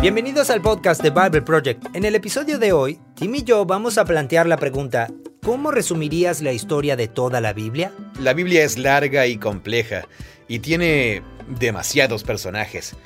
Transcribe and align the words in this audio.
Bienvenidos 0.00 0.48
al 0.48 0.62
podcast 0.62 1.02
de 1.02 1.10
Bible 1.10 1.42
Project. 1.42 1.94
En 1.94 2.06
el 2.06 2.14
episodio 2.14 2.58
de 2.58 2.72
hoy, 2.72 2.98
Tim 3.16 3.34
y 3.34 3.42
yo 3.42 3.66
vamos 3.66 3.98
a 3.98 4.06
plantear 4.06 4.46
la 4.46 4.56
pregunta, 4.56 5.08
¿cómo 5.42 5.70
resumirías 5.70 6.40
la 6.40 6.54
historia 6.54 6.96
de 6.96 7.06
toda 7.06 7.42
la 7.42 7.52
Biblia? 7.52 7.92
La 8.18 8.32
Biblia 8.32 8.64
es 8.64 8.78
larga 8.78 9.26
y 9.26 9.36
compleja 9.36 10.08
y 10.48 10.60
tiene 10.60 11.22
demasiados 11.48 12.24
personajes. 12.24 12.96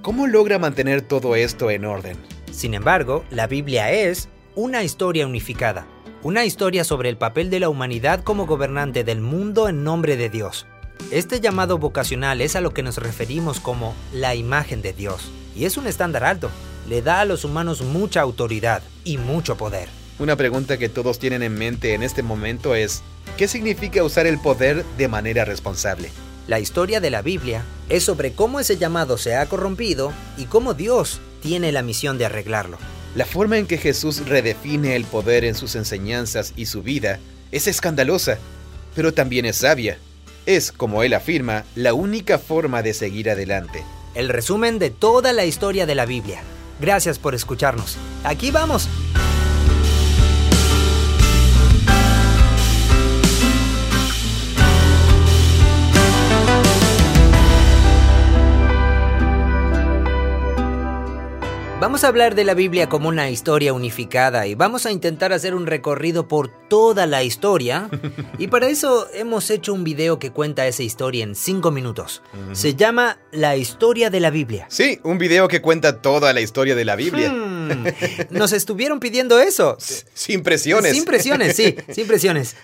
¿Cómo 0.00 0.26
logra 0.26 0.58
mantener 0.58 1.02
todo 1.02 1.36
esto 1.36 1.70
en 1.70 1.84
orden? 1.84 2.16
Sin 2.50 2.72
embargo, 2.72 3.26
la 3.28 3.46
Biblia 3.46 3.92
es 3.92 4.30
una 4.54 4.82
historia 4.82 5.26
unificada, 5.26 5.86
una 6.22 6.46
historia 6.46 6.82
sobre 6.82 7.10
el 7.10 7.18
papel 7.18 7.50
de 7.50 7.60
la 7.60 7.68
humanidad 7.68 8.24
como 8.24 8.46
gobernante 8.46 9.04
del 9.04 9.20
mundo 9.20 9.68
en 9.68 9.84
nombre 9.84 10.16
de 10.16 10.30
Dios. 10.30 10.66
Este 11.10 11.40
llamado 11.40 11.76
vocacional 11.76 12.40
es 12.40 12.56
a 12.56 12.62
lo 12.62 12.72
que 12.72 12.82
nos 12.82 12.96
referimos 12.96 13.60
como 13.60 13.94
la 14.14 14.34
imagen 14.34 14.80
de 14.80 14.94
Dios 14.94 15.30
y 15.58 15.64
es 15.64 15.76
un 15.76 15.86
estándar 15.86 16.24
alto. 16.24 16.50
Le 16.88 17.02
da 17.02 17.20
a 17.20 17.24
los 17.24 17.44
humanos 17.44 17.82
mucha 17.82 18.20
autoridad 18.20 18.82
y 19.04 19.18
mucho 19.18 19.56
poder. 19.56 19.88
Una 20.18 20.36
pregunta 20.36 20.78
que 20.78 20.88
todos 20.88 21.18
tienen 21.18 21.42
en 21.42 21.54
mente 21.54 21.94
en 21.94 22.02
este 22.02 22.22
momento 22.22 22.74
es, 22.74 23.02
¿qué 23.36 23.48
significa 23.48 24.02
usar 24.04 24.26
el 24.26 24.38
poder 24.38 24.84
de 24.96 25.08
manera 25.08 25.44
responsable? 25.44 26.10
La 26.46 26.60
historia 26.60 27.00
de 27.00 27.10
la 27.10 27.22
Biblia 27.22 27.62
es 27.88 28.04
sobre 28.04 28.32
cómo 28.32 28.58
ese 28.60 28.78
llamado 28.78 29.18
se 29.18 29.36
ha 29.36 29.46
corrompido 29.46 30.12
y 30.38 30.44
cómo 30.44 30.74
Dios 30.74 31.20
tiene 31.42 31.72
la 31.72 31.82
misión 31.82 32.18
de 32.18 32.24
arreglarlo. 32.24 32.78
La 33.14 33.26
forma 33.26 33.58
en 33.58 33.66
que 33.66 33.78
Jesús 33.78 34.26
redefine 34.26 34.96
el 34.96 35.04
poder 35.04 35.44
en 35.44 35.54
sus 35.54 35.74
enseñanzas 35.74 36.52
y 36.56 36.66
su 36.66 36.82
vida 36.82 37.18
es 37.52 37.66
escandalosa, 37.66 38.38
pero 38.94 39.12
también 39.12 39.44
es 39.44 39.56
sabia. 39.56 39.98
Es, 40.46 40.72
como 40.72 41.02
él 41.02 41.14
afirma, 41.14 41.64
la 41.74 41.94
única 41.94 42.38
forma 42.38 42.82
de 42.82 42.94
seguir 42.94 43.28
adelante 43.28 43.84
el 44.14 44.28
resumen 44.28 44.78
de 44.78 44.90
toda 44.90 45.32
la 45.32 45.44
historia 45.44 45.86
de 45.86 45.94
la 45.94 46.06
Biblia. 46.06 46.42
Gracias 46.80 47.18
por 47.18 47.34
escucharnos. 47.34 47.96
Aquí 48.24 48.50
vamos. 48.50 48.88
Vamos 61.80 62.02
a 62.02 62.08
hablar 62.08 62.34
de 62.34 62.42
la 62.42 62.54
Biblia 62.54 62.88
como 62.88 63.08
una 63.08 63.30
historia 63.30 63.72
unificada 63.72 64.48
y 64.48 64.56
vamos 64.56 64.84
a 64.84 64.90
intentar 64.90 65.32
hacer 65.32 65.54
un 65.54 65.64
recorrido 65.64 66.26
por 66.26 66.48
toda 66.68 67.06
la 67.06 67.22
historia. 67.22 67.88
Y 68.38 68.46
para 68.46 68.68
eso 68.68 69.08
hemos 69.14 69.50
hecho 69.50 69.74
un 69.74 69.82
video 69.82 70.18
que 70.20 70.30
cuenta 70.30 70.66
esa 70.66 70.82
historia 70.84 71.24
en 71.24 71.34
5 71.34 71.70
minutos. 71.72 72.22
Se 72.52 72.74
llama 72.74 73.18
La 73.32 73.56
historia 73.56 74.10
de 74.10 74.20
la 74.20 74.30
Biblia. 74.30 74.66
Sí, 74.70 75.00
un 75.02 75.18
video 75.18 75.48
que 75.48 75.60
cuenta 75.60 76.00
toda 76.00 76.32
la 76.32 76.40
historia 76.40 76.76
de 76.76 76.84
la 76.84 76.94
Biblia. 76.94 77.32
Hmm. 77.32 77.84
nos 78.30 78.52
estuvieron 78.52 79.00
pidiendo 79.00 79.40
eso. 79.40 79.76
Sin 79.80 80.42
presiones. 80.42 80.92
Sin 80.92 81.04
presiones, 81.04 81.56
sí, 81.56 81.74
sin 81.92 82.06
presiones. 82.06 82.56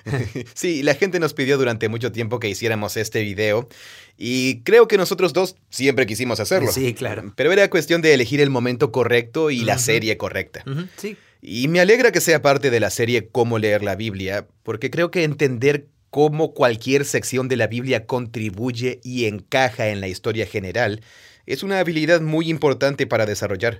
sí, 0.54 0.82
la 0.82 0.94
gente 0.94 1.18
nos 1.18 1.34
pidió 1.34 1.58
durante 1.58 1.88
mucho 1.88 2.12
tiempo 2.12 2.38
que 2.38 2.48
hiciéramos 2.48 2.96
este 2.96 3.22
video. 3.22 3.68
Y 4.16 4.62
creo 4.62 4.86
que 4.88 4.96
nosotros 4.96 5.32
dos 5.32 5.56
siempre 5.70 6.06
quisimos 6.06 6.40
hacerlo. 6.40 6.70
Sí, 6.72 6.94
claro. 6.94 7.32
Pero 7.36 7.52
era 7.52 7.68
cuestión 7.68 8.00
de 8.02 8.14
elegir 8.14 8.40
el 8.40 8.50
momento 8.50 8.92
correcto 8.92 9.50
y 9.50 9.60
la 9.60 9.78
serie 9.78 10.16
correcta. 10.16 10.64
Sí. 10.96 11.16
Y 11.40 11.68
me 11.68 11.80
alegra 11.80 12.12
que 12.12 12.20
sea 12.20 12.40
parte 12.40 12.70
de 12.70 12.80
la 12.80 12.90
serie 12.90 13.28
Cómo 13.28 13.58
leer 13.58 13.82
la 13.82 13.96
Biblia, 13.96 14.46
porque 14.62 14.90
creo 14.90 15.10
que 15.10 15.24
entender 15.24 15.88
cómo 16.10 16.54
cualquier 16.54 17.04
sección 17.04 17.48
de 17.48 17.56
la 17.56 17.66
Biblia 17.66 18.06
contribuye 18.06 19.00
y 19.02 19.24
encaja 19.24 19.88
en 19.88 20.00
la 20.00 20.08
historia 20.08 20.46
general 20.46 21.00
es 21.46 21.62
una 21.62 21.78
habilidad 21.78 22.20
muy 22.20 22.48
importante 22.48 23.06
para 23.06 23.26
desarrollar. 23.26 23.78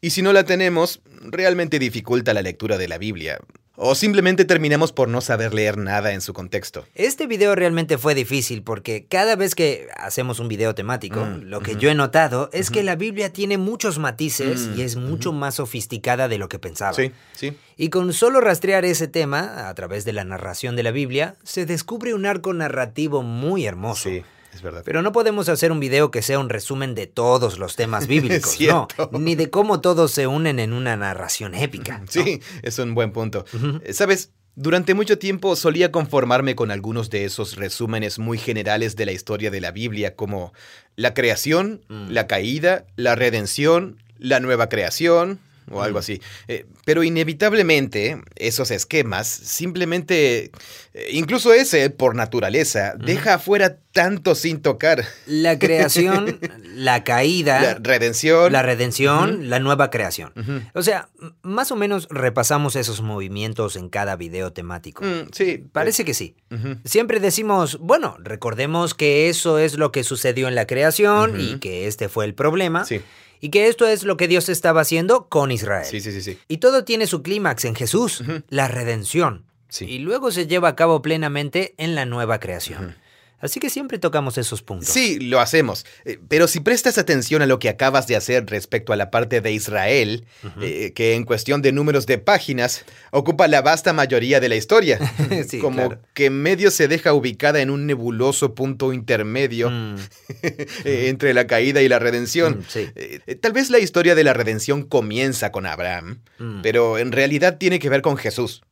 Y 0.00 0.10
si 0.10 0.22
no 0.22 0.32
la 0.32 0.44
tenemos, 0.44 1.02
realmente 1.22 1.78
dificulta 1.78 2.34
la 2.34 2.42
lectura 2.42 2.78
de 2.78 2.88
la 2.88 2.98
Biblia. 2.98 3.38
O 3.76 3.96
simplemente 3.96 4.44
terminamos 4.44 4.92
por 4.92 5.08
no 5.08 5.20
saber 5.20 5.52
leer 5.52 5.78
nada 5.78 6.12
en 6.12 6.20
su 6.20 6.32
contexto. 6.32 6.86
Este 6.94 7.26
video 7.26 7.56
realmente 7.56 7.98
fue 7.98 8.14
difícil 8.14 8.62
porque 8.62 9.06
cada 9.06 9.34
vez 9.34 9.56
que 9.56 9.88
hacemos 9.96 10.38
un 10.38 10.46
video 10.46 10.76
temático, 10.76 11.24
mm, 11.24 11.42
lo 11.42 11.60
que 11.60 11.74
yo 11.74 11.90
he 11.90 11.94
notado 11.94 12.50
es 12.52 12.70
que 12.70 12.84
la 12.84 12.94
Biblia 12.94 13.32
tiene 13.32 13.58
muchos 13.58 13.98
matices 13.98 14.68
y 14.76 14.82
es 14.82 14.94
mm, 14.94 15.04
mucho 15.04 15.32
más 15.32 15.56
sofisticada 15.56 16.28
de 16.28 16.38
lo 16.38 16.48
que 16.48 16.60
pensaba. 16.60 16.92
Sí, 16.92 17.10
sí. 17.32 17.56
Y 17.76 17.88
con 17.88 18.12
solo 18.12 18.40
rastrear 18.40 18.84
ese 18.84 19.08
tema, 19.08 19.68
a 19.68 19.74
través 19.74 20.04
de 20.04 20.12
la 20.12 20.22
narración 20.22 20.76
de 20.76 20.84
la 20.84 20.92
Biblia, 20.92 21.34
se 21.42 21.66
descubre 21.66 22.14
un 22.14 22.26
arco 22.26 22.52
narrativo 22.52 23.22
muy 23.22 23.66
hermoso. 23.66 24.08
Sí. 24.08 24.22
Es 24.54 24.62
verdad. 24.62 24.82
Pero 24.84 25.02
no 25.02 25.12
podemos 25.12 25.48
hacer 25.48 25.72
un 25.72 25.80
video 25.80 26.10
que 26.10 26.22
sea 26.22 26.38
un 26.38 26.48
resumen 26.48 26.94
de 26.94 27.06
todos 27.06 27.58
los 27.58 27.76
temas 27.76 28.06
bíblicos, 28.08 28.56
no, 28.60 28.88
ni 29.12 29.34
de 29.34 29.50
cómo 29.50 29.80
todos 29.80 30.12
se 30.12 30.26
unen 30.26 30.58
en 30.58 30.72
una 30.72 30.96
narración 30.96 31.54
épica. 31.54 32.02
Sí, 32.08 32.40
es 32.62 32.78
un 32.78 32.94
buen 32.94 33.12
punto. 33.12 33.44
Eh, 33.82 33.92
Sabes, 33.92 34.30
durante 34.56 34.94
mucho 34.94 35.18
tiempo 35.18 35.56
solía 35.56 35.90
conformarme 35.90 36.54
con 36.54 36.70
algunos 36.70 37.10
de 37.10 37.24
esos 37.24 37.56
resúmenes 37.56 38.20
muy 38.20 38.38
generales 38.38 38.94
de 38.94 39.06
la 39.06 39.12
historia 39.12 39.50
de 39.50 39.60
la 39.60 39.72
Biblia, 39.72 40.14
como 40.14 40.52
la 40.94 41.12
creación, 41.12 41.84
mm. 41.88 42.10
la 42.10 42.28
caída, 42.28 42.86
la 42.94 43.16
redención, 43.16 43.98
la 44.18 44.38
nueva 44.38 44.68
creación, 44.68 45.40
o 45.70 45.82
algo 45.82 45.98
así. 45.98 46.20
Eh, 46.48 46.66
pero 46.84 47.02
inevitablemente 47.02 48.20
esos 48.36 48.70
esquemas 48.70 49.26
simplemente, 49.26 50.50
eh, 50.92 51.08
incluso 51.12 51.52
ese 51.52 51.90
por 51.90 52.14
naturaleza, 52.14 52.94
deja 52.96 53.34
afuera 53.34 53.78
tanto 53.92 54.34
sin 54.34 54.60
tocar. 54.60 55.04
La 55.26 55.58
creación, 55.58 56.38
la 56.74 57.04
caída. 57.04 57.60
La 57.62 57.74
redención. 57.74 58.52
La 58.52 58.62
redención, 58.62 59.48
la 59.48 59.60
nueva 59.60 59.90
creación. 59.90 60.32
O 60.74 60.82
sea, 60.82 61.08
más 61.42 61.70
o 61.70 61.76
menos 61.76 62.08
repasamos 62.10 62.76
esos 62.76 63.00
movimientos 63.00 63.76
en 63.76 63.88
cada 63.88 64.16
video 64.16 64.52
temático. 64.52 65.04
Mm, 65.04 65.28
sí. 65.32 65.64
Parece 65.72 66.04
que 66.04 66.14
sí. 66.14 66.36
Siempre 66.84 67.20
decimos, 67.20 67.78
bueno, 67.78 68.16
recordemos 68.20 68.94
que 68.94 69.28
eso 69.28 69.58
es 69.58 69.78
lo 69.78 69.92
que 69.92 70.04
sucedió 70.04 70.48
en 70.48 70.54
la 70.54 70.66
creación 70.66 71.40
y 71.40 71.58
que 71.58 71.86
este 71.86 72.08
fue 72.08 72.24
el 72.24 72.34
problema. 72.34 72.84
Sí. 72.84 73.00
Y 73.44 73.50
que 73.50 73.68
esto 73.68 73.86
es 73.86 74.04
lo 74.04 74.16
que 74.16 74.26
Dios 74.26 74.48
estaba 74.48 74.80
haciendo 74.80 75.28
con 75.28 75.52
Israel. 75.52 75.84
Sí, 75.84 76.00
sí, 76.00 76.12
sí. 76.12 76.22
sí. 76.22 76.38
Y 76.48 76.56
todo 76.56 76.84
tiene 76.84 77.06
su 77.06 77.22
clímax 77.22 77.66
en 77.66 77.74
Jesús, 77.74 78.24
la 78.48 78.68
redención. 78.68 79.44
Sí. 79.68 79.84
Y 79.84 79.98
luego 79.98 80.32
se 80.32 80.46
lleva 80.46 80.68
a 80.68 80.76
cabo 80.76 81.02
plenamente 81.02 81.74
en 81.76 81.94
la 81.94 82.06
nueva 82.06 82.40
creación. 82.40 82.96
Así 83.40 83.60
que 83.60 83.68
siempre 83.68 83.98
tocamos 83.98 84.38
esos 84.38 84.62
puntos. 84.62 84.88
Sí, 84.88 85.18
lo 85.20 85.40
hacemos. 85.40 85.84
Eh, 86.04 86.18
pero 86.28 86.48
si 86.48 86.60
prestas 86.60 86.96
atención 86.96 87.42
a 87.42 87.46
lo 87.46 87.58
que 87.58 87.68
acabas 87.68 88.06
de 88.06 88.16
hacer 88.16 88.46
respecto 88.46 88.92
a 88.92 88.96
la 88.96 89.10
parte 89.10 89.40
de 89.40 89.52
Israel, 89.52 90.24
eh, 90.62 90.92
que 90.94 91.14
en 91.14 91.24
cuestión 91.24 91.60
de 91.60 91.72
números 91.72 92.06
de 92.06 92.18
páginas 92.18 92.84
ocupa 93.10 93.46
la 93.48 93.60
vasta 93.60 93.92
mayoría 93.92 94.40
de 94.40 94.48
la 94.48 94.56
historia, 94.56 94.98
como 95.60 95.98
que 96.14 96.30
medio 96.30 96.70
se 96.70 96.88
deja 96.88 97.12
ubicada 97.12 97.60
en 97.60 97.70
un 97.70 97.86
nebuloso 97.86 98.54
punto 98.54 98.92
intermedio 98.92 99.68
mm. 99.68 99.96
eh, 100.42 101.08
entre 101.08 101.34
la 101.34 101.46
caída 101.46 101.82
y 101.82 101.88
la 101.88 101.98
redención. 101.98 102.64
Mm, 102.74 103.32
tal 103.40 103.52
vez 103.52 103.68
la 103.68 103.78
historia 103.78 104.14
de 104.14 104.24
la 104.24 104.32
redención 104.32 104.84
comienza 104.84 105.52
con 105.52 105.66
Abraham, 105.66 106.22
mm. 106.38 106.62
pero 106.62 106.98
en 106.98 107.12
realidad 107.12 107.58
tiene 107.58 107.78
que 107.78 107.90
ver 107.90 108.00
con 108.00 108.16
Jesús. 108.16 108.62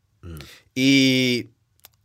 Y 0.75 1.49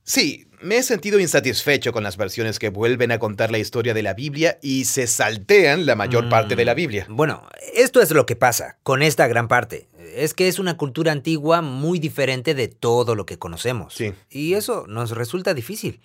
sí, 0.03 0.47
me 0.62 0.78
he 0.78 0.84
sentido 0.84 1.19
insatisfecho 1.19 1.91
con 1.91 2.03
las 2.03 2.18
versiones 2.18 2.59
que 2.59 2.69
vuelven 2.69 3.12
a 3.12 3.19
contar 3.19 3.51
la 3.51 3.57
historia 3.57 3.94
de 3.94 4.03
la 4.03 4.13
Biblia 4.13 4.57
y 4.62 4.85
se 4.85 5.07
saltean 5.07 5.85
la 5.85 5.95
mayor 5.95 6.29
parte 6.29 6.56
de 6.56 6.66
la 6.66 6.73
mm, 6.73 6.78
Biblia. 6.78 7.06
Bueno, 7.09 7.47
esto 7.73 8.01
es 8.01 8.12
lo 8.12 8.25
que 8.25 8.35
pasa 8.35 8.78
con 8.84 9.01
esta 9.01 9.28
gran 9.28 9.47
parte 9.47 9.88
es 10.16 10.34
que 10.34 10.47
es 10.47 10.59
una 10.59 10.78
cultura 10.78 11.12
antigua 11.12 11.62
muy 11.62 12.00
diferente 12.00 12.53
de 12.53 12.68
todo 12.68 13.16
lo 13.16 13.25
que 13.25 13.38
conocemos. 13.38 13.94
Sí. 13.94 14.13
Y 14.30 14.53
eso 14.53 14.85
nos 14.88 15.12
resulta 15.12 15.53
difícil. 15.53 16.00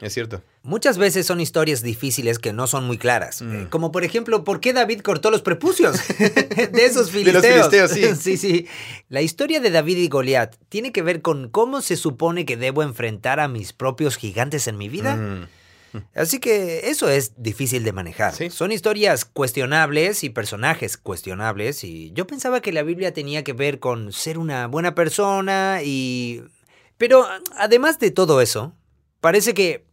es 0.00 0.12
cierto. 0.12 0.42
Muchas 0.62 0.98
veces 0.98 1.26
son 1.26 1.40
historias 1.40 1.82
difíciles 1.82 2.38
que 2.38 2.52
no 2.52 2.66
son 2.66 2.84
muy 2.84 2.98
claras. 2.98 3.40
Mm. 3.40 3.54
Eh, 3.54 3.66
como 3.70 3.92
por 3.92 4.04
ejemplo, 4.04 4.44
¿por 4.44 4.60
qué 4.60 4.74
David 4.74 5.00
cortó 5.00 5.30
los 5.30 5.40
prepucios? 5.40 5.96
de 6.18 6.84
esos 6.84 7.10
filisteos. 7.10 7.42
De 7.42 7.56
los 7.56 7.68
filisteos, 7.68 7.90
sí. 7.90 8.14
sí, 8.20 8.36
sí. 8.36 8.66
La 9.08 9.22
historia 9.22 9.60
de 9.60 9.70
David 9.70 9.96
y 9.96 10.08
Goliat 10.08 10.56
tiene 10.68 10.92
que 10.92 11.02
ver 11.02 11.22
con 11.22 11.48
cómo 11.48 11.80
se 11.80 11.96
supone 11.96 12.44
que 12.44 12.58
debo 12.58 12.82
enfrentar 12.82 13.40
a 13.40 13.48
mis 13.48 13.72
propios 13.72 14.16
gigantes 14.16 14.66
en 14.68 14.76
mi 14.76 14.88
vida. 14.88 15.16
Mm. 15.16 15.48
Así 16.14 16.38
que 16.38 16.90
eso 16.90 17.08
es 17.08 17.32
difícil 17.42 17.84
de 17.84 17.92
manejar. 17.92 18.34
Son 18.50 18.72
historias 18.72 19.24
cuestionables 19.24 20.24
y 20.24 20.30
personajes 20.30 20.96
cuestionables 20.96 21.84
y 21.84 22.12
yo 22.12 22.26
pensaba 22.26 22.60
que 22.60 22.72
la 22.72 22.82
Biblia 22.82 23.12
tenía 23.12 23.44
que 23.44 23.52
ver 23.52 23.80
con 23.80 24.12
ser 24.12 24.38
una 24.38 24.66
buena 24.66 24.94
persona 24.94 25.80
y... 25.84 26.42
Pero 26.98 27.26
además 27.56 27.98
de 27.98 28.10
todo 28.10 28.40
eso, 28.40 28.74
parece 29.20 29.54
que... 29.54 29.86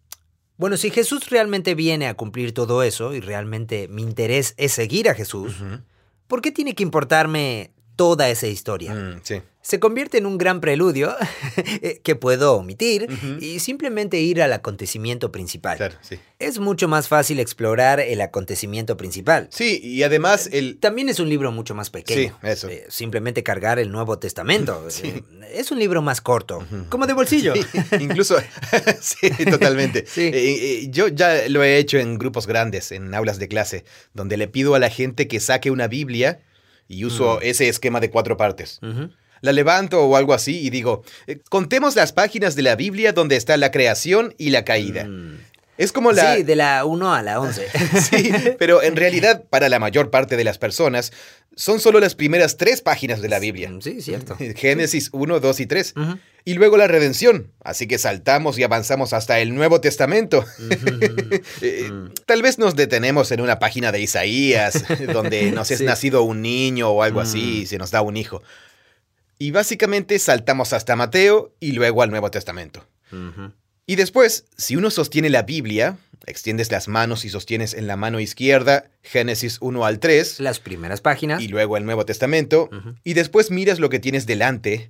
Bueno, 0.57 0.75
si 0.75 0.89
Jesús 0.89 1.29
realmente 1.29 1.75
viene 1.75 2.07
a 2.07 2.15
cumplir 2.15 2.53
todo 2.53 2.81
eso 2.81 3.13
y 3.13 3.19
realmente 3.19 3.87
mi 3.87 4.01
interés 4.01 4.55
es 4.57 4.73
seguir 4.73 5.07
a 5.07 5.13
Jesús, 5.13 5.55
¿por 6.27 6.41
qué 6.41 6.51
tiene 6.51 6.73
que 6.73 6.81
importarme 6.81 7.71
toda 7.97 8.29
esa 8.29 8.47
historia. 8.47 8.93
Mm, 8.93 9.19
sí 9.23 9.41
se 9.67 9.81
convierte 9.81 10.17
en 10.17 10.25
un 10.25 10.37
gran 10.37 10.61
preludio 10.61 11.13
eh, 11.57 11.99
que 12.01 12.15
puedo 12.15 12.53
omitir 12.55 13.09
y 13.41 13.59
simplemente 13.59 14.17
ir 14.21 14.41
al 14.41 14.53
acontecimiento 14.53 15.29
principal. 15.29 15.75
Claro, 15.75 15.95
sí. 15.99 16.17
Es 16.39 16.59
mucho 16.59 16.87
más 16.87 17.09
fácil 17.09 17.37
explorar 17.41 17.99
el 17.99 18.21
acontecimiento 18.21 18.95
principal. 18.95 19.49
Sí, 19.51 19.81
y 19.83 20.03
además 20.03 20.47
el... 20.53 20.77
También 20.77 21.09
es 21.09 21.19
un 21.19 21.27
libro 21.27 21.51
mucho 21.51 21.75
más 21.75 21.89
pequeño. 21.89 22.33
Sí, 22.41 22.47
eso. 22.47 22.69
Eh, 22.69 22.85
simplemente 22.87 23.43
cargar 23.43 23.77
el 23.77 23.91
Nuevo 23.91 24.17
Testamento. 24.19 24.85
sí. 24.89 25.07
Eh, 25.07 25.23
es 25.53 25.69
un 25.71 25.79
libro 25.79 26.01
más 26.01 26.21
corto, 26.21 26.65
como 26.87 27.05
de 27.05 27.11
bolsillo. 27.11 27.53
incluso, 27.99 28.37
sí, 29.01 29.29
totalmente. 29.49 30.05
sí. 30.07 30.87
yo 30.91 31.09
ya 31.09 31.49
lo 31.49 31.61
he 31.61 31.77
hecho 31.77 31.97
en 31.97 32.17
grupos 32.17 32.47
grandes, 32.47 32.93
en 32.93 33.13
aulas 33.13 33.37
de 33.37 33.49
clase, 33.49 33.83
donde 34.13 34.37
le 34.37 34.47
pido 34.47 34.75
a 34.75 34.79
la 34.79 34.89
gente 34.89 35.27
que 35.27 35.41
saque 35.41 35.71
una 35.71 35.89
Biblia 35.89 36.39
y 36.87 37.05
uso 37.05 37.41
ese 37.41 37.67
esquema 37.69 37.99
de 37.99 38.09
cuatro 38.09 38.37
partes 38.37 38.79
la 39.41 39.51
levanto 39.51 40.03
o 40.03 40.15
algo 40.15 40.33
así 40.33 40.65
y 40.65 40.69
digo, 40.69 41.03
eh, 41.27 41.39
contemos 41.49 41.95
las 41.95 42.13
páginas 42.13 42.55
de 42.55 42.63
la 42.63 42.75
Biblia 42.75 43.13
donde 43.13 43.35
está 43.35 43.57
la 43.57 43.71
creación 43.71 44.33
y 44.37 44.49
la 44.49 44.65
caída. 44.65 45.05
Mm. 45.05 45.39
Es 45.77 45.91
como 45.91 46.11
la... 46.11 46.35
Sí, 46.35 46.43
de 46.43 46.55
la 46.55 46.85
1 46.85 47.13
a 47.13 47.21
la 47.21 47.39
11. 47.39 47.67
sí, 48.09 48.31
pero 48.57 48.81
en 48.81 48.95
realidad 48.95 49.43
para 49.49 49.69
la 49.69 49.79
mayor 49.79 50.09
parte 50.09 50.35
de 50.35 50.43
las 50.43 50.57
personas 50.57 51.11
son 51.55 51.79
solo 51.79 51.99
las 51.99 52.15
primeras 52.15 52.57
tres 52.57 52.81
páginas 52.81 53.21
de 53.21 53.29
la 53.29 53.39
Biblia. 53.39 53.71
Sí, 53.81 54.01
cierto. 54.01 54.37
Génesis 54.55 55.09
1, 55.11 55.39
2 55.39 55.59
y 55.59 55.65
3. 55.65 55.93
Y 56.45 56.53
luego 56.53 56.77
la 56.77 56.87
redención. 56.87 57.51
Así 57.63 57.87
que 57.87 57.97
saltamos 57.97 58.57
y 58.57 58.63
avanzamos 58.63 59.11
hasta 59.13 59.39
el 59.39 59.53
Nuevo 59.53 59.81
Testamento. 59.81 60.45
Eh. 61.61 61.89
Tal 62.25 62.41
vez 62.41 62.59
nos 62.59 62.75
detenemos 62.75 63.31
en 63.31 63.41
una 63.41 63.57
página 63.59 63.91
de 63.91 63.99
Isaías, 64.01 64.83
donde 65.11 65.51
nos 65.51 65.71
es 65.71 65.81
nacido 65.81 66.23
un 66.23 66.41
niño 66.41 66.89
o 66.89 67.03
algo 67.03 67.19
así, 67.19 67.61
y 67.61 67.63
mm. 67.63 67.67
se 67.67 67.77
nos 67.77 67.91
da 67.91 68.01
un 68.01 68.15
hijo. 68.15 68.43
Y 69.39 69.51
básicamente 69.51 70.17
saltamos 70.19 70.73
hasta 70.73 70.95
Mateo 70.95 71.53
y 71.59 71.71
luego 71.71 72.03
al 72.03 72.09
Nuevo 72.09 72.29
Testamento. 72.31 72.85
Y 73.87 73.95
después, 73.95 74.45
si 74.57 74.75
uno 74.75 74.91
sostiene 74.91 75.29
la 75.29 75.43
Biblia, 75.43 75.97
extiendes 76.25 76.69
las 76.71 76.89
manos 76.89 77.23
y 77.23 77.29
sostienes 77.29 77.73
en 77.73 77.87
la 77.87 77.95
mano 77.95 78.19
izquierda 78.19 78.91
Génesis 79.01 79.57
1 79.61 79.85
al 79.85 79.99
3. 79.99 80.41
Las 80.41 80.59
primeras 80.59 80.99
páginas. 80.99 81.41
Y 81.41 81.47
luego 81.47 81.77
el 81.77 81.85
Nuevo 81.85 82.05
Testamento. 82.05 82.69
Y 83.05 83.13
después 83.13 83.49
miras 83.49 83.79
lo 83.79 83.89
que 83.89 83.99
tienes 83.99 84.25
delante. 84.25 84.89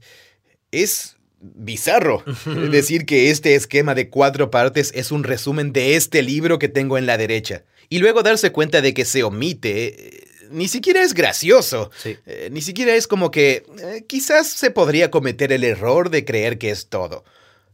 Es 0.72 1.16
bizarro 1.40 2.24
decir 2.72 3.06
que 3.06 3.30
este 3.30 3.54
esquema 3.54 3.94
de 3.94 4.10
cuatro 4.10 4.50
partes 4.50 4.92
es 4.96 5.12
un 5.12 5.24
resumen 5.24 5.72
de 5.72 5.96
este 5.96 6.24
libro 6.24 6.58
que 6.58 6.68
tengo 6.68 6.98
en 6.98 7.06
la 7.06 7.18
derecha. 7.18 7.64
Y 7.90 8.00
luego 8.00 8.24
darse 8.24 8.52
cuenta 8.52 8.82
de 8.82 8.96
que 8.96 9.06
se 9.06 9.24
omite 9.24 10.26
ni 10.50 10.68
siquiera 10.68 11.04
es 11.04 11.14
gracioso. 11.14 11.92
Eh, 12.04 12.50
ni 12.52 12.62
siquiera 12.62 12.96
es 12.96 13.08
como 13.08 13.32
que 13.32 13.64
eh, 13.80 14.06
quizás 14.08 14.48
se 14.48 14.72
podría 14.72 15.12
cometer 15.12 15.52
el 15.52 15.64
error 15.64 16.10
de 16.10 16.26
creer 16.26 16.58
que 16.58 16.72
es 16.72 16.88
todo. 16.88 17.24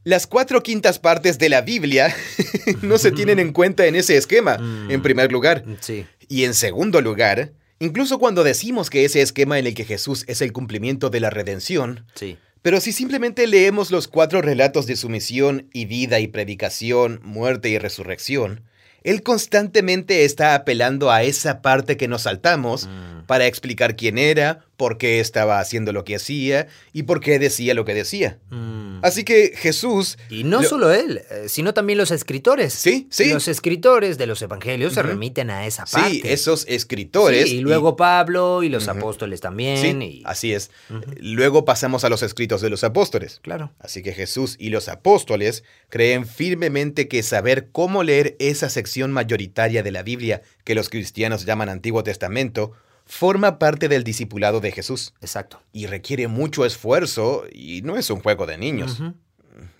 Las 0.05 0.27
cuatro 0.27 0.63
quintas 0.63 0.99
partes 0.99 1.39
de 1.39 1.47
la 1.49 1.61
Biblia 1.61 2.13
no 2.81 2.97
se 2.97 3.11
tienen 3.11 3.39
en 3.39 3.53
cuenta 3.53 3.85
en 3.85 3.95
ese 3.95 4.17
esquema, 4.17 4.55
en 4.55 4.99
mm. 4.99 5.01
primer 5.01 5.31
lugar. 5.31 5.63
Sí. 5.79 6.05
Y 6.27 6.43
en 6.43 6.53
segundo 6.53 6.99
lugar, 6.99 7.53
incluso 7.79 8.19
cuando 8.19 8.43
decimos 8.43 8.89
que 8.89 9.05
ese 9.05 9.21
esquema 9.21 9.59
en 9.59 9.67
el 9.67 9.73
que 9.73 9.85
Jesús 9.85 10.25
es 10.27 10.41
el 10.41 10.51
cumplimiento 10.51 11.09
de 11.09 11.21
la 11.21 11.29
redención, 11.29 12.05
sí. 12.15 12.37
pero 12.61 12.81
si 12.81 12.91
simplemente 12.91 13.47
leemos 13.47 13.91
los 13.91 14.09
cuatro 14.09 14.41
relatos 14.41 14.87
de 14.87 14.97
su 14.97 15.07
misión 15.07 15.69
y 15.71 15.85
vida 15.85 16.19
y 16.19 16.27
predicación, 16.27 17.21
muerte 17.23 17.69
y 17.69 17.77
resurrección, 17.77 18.63
él 19.03 19.21
constantemente 19.21 20.25
está 20.25 20.55
apelando 20.55 21.11
a 21.11 21.23
esa 21.23 21.61
parte 21.61 21.97
que 21.97 22.07
nos 22.07 22.23
saltamos 22.23 22.87
mm. 22.87 23.12
Para 23.25 23.47
explicar 23.47 23.95
quién 23.95 24.17
era, 24.17 24.65
por 24.77 24.97
qué 24.97 25.19
estaba 25.19 25.59
haciendo 25.59 25.93
lo 25.93 26.03
que 26.03 26.15
hacía 26.15 26.67
y 26.91 27.03
por 27.03 27.21
qué 27.21 27.39
decía 27.39 27.73
lo 27.73 27.85
que 27.85 27.93
decía. 27.93 28.39
Mm. 28.49 28.99
Así 29.01 29.23
que 29.23 29.53
Jesús... 29.55 30.17
Y 30.29 30.43
no 30.43 30.63
solo 30.63 30.91
él, 30.91 31.21
eh, 31.29 31.45
sino 31.47 31.73
también 31.73 31.97
los 31.97 32.11
escritores. 32.11 32.73
Sí, 32.73 33.07
sí. 33.09 33.31
Los 33.31 33.47
escritores 33.47 34.17
de 34.17 34.27
los 34.27 34.41
evangelios 34.41 34.93
se 34.93 35.03
remiten 35.03 35.49
a 35.49 35.65
esa 35.65 35.85
parte. 35.85 36.09
Sí, 36.09 36.21
esos 36.25 36.65
escritores. 36.67 37.47
y 37.49 37.59
luego 37.59 37.95
Pablo 37.95 38.63
y 38.63 38.69
los 38.69 38.87
apóstoles 38.87 39.41
también. 39.41 39.77
Sí, 39.77 40.23
así 40.25 40.53
es. 40.53 40.71
Luego 41.17 41.65
pasamos 41.65 42.03
a 42.03 42.09
los 42.09 42.23
escritos 42.23 42.61
de 42.61 42.69
los 42.69 42.83
apóstoles. 42.83 43.39
Claro. 43.41 43.71
Así 43.79 44.03
que 44.03 44.13
Jesús 44.13 44.55
y 44.59 44.69
los 44.69 44.89
apóstoles 44.89 45.63
creen 45.89 46.27
firmemente 46.27 47.07
que 47.07 47.23
saber 47.23 47.69
cómo 47.71 48.03
leer 48.03 48.35
esa 48.39 48.69
sección 48.69 49.11
mayoritaria 49.11 49.83
de 49.83 49.91
la 49.91 50.03
Biblia 50.03 50.41
que 50.63 50.75
los 50.75 50.89
cristianos 50.89 51.45
llaman 51.45 51.69
Antiguo 51.69 52.03
Testamento 52.03 52.73
forma 53.05 53.59
parte 53.59 53.89
del 53.89 54.03
discipulado 54.03 54.59
de 54.59 54.71
Jesús. 54.71 55.13
Exacto. 55.21 55.61
Y 55.71 55.87
requiere 55.87 56.27
mucho 56.27 56.65
esfuerzo 56.65 57.45
y 57.51 57.81
no 57.81 57.97
es 57.97 58.09
un 58.09 58.21
juego 58.21 58.45
de 58.45 58.57
niños. 58.57 59.01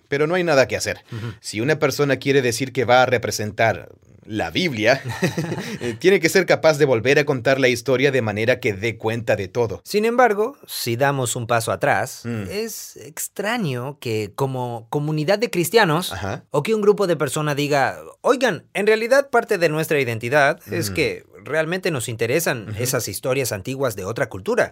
Pero 0.08 0.26
no 0.26 0.34
hay 0.34 0.44
nada 0.44 0.68
que 0.68 0.76
hacer. 0.76 1.04
Si 1.40 1.60
una 1.60 1.78
persona 1.78 2.16
quiere 2.16 2.42
decir 2.42 2.72
que 2.72 2.84
va 2.84 3.02
a 3.02 3.06
representar 3.06 3.90
la 4.26 4.50
Biblia, 4.50 5.02
eh, 5.80 5.96
tiene 5.98 6.20
que 6.20 6.28
ser 6.28 6.46
capaz 6.46 6.78
de 6.78 6.84
volver 6.84 7.18
a 7.18 7.24
contar 7.24 7.60
la 7.60 7.68
historia 7.68 8.10
de 8.10 8.22
manera 8.22 8.60
que 8.60 8.72
dé 8.72 8.96
cuenta 8.96 9.36
de 9.36 9.48
todo. 9.48 9.80
Sin 9.84 10.04
embargo, 10.04 10.56
si 10.66 10.96
damos 10.96 11.36
un 11.36 11.46
paso 11.46 11.72
atrás, 11.72 12.22
mm. 12.24 12.44
es 12.50 12.96
extraño 12.96 13.98
que 14.00 14.32
como 14.34 14.86
comunidad 14.90 15.38
de 15.38 15.50
cristianos 15.50 16.12
o 16.50 16.62
que 16.62 16.74
un 16.74 16.82
grupo 16.82 17.06
de 17.06 17.16
personas 17.16 17.56
diga, 17.56 17.98
oigan, 18.20 18.66
en 18.74 18.86
realidad 18.86 19.30
parte 19.30 19.58
de 19.58 19.68
nuestra 19.68 20.00
identidad 20.00 20.60
es 20.70 20.90
mm. 20.90 20.94
que 20.94 21.24
realmente 21.44 21.90
nos 21.90 22.08
interesan 22.08 22.74
esas 22.78 23.08
historias 23.08 23.52
antiguas 23.52 23.96
de 23.96 24.04
otra 24.04 24.28
cultura. 24.28 24.70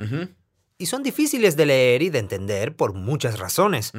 Y 0.79 0.87
son 0.87 1.03
difíciles 1.03 1.57
de 1.57 1.67
leer 1.67 2.03
y 2.03 2.11
de 2.11 2.19
entender 2.19 2.75
por 2.75 2.95
muchas 2.95 3.39
razones. 3.39 3.93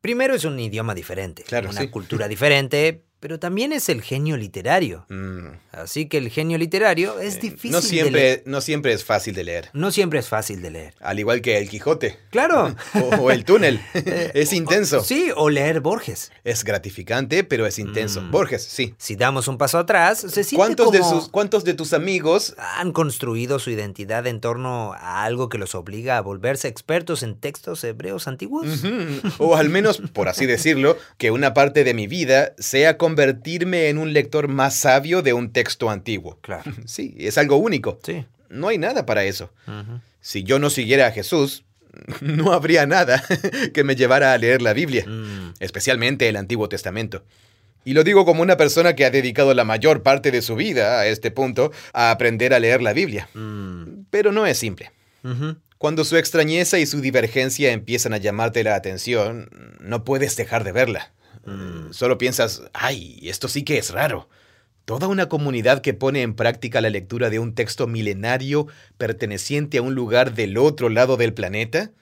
Primero 0.00 0.34
es 0.34 0.44
un 0.44 0.58
idioma 0.58 0.94
diferente, 0.94 1.44
una 1.68 1.90
cultura 1.90 2.26
diferente, 2.26 3.04
pero 3.22 3.38
también 3.38 3.72
es 3.72 3.88
el 3.88 4.02
genio 4.02 4.36
literario. 4.36 5.06
Mm. 5.08 5.50
Así 5.70 6.06
que 6.06 6.18
el 6.18 6.28
genio 6.28 6.58
literario 6.58 7.20
es 7.20 7.40
difícil 7.40 7.70
no 7.70 7.80
siempre, 7.80 8.10
de 8.10 8.26
leer. 8.26 8.42
No 8.46 8.60
siempre 8.60 8.92
es 8.92 9.04
fácil 9.04 9.36
de 9.36 9.44
leer. 9.44 9.70
No 9.72 9.92
siempre 9.92 10.18
es 10.18 10.28
fácil 10.28 10.60
de 10.60 10.72
leer. 10.72 10.94
Al 10.98 11.20
igual 11.20 11.40
que 11.40 11.56
el 11.56 11.68
Quijote. 11.68 12.18
Claro. 12.30 12.74
o, 13.20 13.30
el 13.30 13.44
túnel. 13.44 13.80
Eh, 14.04 14.32
es 14.34 14.52
intenso. 14.52 15.04
sí, 15.04 15.30
o 15.36 15.48
leer 15.48 15.80
Borges. 15.80 16.32
Es 16.42 16.64
gratificante, 16.64 17.44
pero 17.44 17.66
es 17.66 17.78
intenso. 17.78 18.20
Mm. 18.20 18.30
Borges, 18.32 18.64
sí. 18.64 18.94
Si 18.98 19.14
damos 19.14 19.46
un 19.46 19.56
paso 19.56 19.78
atrás, 19.78 20.18
se 20.18 20.42
siente 20.42 20.56
¿Cuántos 20.56 20.86
como... 20.86 20.98
De 20.98 21.04
sus, 21.04 21.28
¿Cuántos 21.28 21.62
de 21.62 21.74
tus 21.74 21.92
amigos 21.92 22.56
han 22.58 22.90
construido 22.90 23.60
su 23.60 23.70
identidad 23.70 24.26
en 24.26 24.40
torno 24.40 24.94
a 24.94 25.22
algo 25.22 25.48
que 25.48 25.58
los 25.58 25.76
obliga 25.76 26.16
a 26.16 26.20
volverse 26.20 26.66
expertos 26.66 27.22
en 27.22 27.36
textos 27.36 27.84
hebreos 27.84 28.26
antiguos? 28.26 28.66
O 29.38 29.54
al 29.54 29.68
menos, 29.68 30.02
por 30.12 30.28
así 30.28 30.46
decirlo, 30.46 30.96
que 31.16 31.30
una 31.30 31.54
parte 31.54 31.84
de 31.84 31.94
mi 31.94 32.08
vida 32.08 32.54
sea 32.58 32.98
convertirme 33.12 33.88
en 33.90 33.98
un 33.98 34.14
lector 34.14 34.48
más 34.48 34.74
sabio 34.74 35.20
de 35.20 35.34
un 35.34 35.52
texto 35.52 35.90
antiguo. 35.90 36.38
Claro. 36.40 36.72
Sí, 36.86 37.14
es 37.18 37.38
algo 37.38 37.56
único. 37.56 37.98
Sí. 38.02 38.24
No 38.48 38.68
hay 38.68 38.78
nada 38.78 39.06
para 39.06 39.24
eso. 39.24 39.50
Si 40.20 40.42
yo 40.44 40.58
no 40.58 40.70
siguiera 40.70 41.06
a 41.06 41.10
Jesús, 41.10 41.64
no 42.20 42.52
habría 42.52 42.86
nada 42.86 43.22
que 43.74 43.84
me 43.84 43.96
llevara 43.96 44.32
a 44.32 44.38
leer 44.38 44.62
la 44.62 44.72
Biblia, 44.72 45.06
mm. 45.06 45.54
especialmente 45.60 46.28
el 46.28 46.36
Antiguo 46.36 46.68
Testamento. 46.68 47.24
Y 47.84 47.94
lo 47.94 48.04
digo 48.04 48.24
como 48.24 48.42
una 48.42 48.56
persona 48.56 48.94
que 48.94 49.04
ha 49.04 49.10
dedicado 49.10 49.52
la 49.54 49.64
mayor 49.64 50.02
parte 50.02 50.30
de 50.30 50.40
su 50.40 50.54
vida 50.54 51.00
a 51.00 51.06
este 51.06 51.30
punto 51.30 51.72
a 51.92 52.10
aprender 52.10 52.54
a 52.54 52.60
leer 52.60 52.80
la 52.80 52.92
Biblia. 52.92 53.28
Mm. 53.34 54.04
Pero 54.10 54.32
no 54.32 54.46
es 54.46 54.58
simple. 54.58 54.90
Cuando 55.78 56.04
su 56.04 56.16
extrañeza 56.16 56.78
y 56.78 56.86
su 56.86 57.00
divergencia 57.00 57.72
empiezan 57.72 58.12
a 58.12 58.18
llamarte 58.18 58.64
la 58.64 58.74
atención, 58.74 59.50
no 59.80 60.04
puedes 60.04 60.36
dejar 60.36 60.64
de 60.64 60.72
verla. 60.72 61.12
Mm. 61.44 61.92
Solo 61.92 62.18
piensas, 62.18 62.62
ay, 62.72 63.20
esto 63.22 63.48
sí 63.48 63.62
que 63.62 63.78
es 63.78 63.90
raro. 63.90 64.28
Toda 64.84 65.06
una 65.08 65.28
comunidad 65.28 65.80
que 65.80 65.94
pone 65.94 66.22
en 66.22 66.34
práctica 66.34 66.80
la 66.80 66.90
lectura 66.90 67.30
de 67.30 67.38
un 67.38 67.54
texto 67.54 67.86
milenario 67.86 68.66
perteneciente 68.98 69.78
a 69.78 69.82
un 69.82 69.94
lugar 69.94 70.34
del 70.34 70.58
otro 70.58 70.88
lado 70.88 71.16
del 71.16 71.34
planeta. 71.34 71.92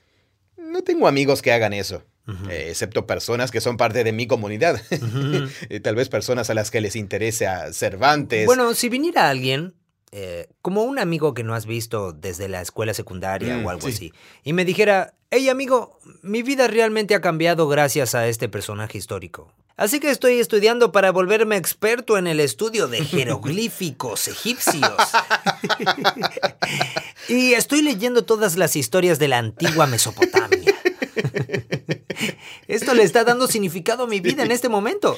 No 0.57 0.83
tengo 0.83 1.07
amigos 1.07 1.43
que 1.43 1.53
hagan 1.53 1.73
eso. 1.73 2.05
Eh, 2.49 2.67
excepto 2.69 3.07
personas 3.09 3.51
que 3.51 3.61
son 3.61 3.77
parte 3.77 4.05
de 4.05 4.13
mi 4.13 4.27
comunidad. 4.27 4.81
Tal 5.83 5.95
vez 5.97 6.09
personas 6.09 6.49
a 6.49 6.55
las 6.55 6.71
que 6.71 6.81
les 6.81 6.95
interesa 6.95 7.73
Cervantes. 7.73 8.47
Bueno, 8.47 8.73
si 8.75 8.89
viniera 8.89 9.29
alguien 9.29 9.75
eh, 10.13 10.49
como 10.61 10.83
un 10.83 10.99
amigo 10.99 11.35
que 11.35 11.45
no 11.45 11.55
has 11.55 11.67
visto 11.67 12.13
desde 12.13 12.49
la 12.49 12.61
escuela 12.61 12.95
secundaria 12.95 13.59
o 13.59 13.61
mm, 13.63 13.69
algo 13.69 13.89
así, 13.89 14.13
y 14.43 14.53
me 14.53 14.65
dijera, 14.65 15.15
hey 15.31 15.49
amigo, 15.49 15.99
mi 16.23 16.43
vida 16.43 16.67
realmente 16.67 17.15
ha 17.15 17.21
cambiado 17.21 17.69
gracias 17.69 18.15
a 18.15 18.27
este 18.27 18.49
personaje 18.49 18.99
histórico. 18.99 19.53
Así 19.81 19.99
que 19.99 20.11
estoy 20.11 20.41
estudiando 20.41 20.93
para 20.93 21.11
volverme 21.11 21.57
experto 21.57 22.19
en 22.19 22.27
el 22.27 22.39
estudio 22.39 22.87
de 22.87 23.03
jeroglíficos 23.03 24.29
egipcios. 24.29 24.93
y 27.31 27.55
estoy 27.55 27.81
leyendo 27.81 28.27
todas 28.27 28.59
las 28.59 28.77
historias 28.77 29.19
de 29.19 29.29
la 29.29 29.39
antigua 29.39 29.87
Mesopotamia. 29.87 30.60
Esto 32.71 32.95
le 32.95 33.03
está 33.03 33.25
dando 33.25 33.49
significado 33.49 34.05
a 34.05 34.07
mi 34.07 34.21
vida 34.21 34.45
en 34.45 34.53
este 34.53 34.69
momento 34.69 35.17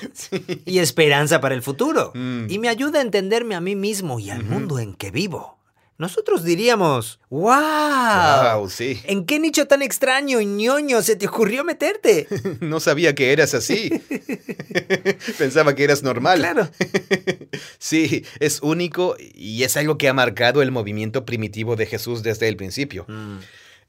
y 0.65 0.79
esperanza 0.79 1.41
para 1.41 1.55
el 1.55 1.63
futuro. 1.63 2.11
Mm. 2.15 2.47
Y 2.49 2.59
me 2.59 2.69
ayuda 2.69 2.99
a 2.99 3.03
entenderme 3.03 3.55
a 3.55 3.61
mí 3.61 3.77
mismo 3.77 4.19
y 4.19 4.31
al 4.31 4.43
mundo 4.43 4.79
en 4.79 4.95
que 4.95 5.11
vivo. 5.11 5.59
nosotros 5.99 6.43
diríamos, 6.43 7.21
¡Wow! 7.31 8.69
sí. 8.69 9.01
¿En 9.05 9.25
qué 9.27 9.39
nicho 9.39 9.67
tan 9.67 9.83
extraño 9.83 10.41
y 10.41 10.47
ñoño 10.47 11.03
se 11.03 11.15
te 11.15 11.29
ocurrió 11.29 11.63
meterte? 11.63 12.27
no 12.61 12.81
sabía 12.81 13.15
que 13.15 13.33
eras 13.33 13.55
así. 13.55 13.91
Pensaba 15.39 15.75
que 15.75 15.85
eras 15.85 16.03
normal. 16.03 16.39
Claro. 16.39 16.69
sí, 17.79 18.25
es 18.41 18.61
único 18.63 19.17
y 19.19 19.63
es 19.63 19.77
algo 19.77 19.99
que 19.99 20.09
ha 20.09 20.15
marcado 20.15 20.63
el 20.63 20.71
movimiento 20.71 21.25
primitivo 21.25 21.77
de 21.77 21.87
Jesús 21.87 22.23
desde 22.23 22.49
el 22.49 22.57
principio. 22.57 23.05
Mm. 23.09 23.39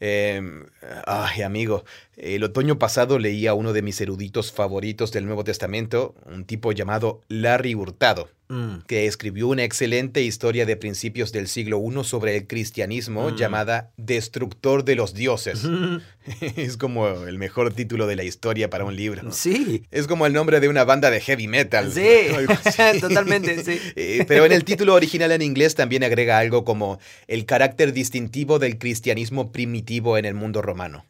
Em, 0.05 0.65
ay, 1.05 1.43
amigo, 1.43 1.85
el 2.17 2.43
otoño 2.43 2.79
pasado 2.79 3.19
leí 3.19 3.47
a 3.47 3.53
uno 3.53 3.73
de 3.73 3.81
mis 3.81 3.99
eruditos 4.01 4.51
favoritos 4.51 5.11
del 5.11 5.25
Nuevo 5.25 5.43
Testamento, 5.43 6.15
un 6.25 6.45
tipo 6.45 6.71
llamado 6.71 7.21
Larry 7.27 7.75
Hurtado. 7.75 8.29
Mm. 8.49 8.83
que 8.87 9.07
escribió 9.07 9.47
una 9.47 9.63
excelente 9.63 10.21
historia 10.21 10.65
de 10.65 10.75
principios 10.75 11.31
del 11.31 11.47
siglo 11.47 11.81
I 11.81 12.03
sobre 12.03 12.35
el 12.35 12.45
cristianismo 12.45 13.29
mm. 13.29 13.35
llamada 13.35 13.91
Destructor 13.97 14.83
de 14.83 14.95
los 14.95 15.13
Dioses. 15.13 15.63
es 16.55 16.77
como 16.77 17.07
el 17.25 17.37
mejor 17.37 17.73
título 17.73 18.07
de 18.07 18.15
la 18.15 18.23
historia 18.23 18.69
para 18.69 18.85
un 18.85 18.95
libro. 18.95 19.31
Sí. 19.31 19.83
Es 19.91 20.07
como 20.07 20.25
el 20.25 20.33
nombre 20.33 20.59
de 20.59 20.69
una 20.69 20.83
banda 20.83 21.09
de 21.11 21.19
heavy 21.19 21.47
metal. 21.47 21.91
Sí, 21.91 22.27
totalmente, 23.01 23.63
sí. 23.63 23.79
Eh, 23.95 24.25
pero 24.27 24.45
en 24.45 24.51
el 24.51 24.63
título 24.63 24.93
original 24.93 25.31
en 25.31 25.41
inglés 25.41 25.75
también 25.75 26.03
agrega 26.03 26.37
algo 26.37 26.63
como 26.63 26.99
el 27.27 27.45
carácter 27.45 27.93
distintivo 27.93 28.59
del 28.59 28.77
cristianismo 28.77 29.51
primitivo 29.51 30.17
en 30.17 30.25
el 30.25 30.33
mundo 30.33 30.61
romano. 30.61 31.05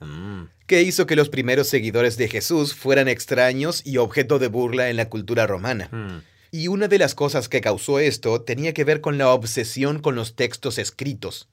Que 0.66 0.82
hizo 0.82 1.06
que 1.06 1.16
los 1.16 1.30
primeros 1.30 1.68
seguidores 1.68 2.18
de 2.18 2.28
Jesús 2.28 2.74
fueran 2.74 3.08
extraños 3.08 3.86
y 3.86 3.98
objeto 3.98 4.40
de 4.40 4.48
burla 4.48 4.90
en 4.90 4.98
la 4.98 5.10
cultura 5.10 5.48
romana. 5.48 6.24
Y 6.52 6.68
una 6.68 6.88
de 6.88 7.00
las 7.00 7.16
cosas 7.16 7.50
que 7.50 7.62
causó 7.62 8.00
esto 8.00 8.42
tenía 8.42 8.74
que 8.74 8.84
ver 8.84 9.02
con 9.02 9.18
la 9.18 9.30
obsesión 9.30 10.00
con 10.00 10.16
los 10.16 10.36
textos 10.36 10.78
escritos. 10.78 11.50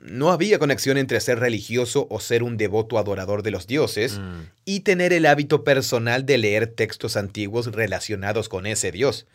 No 0.00 0.30
había 0.30 0.60
conexión 0.60 0.96
entre 0.96 1.20
ser 1.20 1.40
religioso 1.40 2.06
o 2.08 2.20
ser 2.20 2.44
un 2.44 2.56
devoto 2.56 2.98
adorador 2.98 3.42
de 3.42 3.50
los 3.50 3.66
dioses 3.66 4.18
mm. 4.18 4.42
y 4.64 4.80
tener 4.80 5.12
el 5.12 5.26
hábito 5.26 5.64
personal 5.64 6.24
de 6.24 6.38
leer 6.38 6.68
textos 6.68 7.16
antiguos 7.16 7.72
relacionados 7.72 8.48
con 8.48 8.66
ese 8.66 8.92
dios. 8.92 9.26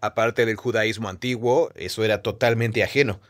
Aparte 0.00 0.46
del 0.46 0.54
judaísmo 0.54 1.08
antiguo, 1.08 1.70
eso 1.74 2.04
era 2.04 2.22
totalmente 2.22 2.84
ajeno. 2.84 3.20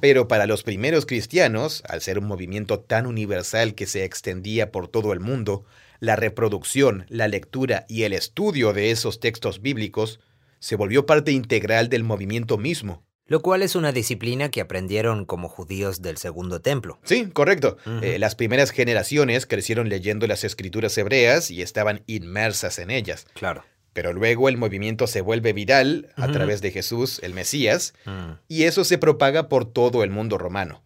Pero 0.00 0.28
para 0.28 0.46
los 0.46 0.62
primeros 0.62 1.06
cristianos, 1.06 1.82
al 1.88 2.00
ser 2.00 2.18
un 2.18 2.26
movimiento 2.26 2.80
tan 2.80 3.06
universal 3.06 3.74
que 3.74 3.86
se 3.86 4.04
extendía 4.04 4.72
por 4.72 4.88
todo 4.88 5.12
el 5.12 5.20
mundo, 5.20 5.64
la 6.00 6.16
reproducción, 6.16 7.04
la 7.08 7.28
lectura 7.28 7.84
y 7.88 8.04
el 8.04 8.12
estudio 8.12 8.72
de 8.72 8.90
esos 8.90 9.20
textos 9.20 9.60
bíblicos 9.60 10.20
se 10.60 10.76
volvió 10.76 11.06
parte 11.06 11.32
integral 11.32 11.88
del 11.88 12.04
movimiento 12.04 12.58
mismo. 12.58 13.04
Lo 13.26 13.42
cual 13.42 13.62
es 13.62 13.76
una 13.76 13.92
disciplina 13.92 14.50
que 14.50 14.62
aprendieron 14.62 15.26
como 15.26 15.50
judíos 15.50 16.00
del 16.00 16.16
Segundo 16.16 16.62
Templo. 16.62 16.98
Sí, 17.04 17.26
correcto. 17.26 17.76
Eh, 18.00 18.18
las 18.18 18.34
primeras 18.34 18.70
generaciones 18.70 19.44
crecieron 19.44 19.90
leyendo 19.90 20.26
las 20.26 20.44
escrituras 20.44 20.96
hebreas 20.96 21.50
y 21.50 21.60
estaban 21.60 22.02
inmersas 22.06 22.78
en 22.78 22.90
ellas. 22.90 23.26
Claro. 23.34 23.64
Pero 23.98 24.12
luego 24.12 24.48
el 24.48 24.56
movimiento 24.56 25.08
se 25.08 25.22
vuelve 25.22 25.52
viral 25.52 26.10
a 26.14 26.30
través 26.30 26.62
de 26.62 26.70
Jesús, 26.70 27.18
el 27.24 27.34
Mesías, 27.34 27.94
mm. 28.04 28.34
y 28.46 28.62
eso 28.62 28.84
se 28.84 28.96
propaga 28.96 29.48
por 29.48 29.64
todo 29.64 30.04
el 30.04 30.10
mundo 30.10 30.38
romano. 30.38 30.84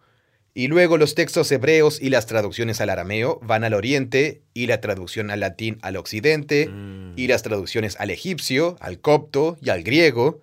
Y 0.54 0.69
luego 0.69 0.97
los 0.97 1.14
textos 1.14 1.52
hebreos 1.52 2.00
y 2.00 2.09
las 2.09 2.25
traducciones 2.25 2.81
al 2.81 2.88
arameo 2.88 3.38
van 3.42 3.64
al 3.64 3.75
oriente 3.75 4.40
y 4.54 4.66
la 4.66 4.81
traducción 4.81 5.31
al 5.31 5.40
latín 5.40 5.76
al 5.83 5.99
occidente 5.99 6.69
mm. 6.69 7.12
y 7.19 7.26
las 7.26 7.42
traducciones 7.42 8.00
al 8.00 8.09
egipcio, 8.09 8.78
al 8.81 8.99
copto 8.99 9.59
y 9.61 9.69
al 9.69 9.83
griego. 9.83 10.40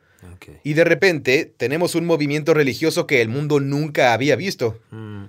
Y 0.64 0.74
de 0.74 0.84
repente 0.84 1.52
tenemos 1.58 1.96
un 1.96 2.06
movimiento 2.06 2.54
religioso 2.54 3.08
que 3.08 3.24
el 3.24 3.30
mundo 3.30 3.60
nunca 3.60 4.14
había 4.14 4.36
visto. 4.36 4.80
Mm. 4.92 5.24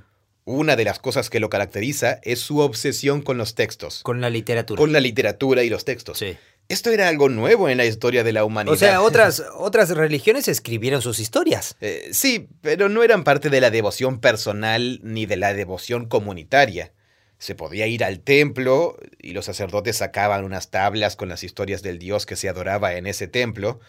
Una 0.44 0.76
de 0.76 0.84
las 0.84 0.98
cosas 0.98 1.30
que 1.30 1.40
lo 1.40 1.48
caracteriza 1.48 2.20
es 2.22 2.40
su 2.40 2.58
obsesión 2.58 3.22
con 3.22 3.38
los 3.38 3.54
textos. 3.54 4.02
Con 4.02 4.20
la 4.20 4.28
literatura. 4.28 4.78
Con 4.78 4.92
la 4.92 5.00
literatura 5.00 5.62
y 5.62 5.70
los 5.70 5.86
textos. 5.86 6.18
Sí. 6.18 6.36
Esto 6.70 6.90
era 6.90 7.08
algo 7.08 7.28
nuevo 7.28 7.68
en 7.68 7.78
la 7.78 7.84
historia 7.84 8.22
de 8.22 8.32
la 8.32 8.44
humanidad. 8.44 8.72
O 8.72 8.78
sea, 8.78 9.02
otras, 9.02 9.42
otras 9.56 9.90
religiones 9.90 10.46
escribieron 10.46 11.02
sus 11.02 11.18
historias. 11.18 11.76
Eh, 11.90 12.10
sí, 12.12 12.46
pero 12.60 12.90
no 12.90 13.02
eran 13.02 13.24
parte 13.24 13.48
de 13.48 13.60
la 13.60 13.70
devoción 13.70 14.20
personal 14.20 15.00
ni 15.02 15.24
de 15.24 15.36
la 15.36 15.54
devoción 15.54 16.06
comunitaria. 16.06 16.92
Se 17.38 17.54
podía 17.54 17.86
ir 17.86 18.04
al 18.04 18.20
templo 18.20 18.96
y 19.18 19.32
los 19.32 19.46
sacerdotes 19.46 19.96
sacaban 19.96 20.44
unas 20.44 20.70
tablas 20.70 21.16
con 21.16 21.30
las 21.30 21.42
historias 21.42 21.82
del 21.82 21.98
dios 21.98 22.26
que 22.26 22.36
se 22.36 22.50
adoraba 22.50 22.94
en 22.94 23.06
ese 23.06 23.28
templo, 23.28 23.80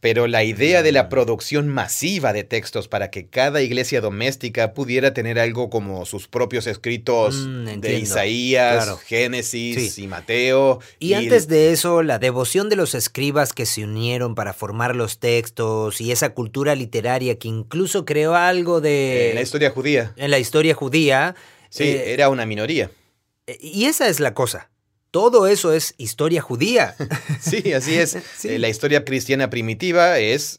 pero 0.00 0.28
la 0.28 0.44
idea 0.44 0.82
de 0.82 0.92
la 0.92 1.04
mm. 1.04 1.08
producción 1.08 1.68
masiva 1.68 2.32
de 2.32 2.44
textos 2.44 2.88
para 2.88 3.10
que 3.10 3.26
cada 3.26 3.62
iglesia 3.62 4.00
doméstica 4.00 4.72
pudiera 4.72 5.12
tener 5.12 5.38
algo 5.38 5.70
como 5.70 6.06
sus 6.06 6.28
propios 6.28 6.66
escritos 6.66 7.46
mm, 7.46 7.80
de 7.80 7.98
Isaías, 7.98 9.00
Génesis 9.06 9.98
y 9.98 10.06
Mateo. 10.06 10.80
Y, 11.00 11.14
antes 11.14 11.48
de 11.48 11.72
eso, 11.72 12.02
la 12.02 12.18
devoción 12.18 12.68
de 12.68 12.76
los 12.76 12.94
escribas 12.94 13.52
que 13.52 13.66
se 13.66 13.84
unieron 13.84 14.34
para 14.34 14.52
formar 14.52 14.94
los 14.94 15.18
textos 15.18 16.00
y 16.00 16.12
esa 16.12 16.30
cultura 16.30 16.74
literaria 16.74 17.38
que 17.38 17.48
incluso 17.48 18.04
creó 18.04 18.34
algo 18.34 18.80
de... 18.80 19.30
En 19.30 19.34
la 19.34 19.42
historia 19.42 19.70
judía. 19.70 20.12
En 20.16 20.30
la 20.30 20.38
historia 20.38 20.74
judía. 20.74 21.34
Sí, 21.70 21.84
eh, 21.84 22.12
era 22.12 22.28
una 22.28 22.46
minoría. 22.46 22.90
Y 23.60 23.86
esa 23.86 24.08
es 24.08 24.20
la 24.20 24.34
cosa. 24.34 24.70
Todo 25.10 25.46
eso 25.46 25.72
es 25.72 25.94
historia 25.98 26.40
judía. 26.42 26.94
Sí, 27.40 27.72
así 27.72 27.94
es. 27.94 28.16
Eh, 28.44 28.58
la 28.58 28.68
historia 28.68 29.04
cristiana 29.04 29.50
primitiva 29.50 30.18
es 30.18 30.58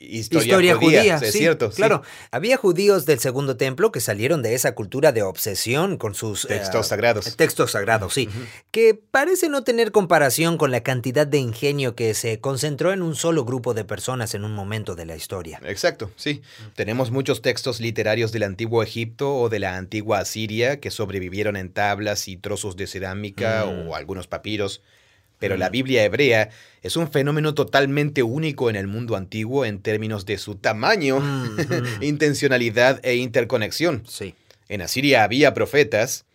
Historia, 0.00 0.76
judía, 0.76 1.16
es 1.16 1.32
cierto. 1.32 1.70
Claro, 1.70 2.02
había 2.30 2.56
judíos 2.56 3.04
del 3.04 3.18
Segundo 3.18 3.56
Templo 3.56 3.90
que 3.90 4.00
salieron 4.00 4.42
de 4.42 4.54
esa 4.54 4.74
cultura 4.76 5.10
de 5.10 5.22
obsesión 5.22 5.96
con 5.96 6.14
sus 6.14 6.46
textos 6.46 6.86
eh, 6.86 6.88
sagrados. 6.88 7.36
Textos 7.36 7.72
sagrados, 7.72 8.14
sí, 8.14 8.28
que 8.70 8.94
parece 8.94 9.48
no 9.48 9.64
tener 9.64 9.90
comparación 9.90 10.56
con 10.56 10.70
la 10.70 10.82
cantidad 10.82 11.26
de 11.26 11.38
ingenio 11.38 11.96
que 11.96 12.14
se 12.14 12.38
concentró 12.38 12.92
en 12.92 13.02
un 13.02 13.16
solo 13.16 13.44
grupo 13.44 13.74
de 13.74 13.84
personas 13.84 14.34
en 14.34 14.44
un 14.44 14.52
momento 14.52 14.94
de 14.94 15.06
la 15.06 15.16
historia. 15.16 15.60
Exacto, 15.64 16.12
sí. 16.14 16.42
Tenemos 16.76 17.10
muchos 17.10 17.42
textos 17.42 17.80
literarios 17.80 18.30
del 18.30 18.44
antiguo 18.44 18.84
Egipto 18.84 19.34
o 19.34 19.48
de 19.48 19.58
la 19.58 19.76
antigua 19.76 20.20
Asiria 20.20 20.78
que 20.78 20.92
sobrevivieron 20.92 21.56
en 21.56 21.72
tablas 21.72 22.28
y 22.28 22.36
trozos 22.36 22.76
de 22.76 22.86
cerámica 22.86 23.66
mm. 23.66 23.88
o 23.88 23.96
algunos 23.96 24.28
papiros 24.28 24.80
pero 25.38 25.56
la 25.56 25.68
Biblia 25.68 26.04
hebrea 26.04 26.50
es 26.82 26.96
un 26.96 27.10
fenómeno 27.10 27.54
totalmente 27.54 28.22
único 28.22 28.70
en 28.70 28.76
el 28.76 28.86
mundo 28.86 29.16
antiguo 29.16 29.64
en 29.64 29.80
términos 29.80 30.26
de 30.26 30.38
su 30.38 30.56
tamaño, 30.56 31.22
intencionalidad 32.00 33.00
e 33.02 33.16
interconexión. 33.16 34.02
Sí. 34.06 34.34
En 34.68 34.82
Asiria 34.82 35.24
había 35.24 35.54
profetas, 35.54 36.26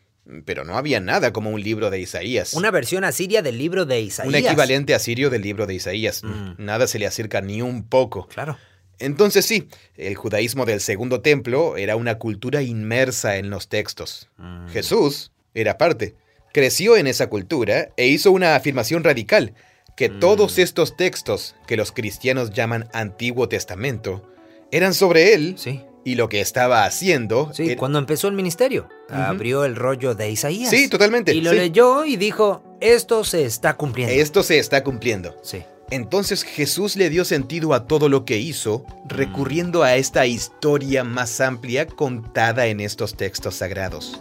pero 0.45 0.63
no 0.63 0.77
había 0.77 0.99
nada 0.99 1.33
como 1.33 1.51
un 1.51 1.61
libro 1.61 1.89
de 1.89 1.99
Isaías. 1.99 2.53
Una 2.53 2.71
versión 2.71 3.03
asiria 3.03 3.41
del 3.41 3.57
libro 3.57 3.85
de 3.85 4.01
Isaías. 4.01 4.27
Un 4.27 4.35
equivalente 4.35 4.95
asirio 4.95 5.29
del 5.29 5.41
libro 5.41 5.67
de 5.67 5.75
Isaías. 5.75 6.23
Mm. 6.23 6.53
Nada 6.57 6.87
se 6.87 6.99
le 6.99 7.05
acerca 7.05 7.41
ni 7.41 7.61
un 7.61 7.83
poco. 7.83 8.27
Claro. 8.27 8.57
Entonces 8.99 9.45
sí, 9.45 9.67
el 9.97 10.15
judaísmo 10.15 10.65
del 10.65 10.79
segundo 10.79 11.21
templo 11.21 11.77
era 11.77 11.95
una 11.95 12.19
cultura 12.19 12.61
inmersa 12.61 13.37
en 13.37 13.49
los 13.49 13.67
textos. 13.67 14.29
Mm. 14.37 14.69
Jesús 14.69 15.31
era 15.53 15.77
parte 15.77 16.15
creció 16.53 16.95
en 16.95 17.07
esa 17.07 17.27
cultura 17.27 17.89
e 17.97 18.07
hizo 18.07 18.31
una 18.31 18.55
afirmación 18.55 19.03
radical, 19.03 19.53
que 19.97 20.09
mm. 20.09 20.19
todos 20.19 20.57
estos 20.59 20.95
textos 20.95 21.55
que 21.67 21.75
los 21.75 21.91
cristianos 21.91 22.51
llaman 22.51 22.87
Antiguo 22.93 23.49
Testamento 23.49 24.31
eran 24.71 24.93
sobre 24.93 25.33
él 25.33 25.55
sí. 25.57 25.81
y 26.05 26.15
lo 26.15 26.29
que 26.29 26.41
estaba 26.41 26.85
haciendo. 26.85 27.51
Sí, 27.53 27.75
cuando 27.75 27.99
empezó 27.99 28.27
el 28.27 28.35
ministerio, 28.35 28.87
abrió 29.09 29.65
el 29.65 29.75
rollo 29.75 30.15
de 30.15 30.31
Isaías. 30.31 30.69
Sí, 30.69 30.87
totalmente. 30.87 31.33
Y 31.33 31.41
lo 31.41 31.53
leyó 31.53 32.05
y 32.05 32.15
dijo, 32.15 32.63
esto 32.79 33.23
se 33.23 33.45
está 33.45 33.75
cumpliendo. 33.75 34.13
Esto 34.13 34.41
se 34.43 34.57
está 34.59 34.83
cumpliendo. 34.83 35.35
Sí. 35.43 35.63
Entonces 35.89 36.43
Jesús 36.43 36.95
le 36.95 37.09
dio 37.09 37.25
sentido 37.25 37.73
a 37.73 37.87
todo 37.87 38.09
lo 38.09 38.25
que 38.25 38.37
hizo, 38.37 38.85
mm. 39.05 39.09
recurriendo 39.09 39.83
a 39.83 39.95
esta 39.95 40.25
historia 40.27 41.03
más 41.03 41.41
amplia 41.41 41.87
contada 41.87 42.67
en 42.67 42.79
estos 42.79 43.15
textos 43.15 43.55
sagrados. 43.55 44.19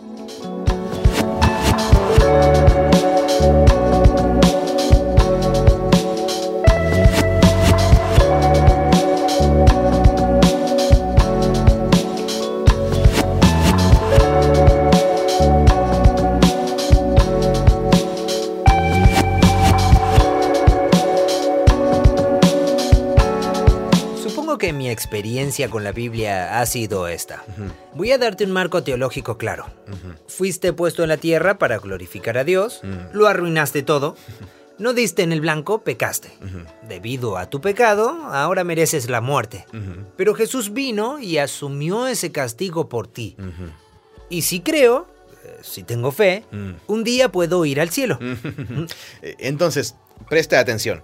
Supongo 2.32 3.81
experiencia 24.92 25.68
con 25.68 25.84
la 25.84 25.92
Biblia 25.92 26.60
ha 26.60 26.66
sido 26.66 27.08
esta. 27.08 27.42
Voy 27.94 28.12
a 28.12 28.18
darte 28.18 28.44
un 28.44 28.52
marco 28.52 28.82
teológico 28.82 29.38
claro. 29.38 29.66
Fuiste 30.28 30.72
puesto 30.72 31.02
en 31.02 31.08
la 31.08 31.16
tierra 31.16 31.58
para 31.58 31.78
glorificar 31.78 32.38
a 32.38 32.44
Dios, 32.44 32.82
lo 33.12 33.26
arruinaste 33.26 33.82
todo. 33.82 34.16
No 34.78 34.94
diste 34.94 35.22
en 35.22 35.32
el 35.32 35.40
blanco, 35.40 35.82
pecaste. 35.82 36.30
Debido 36.88 37.36
a 37.36 37.48
tu 37.50 37.60
pecado, 37.60 38.10
ahora 38.32 38.64
mereces 38.64 39.08
la 39.08 39.20
muerte. 39.20 39.66
Pero 40.16 40.34
Jesús 40.34 40.72
vino 40.72 41.18
y 41.18 41.38
asumió 41.38 42.06
ese 42.06 42.32
castigo 42.32 42.88
por 42.88 43.06
ti. 43.06 43.36
Y 44.28 44.42
si 44.42 44.60
creo, 44.60 45.08
eh, 45.44 45.58
si 45.62 45.82
tengo 45.82 46.10
fe, 46.10 46.44
un 46.86 47.04
día 47.04 47.30
puedo 47.30 47.64
ir 47.64 47.80
al 47.80 47.90
cielo. 47.90 48.18
Entonces, 49.22 49.94
presta 50.28 50.58
atención. 50.58 51.02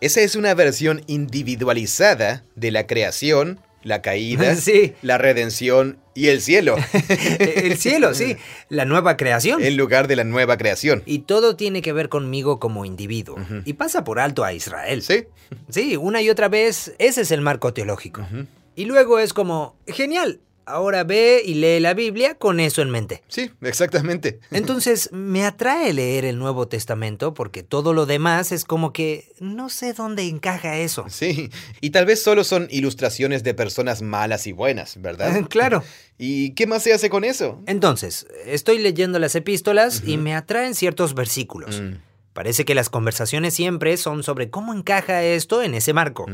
Esa 0.00 0.20
es 0.20 0.36
una 0.36 0.52
versión 0.54 1.02
individualizada 1.06 2.44
de 2.54 2.70
la 2.70 2.86
creación, 2.86 3.60
la 3.82 4.02
caída, 4.02 4.54
la 5.02 5.16
redención 5.16 5.98
y 6.14 6.28
el 6.28 6.42
cielo. 6.42 6.76
el 7.08 7.78
cielo, 7.78 8.12
sí, 8.14 8.36
la 8.68 8.84
nueva 8.84 9.16
creación. 9.16 9.62
En 9.64 9.76
lugar 9.76 10.06
de 10.06 10.16
la 10.16 10.24
nueva 10.24 10.58
creación. 10.58 11.02
Y 11.06 11.20
todo 11.20 11.56
tiene 11.56 11.80
que 11.80 11.94
ver 11.94 12.10
conmigo 12.10 12.60
como 12.60 12.84
individuo. 12.84 13.36
Y 13.64 13.72
pasa 13.74 14.04
por 14.04 14.18
alto 14.18 14.44
a 14.44 14.52
Israel. 14.52 15.02
Sí. 15.02 15.24
Sí, 15.70 15.96
una 15.96 16.20
y 16.20 16.28
otra 16.28 16.48
vez, 16.48 16.94
ese 16.98 17.22
es 17.22 17.30
el 17.30 17.40
marco 17.40 17.72
teológico. 17.72 18.26
Y 18.74 18.84
luego 18.84 19.18
es 19.18 19.32
como, 19.32 19.76
genial, 19.86 20.40
Ahora 20.66 21.04
ve 21.04 21.42
y 21.44 21.54
lee 21.54 21.78
la 21.78 21.94
Biblia 21.94 22.34
con 22.34 22.58
eso 22.58 22.82
en 22.82 22.90
mente. 22.90 23.22
Sí, 23.28 23.52
exactamente. 23.62 24.40
Entonces, 24.50 25.10
me 25.12 25.44
atrae 25.44 25.92
leer 25.92 26.24
el 26.24 26.38
Nuevo 26.38 26.66
Testamento 26.66 27.34
porque 27.34 27.62
todo 27.62 27.94
lo 27.94 28.04
demás 28.04 28.50
es 28.50 28.64
como 28.64 28.92
que 28.92 29.32
no 29.38 29.68
sé 29.68 29.92
dónde 29.92 30.24
encaja 30.24 30.76
eso. 30.78 31.06
Sí, 31.08 31.50
y 31.80 31.90
tal 31.90 32.04
vez 32.04 32.20
solo 32.20 32.42
son 32.42 32.66
ilustraciones 32.70 33.44
de 33.44 33.54
personas 33.54 34.02
malas 34.02 34.48
y 34.48 34.52
buenas, 34.52 35.00
¿verdad? 35.00 35.44
claro. 35.48 35.84
¿Y 36.18 36.50
qué 36.54 36.66
más 36.66 36.82
se 36.82 36.92
hace 36.92 37.10
con 37.10 37.22
eso? 37.22 37.62
Entonces, 37.66 38.26
estoy 38.46 38.78
leyendo 38.78 39.18
las 39.20 39.36
epístolas 39.36 40.02
y 40.04 40.16
me 40.16 40.34
atraen 40.34 40.74
ciertos 40.74 41.14
versículos. 41.14 41.80
Mm. 41.80 41.98
Parece 42.32 42.64
que 42.64 42.74
las 42.74 42.90
conversaciones 42.90 43.54
siempre 43.54 43.96
son 43.96 44.22
sobre 44.22 44.50
cómo 44.50 44.74
encaja 44.74 45.22
esto 45.22 45.62
en 45.62 45.74
ese 45.74 45.92
marco. 45.92 46.26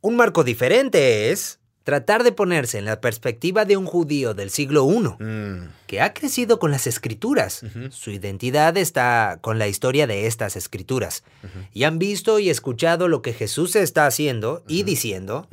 Un 0.00 0.16
marco 0.16 0.44
diferente 0.44 1.32
es 1.32 1.59
tratar 1.84 2.22
de 2.24 2.32
ponerse 2.32 2.78
en 2.78 2.84
la 2.84 3.00
perspectiva 3.00 3.64
de 3.64 3.76
un 3.76 3.86
judío 3.86 4.34
del 4.34 4.50
siglo 4.50 4.86
I, 4.90 5.22
mm. 5.22 5.72
que 5.86 6.00
ha 6.00 6.12
crecido 6.14 6.58
con 6.58 6.70
las 6.70 6.86
escrituras. 6.86 7.62
Su 7.90 8.10
identidad 8.10 8.76
está 8.76 9.38
con 9.40 9.58
la 9.58 9.68
historia 9.68 10.06
de 10.06 10.26
estas 10.26 10.56
escrituras. 10.56 11.24
Y 11.72 11.84
han 11.84 11.98
visto 11.98 12.38
y 12.38 12.50
escuchado 12.50 13.08
lo 13.08 13.22
que 13.22 13.32
Jesús 13.32 13.76
está 13.76 14.06
haciendo 14.06 14.62
y 14.68 14.82
diciendo. 14.82 15.48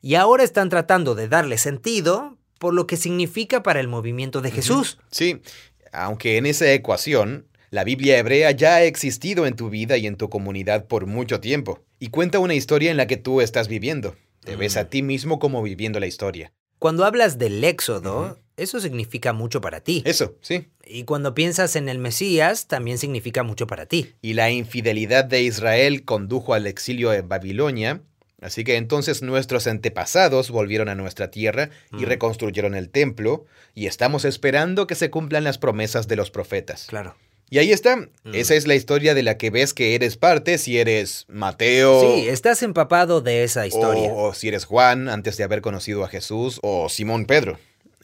Y 0.00 0.14
ahora 0.14 0.44
están 0.44 0.68
tratando 0.68 1.14
de 1.14 1.28
darle 1.28 1.58
sentido 1.58 2.36
por 2.58 2.74
lo 2.74 2.86
que 2.86 2.96
significa 2.96 3.62
para 3.62 3.80
el 3.80 3.88
movimiento 3.88 4.40
de 4.40 4.50
Jesús. 4.50 4.98
Sí, 5.10 5.40
aunque 5.92 6.38
en 6.38 6.46
esa 6.46 6.72
ecuación 6.72 7.46
la 7.70 7.84
Biblia 7.84 8.18
hebrea 8.18 8.52
ya 8.52 8.76
ha 8.76 8.82
existido 8.84 9.46
en 9.46 9.56
tu 9.56 9.68
vida 9.68 9.96
y 9.96 10.06
en 10.06 10.16
tu 10.16 10.30
comunidad 10.30 10.86
por 10.86 11.06
mucho 11.06 11.40
tiempo, 11.40 11.82
y 11.98 12.08
cuenta 12.08 12.38
una 12.38 12.54
historia 12.54 12.90
en 12.90 12.96
la 12.96 13.06
que 13.06 13.16
tú 13.16 13.40
estás 13.40 13.68
viviendo. 13.68 14.16
Te 14.46 14.54
ves 14.54 14.76
a 14.76 14.88
ti 14.88 15.02
mismo 15.02 15.40
como 15.40 15.60
viviendo 15.60 15.98
la 15.98 16.06
historia. 16.06 16.52
Cuando 16.78 17.04
hablas 17.04 17.36
del 17.36 17.64
éxodo, 17.64 18.38
eso 18.56 18.78
significa 18.78 19.32
mucho 19.32 19.60
para 19.60 19.80
ti. 19.80 20.04
Eso, 20.06 20.36
sí. 20.40 20.68
Y 20.84 21.02
cuando 21.02 21.34
piensas 21.34 21.74
en 21.74 21.88
el 21.88 21.98
Mesías, 21.98 22.68
también 22.68 22.98
significa 22.98 23.42
mucho 23.42 23.66
para 23.66 23.86
ti. 23.86 24.14
Y 24.22 24.34
la 24.34 24.52
infidelidad 24.52 25.24
de 25.24 25.42
Israel 25.42 26.04
condujo 26.04 26.54
al 26.54 26.68
exilio 26.68 27.12
en 27.12 27.28
Babilonia, 27.28 28.02
así 28.40 28.62
que 28.62 28.76
entonces 28.76 29.20
nuestros 29.20 29.66
antepasados 29.66 30.52
volvieron 30.52 30.88
a 30.88 30.94
nuestra 30.94 31.32
tierra 31.32 31.70
y 31.90 32.04
mm. 32.04 32.08
reconstruyeron 32.08 32.76
el 32.76 32.90
templo, 32.90 33.46
y 33.74 33.86
estamos 33.86 34.24
esperando 34.24 34.86
que 34.86 34.94
se 34.94 35.10
cumplan 35.10 35.42
las 35.42 35.58
promesas 35.58 36.06
de 36.06 36.14
los 36.14 36.30
profetas. 36.30 36.86
Claro. 36.86 37.16
Y 37.48 37.58
ahí 37.58 37.72
está. 37.72 37.96
Mm. 37.96 38.34
Esa 38.34 38.54
es 38.54 38.66
la 38.66 38.74
historia 38.74 39.14
de 39.14 39.22
la 39.22 39.38
que 39.38 39.50
ves 39.50 39.72
que 39.72 39.94
eres 39.94 40.16
parte 40.16 40.58
si 40.58 40.78
eres 40.78 41.26
Mateo. 41.28 42.00
Sí, 42.00 42.28
estás 42.28 42.62
empapado 42.62 43.20
de 43.20 43.44
esa 43.44 43.66
historia. 43.66 44.12
O, 44.12 44.34
si 44.34 44.48
eres 44.48 44.64
Juan 44.64 45.08
antes 45.08 45.36
de 45.36 45.44
haber 45.44 45.60
conocido 45.60 46.04
a 46.04 46.08
Jesús 46.08 46.58
o 46.62 46.88
Simón 46.88 47.26
Pedro. 47.26 47.58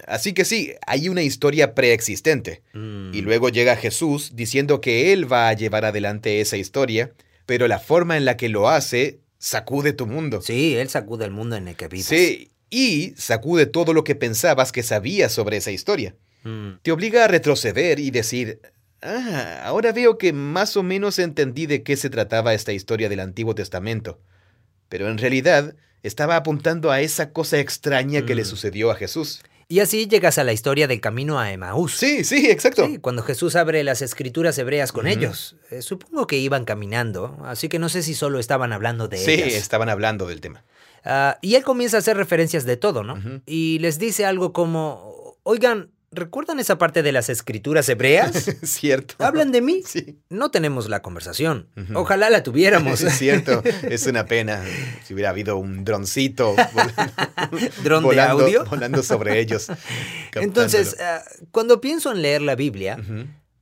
Así 0.07 0.33
que 0.33 0.45
sí, 0.45 0.75
hay 0.87 1.09
una 1.09 1.23
historia 1.23 1.75
preexistente. 1.75 2.63
Mm. 2.73 3.15
Y 3.15 3.21
luego 3.21 3.49
llega 3.49 3.77
Jesús 3.77 4.33
diciendo 4.35 4.81
que 4.81 5.13
Él 5.13 5.31
va 5.31 5.49
a 5.49 5.53
llevar 5.55 5.85
adelante 5.85 6.41
esa 6.41 6.57
historia, 6.57 7.13
pero 7.47 7.69
la 7.69 7.79
forma 7.79 8.17
en 8.17 8.25
la 8.25 8.37
que 8.37 8.49
lo 8.49 8.69
hace 8.69 9.19
sacude 9.39 9.93
tu 9.93 10.07
mundo. 10.07 10.41
Sí, 10.41 10.77
Él 10.77 10.89
sacude 10.89 11.25
el 11.25 11.33
mundo 11.33 11.57
en 11.57 11.69
el 11.69 11.77
que 11.77 11.89
vives. 11.89 12.07
Sí, 12.07 12.51
y 12.71 13.13
sacude 13.17 13.67
todo 13.67 13.93
lo 13.93 14.05
que 14.05 14.15
pensabas 14.15 14.73
que 14.73 14.83
sabías 14.83 15.33
sobre 15.33 15.57
esa 15.57 15.73
historia. 15.73 16.15
Mm. 16.45 16.75
Te 16.83 16.93
obliga 16.93 17.25
a 17.25 17.29
retroceder 17.29 18.01
y 18.01 18.11
decir, 18.11 18.61
Ah, 19.03 19.63
ahora 19.65 19.93
veo 19.93 20.17
que 20.17 20.33
más 20.33 20.77
o 20.77 20.83
menos 20.83 21.19
entendí 21.19 21.67
de 21.67 21.83
qué 21.83 21.97
se 21.97 22.09
trataba 22.09 22.55
esta 22.55 22.73
historia 22.73 23.09
del 23.09 23.21
Antiguo 23.21 23.55
Testamento. 23.55 24.21
Pero 24.89 25.09
en 25.09 25.19
realidad 25.19 25.75
estaba 26.03 26.37
apuntando 26.37 26.91
a 26.91 27.01
esa 27.01 27.33
cosa 27.33 27.59
extraña 27.59 28.25
que 28.25 28.35
le 28.35 28.43
mm. 28.43 28.47
sucedió 28.47 28.91
a 28.91 28.95
Jesús. 28.95 29.43
Y 29.69 29.81
así 29.81 30.07
llegas 30.07 30.37
a 30.37 30.45
la 30.45 30.53
historia 30.53 30.87
del 30.87 31.01
camino 31.01 31.39
a 31.39 31.51
Emaús. 31.51 31.97
Sí, 31.97 32.25
sí, 32.25 32.51
exacto. 32.51 32.87
Sí, 32.87 32.99
cuando 32.99 33.23
Jesús 33.23 33.57
abre 33.57 33.83
las 33.85 34.03
escrituras 34.03 34.59
hebreas 34.59 34.93
con 34.93 35.07
ellos. 35.07 35.57
Eh, 35.71 35.81
supongo 35.81 36.27
que 36.27 36.37
iban 36.37 36.67
caminando, 36.67 37.39
así 37.45 37.71
que 37.71 37.79
no 37.79 37.89
sé 37.89 38.03
si 38.03 38.15
solo 38.15 38.39
estaban 38.39 38.73
hablando 38.73 39.09
de 39.09 39.17
Sí, 39.17 39.33
estaban 39.33 39.89
hablando 39.89 40.27
del 40.27 40.43
tema. 40.43 40.63
Ah, 41.05 41.39
y 41.41 41.55
él 41.55 41.63
comienza 41.63 41.97
a 41.97 42.01
hacer 42.01 42.19
referencias 42.19 42.67
de 42.67 42.77
todo, 42.77 43.03
¿no? 43.03 43.19
Y 43.47 43.79
les 43.79 43.99
dice 43.99 44.27
algo 44.27 44.53
como, 44.53 45.39
oigan, 45.43 45.92
¿Recuerdan 46.13 46.61
esa 46.61 46.77
parte 46.77 47.03
de 47.03 47.11
las 47.11 47.31
escrituras 47.31 47.89
hebreas? 47.89 48.33
cierto. 48.63 49.15
¿Hablan 49.19 49.51
de 49.51 49.63
mí? 49.63 49.83
Sí. 49.87 50.19
No 50.29 50.51
tenemos 50.51 50.89
la 50.91 51.01
conversación. 51.01 51.69
Ojalá 51.95 52.29
la 52.29 52.43
tuviéramos. 52.43 53.01
es 53.01 53.15
cierto. 53.15 53.63
Es 53.83 54.07
una 54.07 54.27
pena. 54.27 54.63
Si 55.05 55.15
hubiera 55.15 55.31
habido 55.31 55.57
un 55.57 55.85
droncito 55.85 56.55
¿Dron 57.85 58.09
de 58.09 58.21
audio? 58.21 58.65
volando 58.67 59.03
sobre 59.03 59.41
ellos. 59.41 59.69
Entonces, 60.35 60.97
ah, 61.01 61.23
cuando 61.51 61.81
pienso 61.81 62.13
en 62.13 62.23
leer 62.23 62.43
la 62.43 62.55
Biblia, 62.55 62.99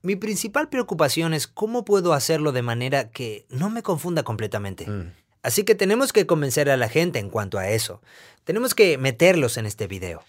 mi 0.03 0.17
principal 0.17 0.69
preocupación 0.69 1.35
es 1.35 1.47
cómo 1.47 1.85
puedo 1.85 2.13
hacerlo 2.13 2.53
de 2.53 2.63
manera 2.63 3.11
que 3.11 3.47
no 3.49 3.71
me 3.71 3.83
confunda 3.83 4.23
completamente. 4.23 4.87
Mm. 4.87 5.13
Así 5.43 5.65
que 5.65 5.75
tenemos 5.75 6.13
que 6.13 6.27
convencer 6.27 6.69
a 6.69 6.77
la 6.77 6.89
gente 6.89 7.19
en 7.19 7.31
cuanto 7.31 7.59
a 7.59 7.69
eso. 7.71 8.03
Tenemos 8.45 8.75
que 8.75 8.99
meterlos 8.99 9.57
en 9.57 9.67
este 9.67 9.87
video. 9.87 10.23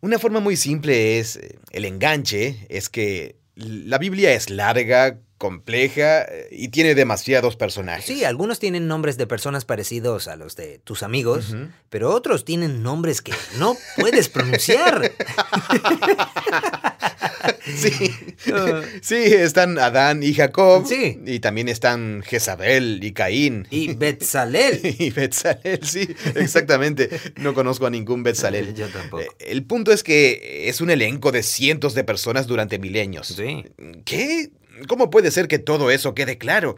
Una 0.00 0.18
forma 0.18 0.40
muy 0.40 0.56
simple 0.56 1.18
es, 1.18 1.36
eh, 1.36 1.58
el 1.72 1.84
enganche, 1.84 2.66
es 2.68 2.88
que 2.88 3.36
la 3.54 3.98
Biblia 3.98 4.32
es 4.32 4.48
larga, 4.48 5.20
compleja 5.40 6.22
eh, 6.24 6.48
y 6.50 6.68
tiene 6.68 6.94
demasiados 6.94 7.56
personajes. 7.56 8.04
Sí, 8.04 8.24
algunos 8.24 8.58
tienen 8.58 8.86
nombres 8.86 9.16
de 9.16 9.26
personas 9.26 9.64
parecidos 9.64 10.28
a 10.28 10.36
los 10.36 10.54
de 10.54 10.80
tus 10.80 11.02
amigos, 11.02 11.56
pero 11.88 12.10
otros 12.10 12.44
tienen 12.44 12.82
nombres 12.82 13.22
que 13.22 13.32
no 13.58 13.74
puedes 13.96 14.28
pronunciar. 14.28 15.10
sí. 17.74 18.12
Ah. 18.52 18.82
sí, 19.00 19.14
están 19.16 19.78
Adán 19.78 20.22
y 20.22 20.34
Jacob. 20.34 20.86
Sí. 20.86 21.18
Y 21.24 21.40
también 21.40 21.68
están 21.68 22.22
Jezabel 22.22 23.00
y 23.02 23.12
Caín. 23.12 23.66
Y 23.70 23.94
Betzalel. 23.94 24.80
y 24.98 25.10
Betzalel, 25.10 25.80
sí, 25.82 26.06
exactamente. 26.34 27.08
No 27.36 27.54
conozco 27.54 27.86
a 27.86 27.90
ningún 27.90 28.22
Betzalel. 28.22 28.74
Yo 28.74 28.88
tampoco. 28.88 29.22
Eh, 29.22 29.28
el 29.38 29.64
punto 29.64 29.90
es 29.90 30.02
que 30.02 30.68
es 30.68 30.82
un 30.82 30.90
elenco 30.90 31.32
de 31.32 31.42
cientos 31.42 31.94
de 31.94 32.04
personas 32.04 32.46
durante 32.46 32.78
milenios. 32.78 33.28
Sí. 33.28 33.64
¿Qué? 34.04 34.50
¿Cómo 34.88 35.10
puede 35.10 35.30
ser 35.30 35.48
que 35.48 35.58
todo 35.58 35.90
eso 35.90 36.14
quede 36.14 36.38
claro? 36.38 36.76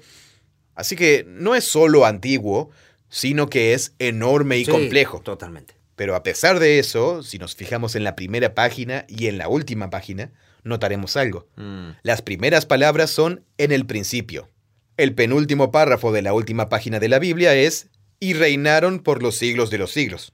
Así 0.74 0.96
que 0.96 1.24
no 1.28 1.54
es 1.54 1.64
solo 1.64 2.06
antiguo, 2.06 2.70
sino 3.08 3.48
que 3.48 3.74
es 3.74 3.92
enorme 3.98 4.58
y 4.58 4.64
complejo. 4.64 5.20
Totalmente. 5.20 5.74
Pero 5.96 6.16
a 6.16 6.22
pesar 6.22 6.58
de 6.58 6.78
eso, 6.78 7.22
si 7.22 7.38
nos 7.38 7.54
fijamos 7.54 7.94
en 7.94 8.04
la 8.04 8.16
primera 8.16 8.54
página 8.54 9.04
y 9.08 9.26
en 9.26 9.38
la 9.38 9.48
última 9.48 9.90
página, 9.90 10.32
notaremos 10.64 11.16
algo. 11.16 11.46
Mm. 11.56 11.90
Las 12.02 12.22
primeras 12.22 12.66
palabras 12.66 13.10
son 13.10 13.44
en 13.58 13.72
el 13.72 13.86
principio. 13.86 14.48
El 14.96 15.14
penúltimo 15.14 15.70
párrafo 15.70 16.12
de 16.12 16.22
la 16.22 16.32
última 16.32 16.68
página 16.68 17.00
de 17.00 17.08
la 17.08 17.18
Biblia 17.18 17.54
es 17.54 17.88
y 18.20 18.34
reinaron 18.34 19.00
por 19.00 19.22
los 19.22 19.36
siglos 19.36 19.70
de 19.70 19.78
los 19.78 19.92
siglos. 19.92 20.32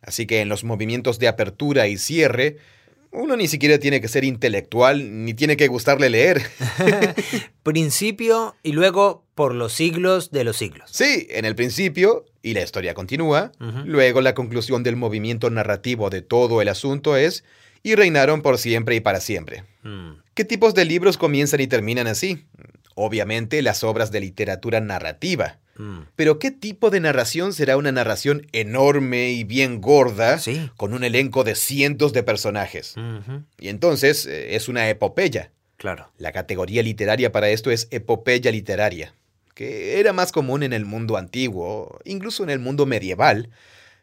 Así 0.00 0.26
que 0.26 0.40
en 0.40 0.48
los 0.48 0.64
movimientos 0.64 1.18
de 1.18 1.28
apertura 1.28 1.88
y 1.88 1.96
cierre, 1.96 2.58
uno 3.14 3.36
ni 3.36 3.48
siquiera 3.48 3.78
tiene 3.78 4.00
que 4.00 4.08
ser 4.08 4.24
intelectual, 4.24 5.24
ni 5.24 5.34
tiene 5.34 5.56
que 5.56 5.68
gustarle 5.68 6.10
leer. 6.10 6.42
principio 7.62 8.56
y 8.62 8.72
luego 8.72 9.24
por 9.34 9.54
los 9.54 9.72
siglos 9.72 10.30
de 10.30 10.44
los 10.44 10.56
siglos. 10.56 10.90
Sí, 10.92 11.26
en 11.30 11.44
el 11.44 11.54
principio, 11.54 12.26
y 12.42 12.54
la 12.54 12.62
historia 12.62 12.94
continúa, 12.94 13.52
luego 13.84 14.20
la 14.20 14.34
conclusión 14.34 14.82
del 14.82 14.96
movimiento 14.96 15.48
narrativo 15.50 16.10
de 16.10 16.22
todo 16.22 16.60
el 16.60 16.68
asunto 16.68 17.16
es 17.16 17.44
y 17.82 17.94
reinaron 17.94 18.42
por 18.42 18.58
siempre 18.58 18.96
y 18.96 19.00
para 19.00 19.20
siempre. 19.20 19.64
Hmm. 19.82 20.22
¿Qué 20.34 20.44
tipos 20.44 20.74
de 20.74 20.84
libros 20.84 21.16
comienzan 21.16 21.60
y 21.60 21.66
terminan 21.66 22.06
así? 22.06 22.46
Obviamente 22.94 23.62
las 23.62 23.84
obras 23.84 24.10
de 24.10 24.20
literatura 24.20 24.80
narrativa. 24.80 25.58
Hmm. 25.76 26.02
Pero 26.16 26.38
¿qué 26.38 26.50
tipo 26.50 26.90
de 26.90 27.00
narración 27.00 27.52
será 27.52 27.76
una 27.76 27.92
narración 27.92 28.46
enorme 28.52 29.30
y 29.30 29.44
bien 29.44 29.80
gorda 29.80 30.40
con 30.76 30.94
un 30.94 31.04
elenco 31.04 31.44
de 31.44 31.54
cientos 31.54 32.12
de 32.12 32.22
personajes? 32.22 32.94
Y 33.58 33.68
entonces 33.68 34.26
eh, 34.26 34.54
es 34.56 34.68
una 34.68 34.88
epopeya. 34.88 35.50
Claro. 35.76 36.10
La 36.18 36.32
categoría 36.32 36.82
literaria 36.82 37.32
para 37.32 37.48
esto 37.48 37.70
es 37.70 37.88
epopeya 37.90 38.50
literaria. 38.50 39.14
que 39.54 40.00
era 40.00 40.12
más 40.12 40.32
común 40.32 40.62
en 40.62 40.72
el 40.72 40.84
mundo 40.84 41.16
antiguo, 41.16 42.00
incluso 42.04 42.42
en 42.42 42.50
el 42.50 42.58
mundo 42.58 42.86
medieval. 42.86 43.50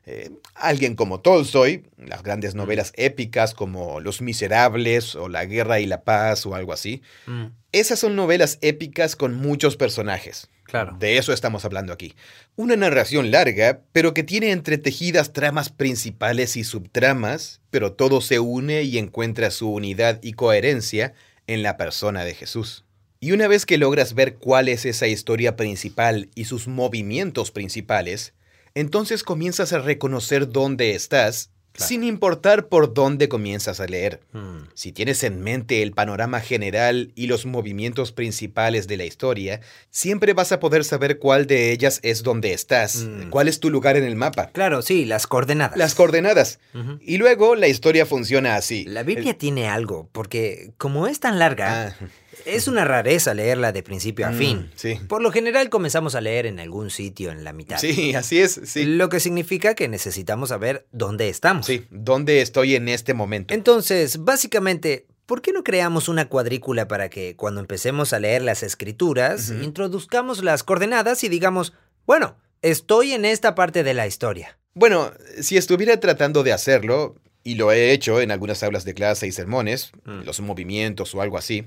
Eh, 0.06 0.32
alguien 0.56 0.96
como 0.96 1.20
Tolstoy, 1.20 1.84
las 1.98 2.24
grandes 2.24 2.56
novelas 2.56 2.92
épicas 2.96 3.54
como 3.54 4.00
Los 4.00 4.22
Miserables 4.22 5.16
o 5.16 5.30
La 5.30 5.46
Guerra 5.46 5.80
y 5.80 5.86
la 5.86 6.02
Paz 6.04 6.46
o 6.46 6.56
algo 6.56 6.74
así. 6.74 7.02
Mm. 7.28 7.46
Esas 7.74 8.00
son 8.00 8.18
novelas 8.18 8.58
épicas 8.62 9.16
con 9.16 9.34
muchos 9.34 9.78
personajes. 9.78 10.50
Claro. 10.64 10.98
De 11.00 11.18
eso 11.18 11.32
estamos 11.32 11.64
hablando 11.64 11.94
aquí. 11.94 12.16
Una 12.56 12.76
narración 12.76 13.32
larga, 13.32 13.82
pero 13.94 14.14
que 14.14 14.24
tiene 14.24 14.52
entretejidas 14.52 15.32
tramas 15.32 15.70
principales 15.70 16.58
y 16.58 16.66
subtramas, 16.66 17.62
pero 17.70 17.94
todo 17.94 18.20
se 18.20 18.40
une 18.40 18.84
y 18.84 18.98
encuentra 18.98 19.52
su 19.52 19.72
unidad 19.72 20.20
y 20.22 20.34
coherencia 20.34 21.14
en 21.48 21.64
la 21.64 21.78
persona 21.78 22.26
de 22.26 22.36
Jesús. 22.36 22.84
Y 23.22 23.32
una 23.32 23.48
vez 23.48 23.66
que 23.66 23.78
logras 23.78 24.16
ver 24.16 24.36
cuál 24.36 24.68
es 24.68 24.86
esa 24.86 25.08
historia 25.08 25.56
principal 25.56 26.30
y 26.36 26.46
sus 26.46 26.68
movimientos 26.68 27.52
principales, 27.52 28.34
entonces 28.74 29.24
comienzas 29.24 29.72
a 29.74 29.80
reconocer 29.80 30.50
dónde 30.50 30.96
estás 30.96 31.51
sin 31.76 32.04
importar 32.04 32.68
por 32.68 32.94
dónde 32.94 33.30
comienzas 33.30 33.80
a 33.80 33.86
leer. 33.86 34.22
Hmm. 34.34 34.68
Si 34.74 34.92
tienes 34.92 35.24
en 35.24 35.42
mente 35.42 35.82
el 35.82 35.94
panorama 35.94 36.40
general 36.40 37.12
y 37.16 37.28
los 37.28 37.46
movimientos 37.46 38.12
principales 38.12 38.88
de 38.88 38.98
la 38.98 39.06
historia, 39.06 39.62
siempre 39.90 40.34
vas 40.34 40.52
a 40.52 40.60
poder 40.60 40.84
saber 40.84 41.20
cuál 41.20 41.48
de 41.48 41.72
ellas 41.72 42.00
es 42.04 42.24
donde 42.24 42.54
estás, 42.54 43.06
hmm. 43.06 43.30
cuál 43.30 43.48
es 43.48 43.60
tu 43.60 43.70
lugar 43.70 43.98
en 43.98 44.04
el 44.04 44.16
mapa. 44.16 44.50
Claro, 44.52 44.82
sí, 44.82 45.06
las 45.06 45.28
coordenadas. 45.28 45.78
Las 45.78 45.96
coordenadas. 45.96 46.60
Y 47.02 47.18
luego 47.18 47.56
la 47.56 47.68
historia 47.68 48.06
funciona 48.06 48.56
así. 48.56 48.86
La 48.86 49.04
Biblia 49.04 49.38
tiene 49.38 49.68
algo, 49.68 50.10
porque 50.12 50.72
como 50.78 51.08
es 51.08 51.20
tan 51.20 51.40
larga, 51.40 51.96
ah. 52.00 52.08
Es 52.46 52.68
una 52.68 52.86
rareza 52.86 53.34
leerla 53.34 53.72
de 53.72 53.84
principio 53.84 54.26
a 54.26 54.32
mm, 54.32 54.38
fin. 54.38 54.72
sí. 54.76 55.00
Por 55.08 55.22
lo 55.22 55.32
general 55.32 55.70
comenzamos 55.70 56.16
a 56.16 56.22
leer 56.22 56.46
en 56.46 56.60
algún 56.60 56.90
sitio 56.90 57.32
en 57.32 57.44
la 57.44 57.54
mitad. 57.54 57.78
Sí, 57.78 58.14
así 58.16 58.40
es, 58.40 58.60
sí. 58.66 58.86
Lo 58.86 59.10
que 59.10 59.20
significa 59.20 59.76
que 59.76 59.88
necesitamos 59.88 60.50
saber 60.50 60.88
dónde 60.92 61.30
estamos. 61.30 61.66
Sí, 61.66 61.86
dónde 61.90 62.42
estoy 62.42 62.76
en 62.76 62.90
este 62.90 63.14
momento. 63.14 63.54
Entonces, 63.54 64.24
básicamente, 64.24 65.08
¿por 65.26 65.42
qué 65.42 65.52
no 65.52 65.64
creamos 65.64 66.10
una 66.10 66.28
cuadrícula 66.28 66.88
para 66.88 67.10
que 67.10 67.36
cuando 67.36 67.60
empecemos 67.60 68.14
a 68.14 68.20
leer 68.20 68.42
las 68.42 68.64
escrituras, 68.64 69.50
introduzcamos 69.50 70.44
las 70.44 70.64
coordenadas 70.64 71.24
y 71.24 71.30
digamos, 71.30 71.74
bueno, 72.06 72.38
estoy 72.62 73.14
en 73.14 73.26
esta 73.26 73.56
parte 73.56 73.84
de 73.84 73.94
la 73.94 74.08
historia? 74.08 74.58
Bueno, 74.74 75.12
si 75.42 75.58
estuviera 75.58 76.00
tratando 76.00 76.44
de 76.44 76.54
hacerlo, 76.54 77.16
y 77.44 77.56
lo 77.56 77.72
he 77.72 77.92
hecho 77.92 78.22
en 78.22 78.32
algunas 78.32 78.64
aulas 78.64 78.86
de 78.86 78.94
clase 78.94 79.28
y 79.28 79.32
sermones, 79.32 79.92
mm. 80.06 80.22
los 80.26 80.40
movimientos 80.42 81.14
o 81.16 81.22
algo 81.22 81.38
así, 81.38 81.66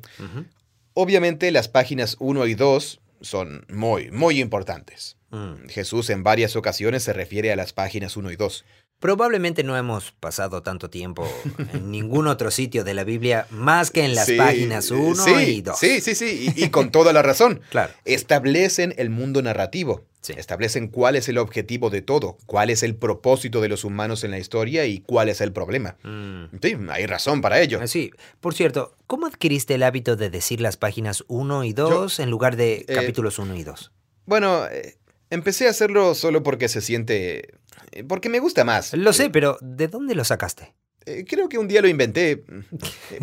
obviamente 0.95 1.51
las 1.51 1.69
páginas 1.69 2.17
1 2.21 2.47
y 2.47 2.55
2 2.55 3.01
son 3.21 3.67
muy, 3.69 4.11
muy 4.11 4.41
importantes. 4.41 5.17
Mm. 5.31 5.69
Jesús 5.69 6.11
en 6.11 6.23
varias 6.23 6.57
ocasiones 6.57 7.03
se 7.03 7.13
refiere 7.13 7.53
a 7.53 7.57
las 7.57 7.73
páginas 7.73 8.17
1 8.17 8.31
y 8.31 8.37
2. 8.37 8.65
Probablemente 9.01 9.65
no 9.65 9.77
hemos 9.77 10.13
pasado 10.13 10.63
tanto 10.63 10.89
tiempo 10.89 11.29
en 11.75 11.91
ningún 11.91 12.27
otro 12.27 12.51
sitio 12.51 12.85
de 12.85 12.95
la 12.95 13.05
Biblia 13.05 13.47
más 13.51 13.91
que 13.91 14.05
en 14.05 14.15
las 14.15 14.31
páginas 14.31 14.91
1 14.91 15.41
y 15.41 15.61
2. 15.61 15.79
Sí, 15.79 16.01
sí, 16.01 16.15
sí, 16.15 16.53
y, 16.57 16.69
con 16.71 16.91
toda 16.91 17.13
la 17.13 17.21
razón. 17.21 17.61
claro. 17.71 17.93
Establecen 18.05 18.95
el 18.97 19.11
mundo 19.11 19.43
narrativo. 19.43 20.05
Establecen 20.33 20.89
cuál 20.89 21.17
es 21.17 21.29
el 21.29 21.39
objetivo 21.39 21.91
de 21.91 22.03
todo, 22.03 22.39
cuál 22.47 22.71
es 22.71 22.83
el 22.83 22.97
propósito 22.97 23.61
de 23.61 23.69
los 23.69 23.85
humanos 23.85 24.25
en 24.25 24.31
la 24.31 24.39
historia 24.39 24.87
y 24.87 25.01
cuál 25.01 25.29
es 25.29 25.41
el 25.41 25.53
problema. 25.53 25.97
Mm. 26.03 26.57
Sí, 26.63 26.77
hay 26.91 27.07
razón 27.07 27.41
para 27.41 27.61
ello. 27.61 27.79
Ah, 27.83 27.87
sí. 27.87 28.11
Por 28.41 28.55
cierto, 28.55 28.97
¿cómo 29.07 29.27
adquiriste 29.27 29.75
el 29.75 29.83
hábito 29.83 30.17
de 30.17 30.31
decir 30.31 30.61
las 30.61 30.77
páginas 30.77 31.25
1 31.29 31.65
y 31.65 31.73
2 31.73 32.19
en 32.21 32.31
lugar 32.31 32.57
de 32.57 32.85
eh, 32.89 32.95
capítulos 32.95 33.39
1 33.39 33.55
y 33.57 33.65
2? 33.65 33.93
Bueno, 34.27 34.67
eh, 34.67 34.97
empecé 35.31 35.67
a 35.67 35.71
hacerlo 35.71 36.15
solo 36.15 36.43
porque 36.43 36.69
se 36.69 36.81
siente... 36.81 37.55
Eh, 37.93 38.05
porque 38.05 38.29
me 38.29 38.39
gusta 38.39 38.65
más. 38.65 38.95
Lo 38.95 39.13
sé, 39.13 39.31
pero 39.31 39.59
¿de 39.61 39.89
dónde 39.89 40.15
lo 40.15 40.25
sacaste? 40.25 40.75
Eh, 41.07 41.25
creo 41.29 41.49
que 41.49 41.59
un 41.59 41.69
día 41.69 41.83
lo 41.83 41.89
inventé, 41.89 42.45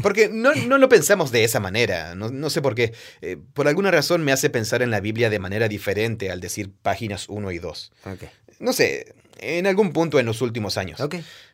porque 0.04 0.30
no, 0.30 0.54
lo 0.54 0.90
pensamos 0.90 1.32
de 1.32 1.44
esa 1.44 1.60
manera, 1.60 2.16
no, 2.16 2.50
sé 2.50 2.62
por 2.62 2.76
qué. 2.76 2.94
Eh, 3.22 3.38
por 3.54 3.68
alguna 3.68 3.92
razón 3.92 4.24
me 4.24 4.32
hace 4.32 4.50
pensar 4.50 4.82
en 4.82 4.92
la 4.92 5.00
Biblia 5.00 5.30
de 5.30 5.40
manera 5.40 5.68
diferente 5.68 6.30
al 6.30 6.40
decir 6.40 6.72
páginas 6.82 7.28
1 7.30 7.52
y 7.52 7.60
2. 7.60 7.92
No 8.60 8.74
sé, 8.74 9.16
en 9.40 9.68
algún 9.68 9.94
punto 9.94 10.20
en 10.20 10.26
los 10.26 10.42
últimos 10.42 10.78
años. 10.78 11.00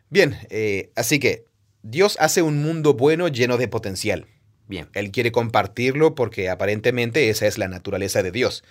Bien, 0.09 0.37
eh, 0.49 0.91
así 0.95 1.19
que 1.19 1.45
Dios 1.81 2.17
hace 2.19 2.41
un 2.41 2.61
mundo 2.61 2.93
bueno 2.93 3.27
lleno 3.27 3.57
de 3.57 3.67
potencial. 3.67 4.25
Bien. 4.67 4.89
Él 4.93 5.11
quiere 5.11 5.31
compartirlo 5.31 6.13
porque 6.13 6.49
aparentemente 6.49 7.29
esa 7.29 7.47
es 7.47 7.57
la 7.57 7.69
naturaleza 7.69 8.21
de 8.21 8.31
Dios. 8.31 8.65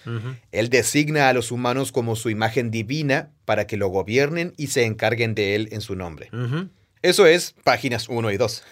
Él 0.53 0.69
designa 0.69 1.31
a 1.31 1.33
los 1.33 1.51
humanos 1.51 1.91
como 1.91 2.17
su 2.17 2.29
imagen 2.29 2.71
divina 2.71 3.31
para 3.47 3.67
que 3.67 3.79
lo 3.79 3.89
gobiernen 3.89 4.53
y 4.59 4.67
se 4.67 4.85
encarguen 4.85 5.35
de 5.35 5.55
él 5.55 5.69
en 5.73 5.81
su 5.81 5.97
nombre. 5.97 6.29
Eso 7.07 7.25
es 7.25 7.55
páginas 7.63 8.09
1 8.09 8.33
y 8.33 8.37
2. 8.37 8.63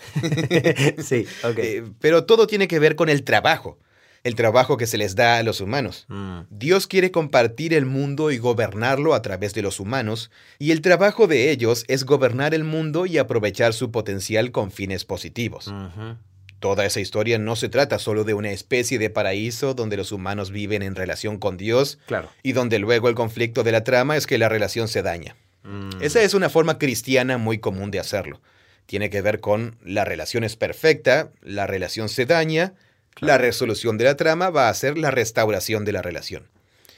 sí, 1.05 1.25
ok. 1.45 1.59
Eh, 1.59 1.85
pero 2.01 2.25
todo 2.25 2.49
tiene 2.49 2.67
que 2.67 2.81
ver 2.81 2.97
con 2.97 3.09
el 3.09 3.23
trabajo, 3.23 3.79
el 4.25 4.35
trabajo 4.35 4.77
que 4.77 4.89
se 4.89 4.99
les 4.99 5.15
da 5.15 5.39
a 5.39 5.45
los 5.45 5.61
humanos. 5.61 6.07
Mm. 6.09 6.41
Dios 6.51 6.89
quiere 6.89 7.13
compartir 7.13 7.73
el 7.73 7.87
mundo 7.87 8.33
y 8.33 8.39
gobernarlo 8.39 9.15
a 9.15 9.23
través 9.23 9.55
de 9.55 9.63
los 9.63 9.79
humanos, 9.79 10.33
y 10.59 10.73
el 10.73 10.81
trabajo 10.81 11.29
de 11.29 11.53
ellos 11.53 11.85
es 11.87 12.03
gobernar 12.03 12.55
el 12.55 12.65
mundo 12.65 13.07
y 13.07 13.19
aprovechar 13.19 13.73
su 13.73 13.93
potencial 13.93 14.51
con 14.51 14.73
fines 14.73 15.05
positivos. 15.05 15.73
Toda 16.59 16.87
esa 16.87 16.99
historia 16.99 17.39
no 17.39 17.55
se 17.55 17.69
trata 17.69 18.01
solo 18.01 18.25
de 18.25 18.35
una 18.35 18.51
especie 18.51 18.99
de 18.99 19.11
paraíso 19.11 19.75
donde 19.75 19.97
los 19.97 20.11
humanos 20.11 20.51
viven 20.51 20.83
en 20.83 20.97
relación 20.97 21.39
con 21.39 21.57
Dios 21.57 22.01
claro. 22.07 22.31
y 22.43 22.51
donde 22.51 22.81
luego 22.81 23.09
el 23.09 23.15
conflicto 23.15 23.63
de 23.63 23.71
la 23.71 23.85
trama 23.85 24.17
es 24.17 24.27
que 24.27 24.39
la 24.39 24.49
relación 24.49 24.89
se 24.89 25.03
daña. 25.03 25.37
Mm. 25.65 26.01
Esa 26.01 26.23
es 26.23 26.35
una 26.35 26.49
forma 26.49 26.79
cristiana 26.79 27.39
muy 27.39 27.59
común 27.59 27.91
de 27.91 27.99
hacerlo. 27.99 28.41
Tiene 28.87 29.11
que 29.11 29.23
ver 29.23 29.41
con 29.41 29.77
la 29.83 30.05
relación 30.05 30.45
es 30.45 30.57
perfecta, 30.57 31.31
la 31.43 31.67
relación 31.67 32.09
se 32.09 32.27
daña, 32.27 32.75
la 33.21 33.39
resolución 33.39 33.97
de 33.99 34.05
la 34.05 34.17
trama 34.17 34.51
va 34.51 34.69
a 34.69 34.75
ser 34.75 34.99
la 34.99 35.11
restauración 35.11 35.85
de 35.85 35.93
la 35.93 36.03
relación. 36.03 36.49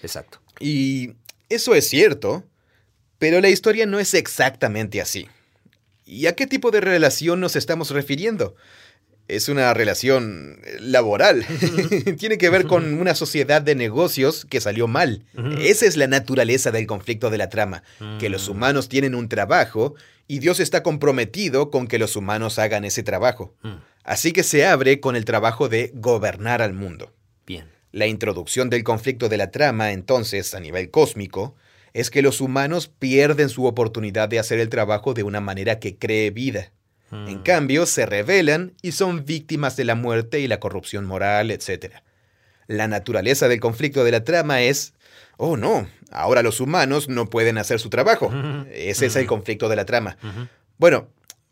Exacto. 0.02 0.40
Y 0.58 1.12
eso 1.48 1.74
es 1.74 1.88
cierto, 1.88 2.44
pero 3.18 3.40
la 3.40 3.48
historia 3.48 3.86
no 3.86 3.98
es 4.00 4.14
exactamente 4.14 5.00
así. 5.00 5.28
¿Y 6.04 6.26
a 6.26 6.34
qué 6.34 6.46
tipo 6.46 6.70
de 6.70 6.80
relación 6.80 7.40
nos 7.40 7.56
estamos 7.56 7.90
refiriendo? 7.90 8.54
Es 9.28 9.48
una 9.48 9.72
relación 9.74 10.60
laboral. 10.80 11.44
Tiene 12.18 12.38
que 12.38 12.50
ver 12.50 12.66
con 12.66 13.00
una 13.00 13.14
sociedad 13.14 13.62
de 13.62 13.74
negocios 13.74 14.46
que 14.48 14.60
salió 14.60 14.86
mal. 14.88 15.24
Esa 15.60 15.86
es 15.86 15.96
la 15.96 16.06
naturaleza 16.06 16.70
del 16.70 16.86
conflicto 16.86 17.30
de 17.30 17.38
la 17.38 17.48
trama, 17.48 17.82
que 18.18 18.28
los 18.28 18.48
mm. 18.48 18.52
humanos 18.52 18.88
tienen 18.88 19.14
un 19.14 19.28
trabajo 19.28 19.94
y 20.28 20.38
Dios 20.38 20.60
está 20.60 20.82
comprometido 20.82 21.70
con 21.70 21.86
que 21.86 21.98
los 21.98 22.16
humanos 22.16 22.58
hagan 22.58 22.84
ese 22.84 23.02
trabajo. 23.02 23.54
Mm. 23.62 23.74
Así 24.04 24.32
que 24.32 24.42
se 24.42 24.64
abre 24.64 25.00
con 25.00 25.16
el 25.16 25.24
trabajo 25.24 25.68
de 25.68 25.90
gobernar 25.94 26.62
al 26.62 26.72
mundo. 26.72 27.12
Bien. 27.46 27.66
La 27.92 28.06
introducción 28.06 28.70
del 28.70 28.84
conflicto 28.84 29.28
de 29.28 29.36
la 29.36 29.50
trama, 29.50 29.92
entonces, 29.92 30.54
a 30.54 30.60
nivel 30.60 30.90
cósmico, 30.90 31.56
es 31.92 32.10
que 32.10 32.22
los 32.22 32.40
humanos 32.40 32.88
pierden 32.88 33.48
su 33.48 33.64
oportunidad 33.64 34.28
de 34.28 34.38
hacer 34.38 34.60
el 34.60 34.68
trabajo 34.68 35.14
de 35.14 35.22
una 35.22 35.40
manera 35.40 35.78
que 35.78 35.96
cree 35.96 36.30
vida. 36.30 36.72
En 37.12 37.38
cambio, 37.38 37.86
se 37.86 38.04
rebelan 38.04 38.72
y 38.82 38.92
son 38.92 39.24
víctimas 39.24 39.76
de 39.76 39.84
la 39.84 39.94
muerte 39.94 40.40
y 40.40 40.48
la 40.48 40.58
corrupción 40.58 41.04
moral, 41.04 41.52
etc. 41.52 41.96
La 42.66 42.88
naturaleza 42.88 43.46
del 43.46 43.60
conflicto 43.60 44.02
de 44.02 44.10
la 44.10 44.24
trama 44.24 44.62
es, 44.62 44.92
oh 45.36 45.56
no, 45.56 45.88
ahora 46.10 46.42
los 46.42 46.60
humanos 46.60 47.08
no 47.08 47.30
pueden 47.30 47.58
hacer 47.58 47.78
su 47.78 47.90
trabajo. 47.90 48.32
Ese 48.72 49.06
es 49.06 49.16
el 49.16 49.26
conflicto 49.26 49.68
de 49.68 49.76
la 49.76 49.84
trama. 49.84 50.16
Bueno, 50.78 51.08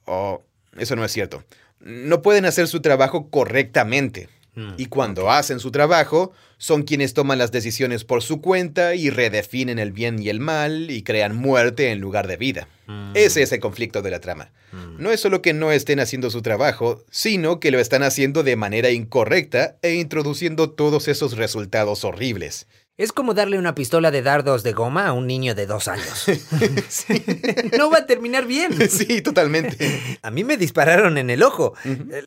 oh, 0.07 0.43
eso 0.77 0.97
no 0.97 1.05
es 1.05 1.13
cierto. 1.13 1.45
No 1.81 2.21
pueden 2.23 2.47
hacer 2.47 2.67
su 2.67 2.81
trabajo 2.81 3.31
correctamente. 3.31 4.29
Mm, 4.55 4.75
y 4.77 4.87
cuando 4.87 5.31
hacen 5.31 5.61
su 5.61 5.71
trabajo, 5.71 6.33
son 6.59 6.83
quienes 6.83 7.15
toman 7.15 7.39
las 7.39 7.53
decisiones 7.53 8.05
por 8.05 8.23
su 8.23 8.41
cuenta 8.41 8.95
y 8.95 9.11
redefinen 9.11 9.79
el 9.79 9.93
bien 9.93 10.21
y 10.23 10.29
el 10.29 10.41
mal 10.41 10.91
y 10.91 11.03
crean 11.03 11.37
muerte 11.37 11.91
en 11.91 12.01
lugar 12.01 12.27
de 12.27 12.37
vida. 12.37 12.69
Mm. 12.87 13.13
Ese 13.15 13.43
es 13.43 13.53
el 13.53 13.61
conflicto 13.61 14.03
de 14.03 14.11
la 14.11 14.21
trama. 14.21 14.53
Mm. 14.73 15.03
No 15.03 15.11
es 15.11 15.21
solo 15.21 15.43
que 15.43 15.53
no 15.53 15.73
estén 15.73 16.01
haciendo 16.01 16.31
su 16.31 16.43
trabajo, 16.43 17.05
sino 17.11 17.61
que 17.61 17.71
lo 17.71 17.79
están 17.81 18.03
haciendo 18.03 18.43
de 18.43 18.57
manera 18.57 18.91
incorrecta 18.91 19.77
e 19.83 19.95
introduciendo 19.95 20.71
todos 20.71 21.09
esos 21.09 21.37
resultados 21.37 22.05
horribles. 22.05 22.67
Es 22.97 23.11
como 23.11 23.35
darle 23.35 23.59
una 23.59 23.75
pistola 23.75 24.13
de 24.13 24.23
dardos 24.23 24.63
de 24.63 24.73
goma 24.73 25.09
a 25.09 25.13
un 25.13 25.27
niño 25.27 25.57
de 25.57 25.67
dos 25.67 25.89
años. 25.89 26.27
no 27.77 27.91
va 27.91 27.99
a 27.99 28.07
terminar 28.07 28.47
bien. 28.47 28.89
Sí, 28.89 29.21
totalmente. 29.21 30.19
A 30.23 30.31
mí 30.31 30.45
me 30.45 30.57
dispararon 30.57 31.19
en 31.19 31.29
el 31.29 31.43
ojo. 31.43 31.75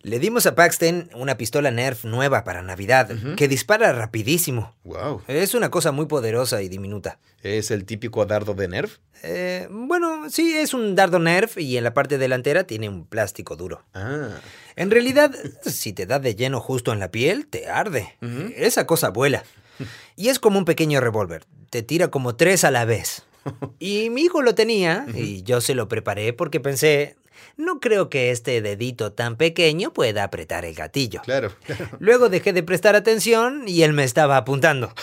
Le 0.01 0.19
dimos 0.19 0.45
a 0.45 0.56
Paxton 0.56 1.10
una 1.15 1.38
pistola 1.38 1.71
Nerf 1.71 2.03
nueva 2.03 2.43
para 2.43 2.63
Navidad, 2.63 3.10
que 3.38 3.47
dispara 3.47 3.93
rapidísimo. 3.93 4.75
Wow. 4.84 5.21
Es 5.27 5.53
una 5.53 5.71
cosa 5.71 5.93
muy 5.93 6.08
poderosa 6.08 6.62
y 6.62 6.67
diminuta. 6.67 7.17
¿Es 7.43 7.71
el 7.71 7.86
típico 7.86 8.25
dardo 8.25 8.53
de 8.53 8.67
Nerf? 8.67 8.97
Eh, 9.23 9.69
bueno, 9.71 10.30
sí, 10.30 10.53
es 10.53 10.73
un 10.73 10.95
dardo 10.95 11.17
Nerf 11.19 11.58
y 11.60 11.77
en 11.77 11.86
la 11.86 11.93
parte 11.93 12.17
delantera 12.17 12.65
tiene 12.65 12.89
un 12.89 13.06
plástico 13.06 13.56
duro. 13.56 13.86
Ah. 13.93 14.32
En 14.75 14.91
realidad, 14.91 15.34
si 15.65 15.93
te 15.93 16.06
da 16.06 16.19
de 16.19 16.36
lleno 16.36 16.60
justo 16.60 16.91
en 16.91 16.99
la 16.99 17.10
piel, 17.10 17.47
te 17.47 17.69
arde. 17.69 18.17
Esa 18.58 18.86
cosa 18.86 19.12
vuela. 19.12 19.45
Y 20.15 20.29
es 20.29 20.39
como 20.39 20.57
un 20.57 20.65
pequeño 20.65 20.99
revólver. 20.99 21.45
Te 21.69 21.83
tira 21.83 22.09
como 22.09 22.35
tres 22.35 22.63
a 22.63 22.71
la 22.71 22.85
vez. 22.85 23.23
Y 23.79 24.09
mi 24.09 24.23
hijo 24.23 24.41
lo 24.41 24.55
tenía 24.55 25.05
y 25.15 25.41
yo 25.43 25.61
se 25.61 25.73
lo 25.73 25.87
preparé 25.87 26.33
porque 26.33 26.59
pensé, 26.59 27.15
no 27.55 27.79
creo 27.79 28.09
que 28.09 28.31
este 28.31 28.61
dedito 28.61 29.13
tan 29.13 29.35
pequeño 29.37 29.93
pueda 29.93 30.23
apretar 30.23 30.65
el 30.65 30.75
gatillo. 30.75 31.21
Claro. 31.23 31.53
Luego 31.99 32.29
dejé 32.29 32.53
de 32.53 32.63
prestar 32.63 32.95
atención 32.95 33.63
y 33.67 33.83
él 33.83 33.93
me 33.93 34.03
estaba 34.03 34.37
apuntando. 34.37 34.93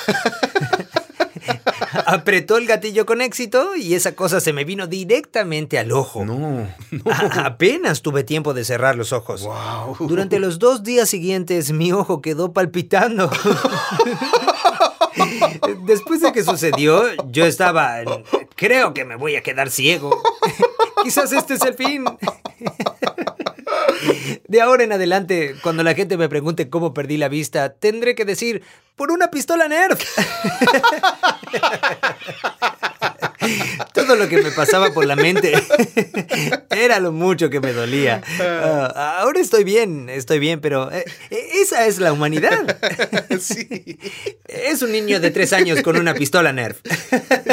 Apretó 2.06 2.56
el 2.56 2.66
gatillo 2.66 3.06
con 3.06 3.20
éxito 3.20 3.76
y 3.76 3.94
esa 3.94 4.14
cosa 4.14 4.40
se 4.40 4.52
me 4.52 4.64
vino 4.64 4.86
directamente 4.86 5.78
al 5.78 5.92
ojo. 5.92 6.24
No. 6.24 6.68
apenas 7.36 8.02
tuve 8.02 8.24
tiempo 8.24 8.52
de 8.54 8.64
cerrar 8.64 8.96
los 8.96 9.12
ojos. 9.12 9.48
Durante 10.00 10.38
los 10.38 10.58
dos 10.58 10.82
días 10.82 11.08
siguientes 11.08 11.72
mi 11.72 11.92
ojo 11.92 12.20
quedó 12.20 12.52
palpitando. 12.52 13.30
Después 15.86 16.20
de 16.20 16.32
que 16.32 16.42
sucedió, 16.42 17.04
yo 17.30 17.46
estaba... 17.46 17.98
Creo 18.56 18.94
que 18.94 19.04
me 19.04 19.16
voy 19.16 19.36
a 19.36 19.42
quedar 19.42 19.70
ciego. 19.70 20.22
Quizás 21.02 21.32
este 21.32 21.54
es 21.54 21.62
el 21.62 21.74
fin. 21.74 22.04
De 24.48 24.60
ahora 24.60 24.84
en 24.84 24.92
adelante, 24.92 25.56
cuando 25.62 25.82
la 25.82 25.94
gente 25.94 26.16
me 26.16 26.28
pregunte 26.28 26.68
cómo 26.68 26.94
perdí 26.94 27.16
la 27.16 27.28
vista, 27.28 27.72
tendré 27.74 28.14
que 28.14 28.24
decir, 28.24 28.62
por 28.96 29.10
una 29.10 29.30
pistola 29.30 29.66
Nerf. 29.68 30.00
Todo 33.94 34.16
lo 34.16 34.28
que 34.28 34.42
me 34.42 34.50
pasaba 34.50 34.92
por 34.92 35.06
la 35.06 35.16
mente 35.16 35.52
era 36.70 37.00
lo 37.00 37.12
mucho 37.12 37.50
que 37.50 37.60
me 37.60 37.72
dolía. 37.72 38.22
Ah, 38.40 39.18
ahora 39.20 39.40
estoy 39.40 39.64
bien, 39.64 40.08
estoy 40.08 40.38
bien, 40.38 40.60
pero 40.60 40.90
eh, 40.92 41.04
esa 41.30 41.86
es 41.86 41.98
la 41.98 42.12
humanidad. 42.12 42.78
Sí. 43.40 43.98
Es 44.46 44.82
un 44.82 44.92
niño 44.92 45.18
de 45.20 45.30
tres 45.30 45.52
años 45.52 45.82
con 45.82 45.96
una 45.96 46.14
pistola 46.14 46.52
Nerf. 46.52 46.80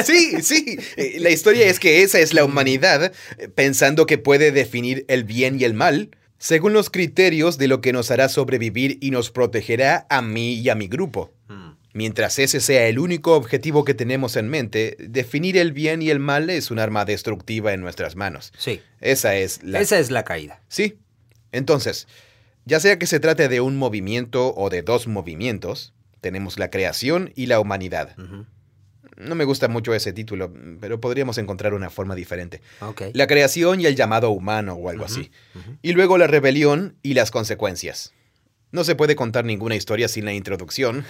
Sí, 0.05 0.41
sí. 0.41 0.77
Eh, 0.95 1.17
la 1.19 1.31
historia 1.31 1.65
es 1.65 1.79
que 1.79 2.03
esa 2.03 2.19
es 2.19 2.33
la 2.33 2.45
humanidad 2.45 3.11
eh, 3.37 3.47
pensando 3.47 4.05
que 4.05 4.17
puede 4.17 4.51
definir 4.51 5.05
el 5.07 5.23
bien 5.23 5.59
y 5.59 5.63
el 5.63 5.73
mal 5.73 6.11
según 6.41 6.73
los 6.73 6.89
criterios 6.89 7.59
de 7.59 7.67
lo 7.67 7.81
que 7.81 7.93
nos 7.93 8.09
hará 8.09 8.27
sobrevivir 8.27 8.97
y 8.99 9.11
nos 9.11 9.29
protegerá 9.29 10.07
a 10.09 10.23
mí 10.23 10.53
y 10.55 10.69
a 10.69 10.75
mi 10.75 10.87
grupo. 10.87 11.31
Mientras 11.93 12.39
ese 12.39 12.61
sea 12.61 12.87
el 12.87 12.99
único 12.99 13.35
objetivo 13.35 13.83
que 13.83 13.93
tenemos 13.93 14.35
en 14.35 14.47
mente, 14.49 14.95
definir 14.99 15.57
el 15.57 15.73
bien 15.73 16.01
y 16.01 16.09
el 16.09 16.19
mal 16.19 16.49
es 16.49 16.71
un 16.71 16.79
arma 16.79 17.05
destructiva 17.05 17.73
en 17.73 17.81
nuestras 17.81 18.15
manos. 18.15 18.53
Sí. 18.57 18.81
Esa 19.01 19.35
es 19.35 19.61
la... 19.63 19.79
Esa 19.81 19.99
es 19.99 20.09
la 20.09 20.23
caída. 20.23 20.61
Sí. 20.69 20.99
Entonces, 21.51 22.07
ya 22.65 22.79
sea 22.79 22.97
que 22.97 23.07
se 23.07 23.19
trate 23.19 23.49
de 23.49 23.59
un 23.59 23.77
movimiento 23.77 24.53
o 24.55 24.69
de 24.69 24.83
dos 24.83 25.07
movimientos, 25.07 25.93
tenemos 26.21 26.57
la 26.57 26.69
creación 26.69 27.33
y 27.35 27.47
la 27.47 27.59
humanidad. 27.59 28.15
No 29.17 29.35
me 29.35 29.43
gusta 29.43 29.67
mucho 29.67 29.93
ese 29.93 30.13
título, 30.13 30.53
pero 30.79 31.01
podríamos 31.01 31.37
encontrar 31.37 31.73
una 31.73 31.89
forma 31.89 32.15
diferente. 32.15 32.61
La 33.13 33.27
creación 33.27 33.81
y 33.81 33.85
el 33.85 33.95
llamado 33.95 34.31
humano 34.31 34.73
o 34.73 34.89
algo 34.89 35.05
así. 35.05 35.31
Y 35.81 35.91
luego 35.91 36.17
la 36.17 36.27
rebelión 36.27 36.95
y 37.03 37.15
las 37.15 37.31
consecuencias. 37.31 38.13
No 38.71 38.83
se 38.83 38.95
puede 38.95 39.15
contar 39.15 39.45
ninguna 39.45 39.75
historia 39.75 40.07
sin 40.07 40.25
la 40.25 40.33
introducción 40.33 41.05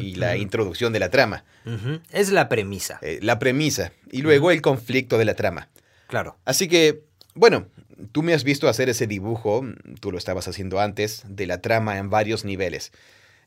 y 0.00 0.16
la 0.16 0.36
introducción 0.36 0.92
de 0.92 0.98
la 0.98 1.10
trama. 1.10 1.44
Es 2.10 2.30
la 2.30 2.48
premisa. 2.48 2.98
Eh, 3.02 3.18
la 3.22 3.38
premisa. 3.38 3.92
Y 4.10 4.22
luego 4.22 4.50
el 4.50 4.60
conflicto 4.60 5.16
de 5.18 5.24
la 5.24 5.34
trama. 5.34 5.68
Claro. 6.08 6.36
Así 6.44 6.68
que, 6.68 7.04
bueno, 7.34 7.68
tú 8.12 8.22
me 8.22 8.34
has 8.34 8.44
visto 8.44 8.68
hacer 8.68 8.88
ese 8.88 9.06
dibujo, 9.06 9.64
tú 10.00 10.10
lo 10.10 10.18
estabas 10.18 10.48
haciendo 10.48 10.80
antes, 10.80 11.22
de 11.28 11.46
la 11.46 11.60
trama 11.60 11.98
en 11.98 12.10
varios 12.10 12.44
niveles. 12.44 12.92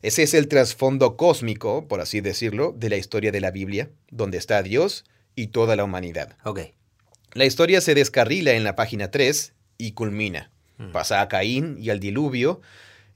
Ese 0.00 0.22
es 0.22 0.34
el 0.34 0.48
trasfondo 0.48 1.16
cósmico, 1.16 1.88
por 1.88 2.00
así 2.00 2.20
decirlo, 2.20 2.74
de 2.76 2.88
la 2.88 2.96
historia 2.96 3.32
de 3.32 3.40
la 3.40 3.50
Biblia, 3.50 3.90
donde 4.10 4.38
está 4.38 4.62
Dios 4.62 5.04
y 5.34 5.48
toda 5.48 5.76
la 5.76 5.84
humanidad. 5.84 6.36
Ok. 6.44 6.60
La 7.32 7.44
historia 7.44 7.80
se 7.80 7.94
descarrila 7.94 8.52
en 8.52 8.64
la 8.64 8.76
página 8.76 9.10
3 9.10 9.52
y 9.76 9.92
culmina. 9.92 10.50
Pasa 10.92 11.20
a 11.20 11.28
Caín 11.28 11.76
y 11.80 11.90
al 11.90 11.98
diluvio, 11.98 12.60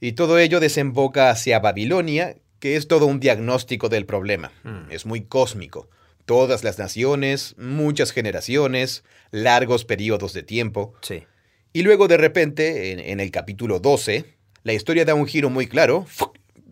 y 0.03 0.11
todo 0.11 0.37
ello 0.37 0.59
desemboca 0.59 1.29
hacia 1.29 1.59
Babilonia, 1.59 2.35
que 2.59 2.75
es 2.75 2.89
todo 2.89 3.05
un 3.05 3.21
diagnóstico 3.21 3.87
del 3.87 4.05
problema. 4.05 4.51
Mm. 4.63 4.91
Es 4.91 5.05
muy 5.05 5.21
cósmico. 5.21 5.89
Todas 6.25 6.65
las 6.65 6.77
naciones, 6.77 7.55
muchas 7.57 8.11
generaciones, 8.11 9.05
largos 9.31 9.85
periodos 9.85 10.33
de 10.33 10.43
tiempo. 10.43 10.93
Sí. 10.99 11.23
Y 11.71 11.83
luego 11.83 12.09
de 12.09 12.17
repente, 12.17 13.11
en, 13.11 13.21
el 13.21 13.31
capítulo 13.31 13.79
12, 13.79 14.25
la 14.63 14.73
historia 14.73 15.05
da 15.05 15.15
un 15.15 15.25
giro 15.25 15.49
muy 15.49 15.67
claro 15.67 16.05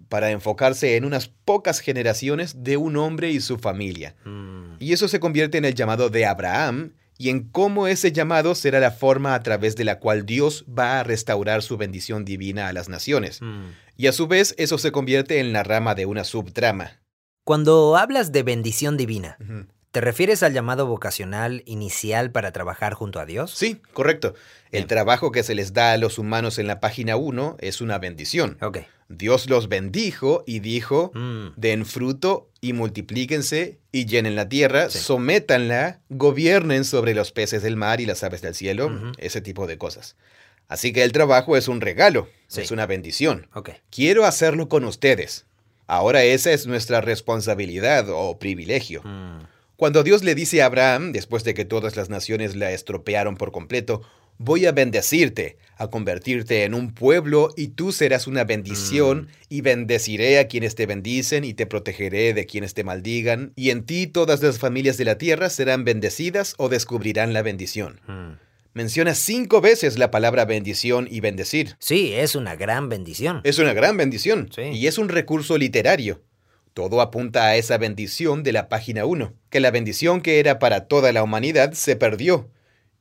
para 0.09 0.31
enfocarse 0.31 0.97
en 0.97 1.05
unas 1.05 1.29
pocas 1.29 1.79
generaciones 1.79 2.65
de 2.65 2.75
un 2.75 2.97
hombre 2.97 3.31
y 3.31 3.39
su 3.39 3.59
familia. 3.59 4.13
Mm. 4.25 4.75
Y 4.79 4.91
eso 4.91 5.07
se 5.07 5.21
convierte 5.21 5.57
en 5.57 5.63
el 5.63 5.73
llamado 5.73 6.09
de 6.09 6.25
Abraham 6.25 6.95
y 7.21 7.29
en 7.29 7.43
cómo 7.43 7.87
ese 7.87 8.11
llamado 8.11 8.55
será 8.55 8.79
la 8.79 8.89
forma 8.89 9.35
a 9.35 9.43
través 9.43 9.75
de 9.75 9.83
la 9.83 9.99
cual 9.99 10.25
Dios 10.25 10.65
va 10.67 10.99
a 10.99 11.03
restaurar 11.03 11.61
su 11.61 11.77
bendición 11.77 12.25
divina 12.25 12.67
a 12.67 12.73
las 12.73 12.89
naciones. 12.89 13.43
Mm. 13.43 13.65
Y 13.95 14.07
a 14.07 14.11
su 14.11 14.25
vez 14.27 14.55
eso 14.57 14.79
se 14.79 14.91
convierte 14.91 15.39
en 15.39 15.53
la 15.53 15.61
rama 15.61 15.93
de 15.93 16.07
una 16.07 16.23
subtrama. 16.23 16.99
Cuando 17.43 17.95
hablas 17.95 18.31
de 18.31 18.41
bendición 18.41 18.97
divina, 18.97 19.37
¿Te 19.91 19.99
refieres 19.99 20.41
al 20.41 20.53
llamado 20.53 20.87
vocacional 20.87 21.63
inicial 21.65 22.31
para 22.31 22.53
trabajar 22.53 22.93
junto 22.93 23.19
a 23.19 23.25
Dios? 23.25 23.51
Sí, 23.51 23.81
correcto. 23.91 24.35
El 24.71 24.87
trabajo 24.87 25.33
que 25.33 25.43
se 25.43 25.53
les 25.53 25.73
da 25.73 25.91
a 25.91 25.97
los 25.97 26.17
humanos 26.17 26.59
en 26.59 26.67
la 26.67 26.79
página 26.79 27.17
1 27.17 27.57
es 27.59 27.81
una 27.81 27.97
bendición. 27.99 28.57
Okay. 28.61 28.87
Dios 29.17 29.49
los 29.49 29.67
bendijo 29.67 30.43
y 30.45 30.59
dijo, 30.59 31.11
mm. 31.13 31.53
den 31.57 31.85
fruto 31.85 32.49
y 32.61 32.73
multiplíquense 32.73 33.79
y 33.91 34.05
llenen 34.05 34.35
la 34.35 34.47
tierra, 34.47 34.89
sométanla, 34.89 35.99
gobiernen 36.09 36.85
sobre 36.85 37.13
los 37.13 37.31
peces 37.31 37.63
del 37.63 37.75
mar 37.75 38.01
y 38.01 38.05
las 38.05 38.23
aves 38.23 38.41
del 38.41 38.55
cielo, 38.55 39.11
ese 39.17 39.41
tipo 39.41 39.67
de 39.67 39.77
cosas. 39.77 40.15
Así 40.67 40.93
que 40.93 41.03
el 41.03 41.11
trabajo 41.11 41.57
es 41.57 41.67
un 41.67 41.81
regalo, 41.81 42.29
es 42.55 42.71
una 42.71 42.85
bendición. 42.85 43.47
Okay. 43.53 43.75
Quiero 43.89 44.25
hacerlo 44.25 44.69
con 44.69 44.85
ustedes. 44.85 45.45
Ahora 45.87 46.23
esa 46.23 46.51
es 46.53 46.67
nuestra 46.67 47.01
responsabilidad 47.01 48.07
o 48.09 48.39
privilegio. 48.39 49.01
Mm. 49.03 49.39
Cuando 49.75 50.03
Dios 50.03 50.23
le 50.23 50.35
dice 50.35 50.61
a 50.61 50.67
Abraham, 50.67 51.11
después 51.11 51.43
de 51.43 51.55
que 51.55 51.65
todas 51.65 51.95
las 51.95 52.09
naciones 52.09 52.55
la 52.55 52.71
estropearon 52.71 53.35
por 53.35 53.51
completo, 53.51 54.03
voy 54.37 54.65
a 54.65 54.71
bendecirte, 54.71 55.57
a 55.77 55.87
convertirte 55.87 56.63
en 56.63 56.73
un 56.73 56.93
pueblo 56.93 57.53
y 57.57 57.69
tú 57.69 57.91
serás 57.91 58.27
una 58.27 58.43
bendición 58.43 59.21
mm. 59.21 59.27
y 59.49 59.61
bendeciré 59.61 60.39
a 60.39 60.47
quienes 60.47 60.75
te 60.75 60.85
bendicen 60.85 61.43
y 61.43 61.53
te 61.53 61.65
protegeré 61.65 62.33
de 62.33 62.45
quienes 62.45 62.73
te 62.73 62.83
maldigan 62.83 63.53
y 63.55 63.71
en 63.71 63.83
ti 63.85 64.07
todas 64.07 64.41
las 64.43 64.59
familias 64.59 64.97
de 64.97 65.05
la 65.05 65.17
tierra 65.17 65.49
serán 65.49 65.83
bendecidas 65.83 66.55
o 66.57 66.69
descubrirán 66.69 67.33
la 67.33 67.41
bendición. 67.41 67.99
Mm. 68.07 68.51
Menciona 68.73 69.15
cinco 69.15 69.59
veces 69.59 69.97
la 69.97 70.11
palabra 70.11 70.45
bendición 70.45 71.07
y 71.11 71.19
bendecir. 71.19 71.75
Sí, 71.79 72.13
es 72.13 72.35
una 72.35 72.55
gran 72.55 72.87
bendición. 72.87 73.41
Es 73.43 73.59
una 73.59 73.73
gran 73.73 73.97
bendición. 73.97 74.49
Y 74.57 74.87
es 74.87 74.97
un 74.97 75.09
recurso 75.09 75.57
literario. 75.57 76.21
Todo 76.73 77.01
apunta 77.01 77.47
a 77.47 77.57
esa 77.57 77.77
bendición 77.77 78.43
de 78.43 78.53
la 78.53 78.69
página 78.69 79.03
1, 79.03 79.33
que 79.49 79.59
la 79.59 79.71
bendición 79.71 80.21
que 80.21 80.39
era 80.39 80.57
para 80.57 80.87
toda 80.87 81.11
la 81.11 81.21
humanidad 81.21 81.73
se 81.73 81.97
perdió. 81.97 82.49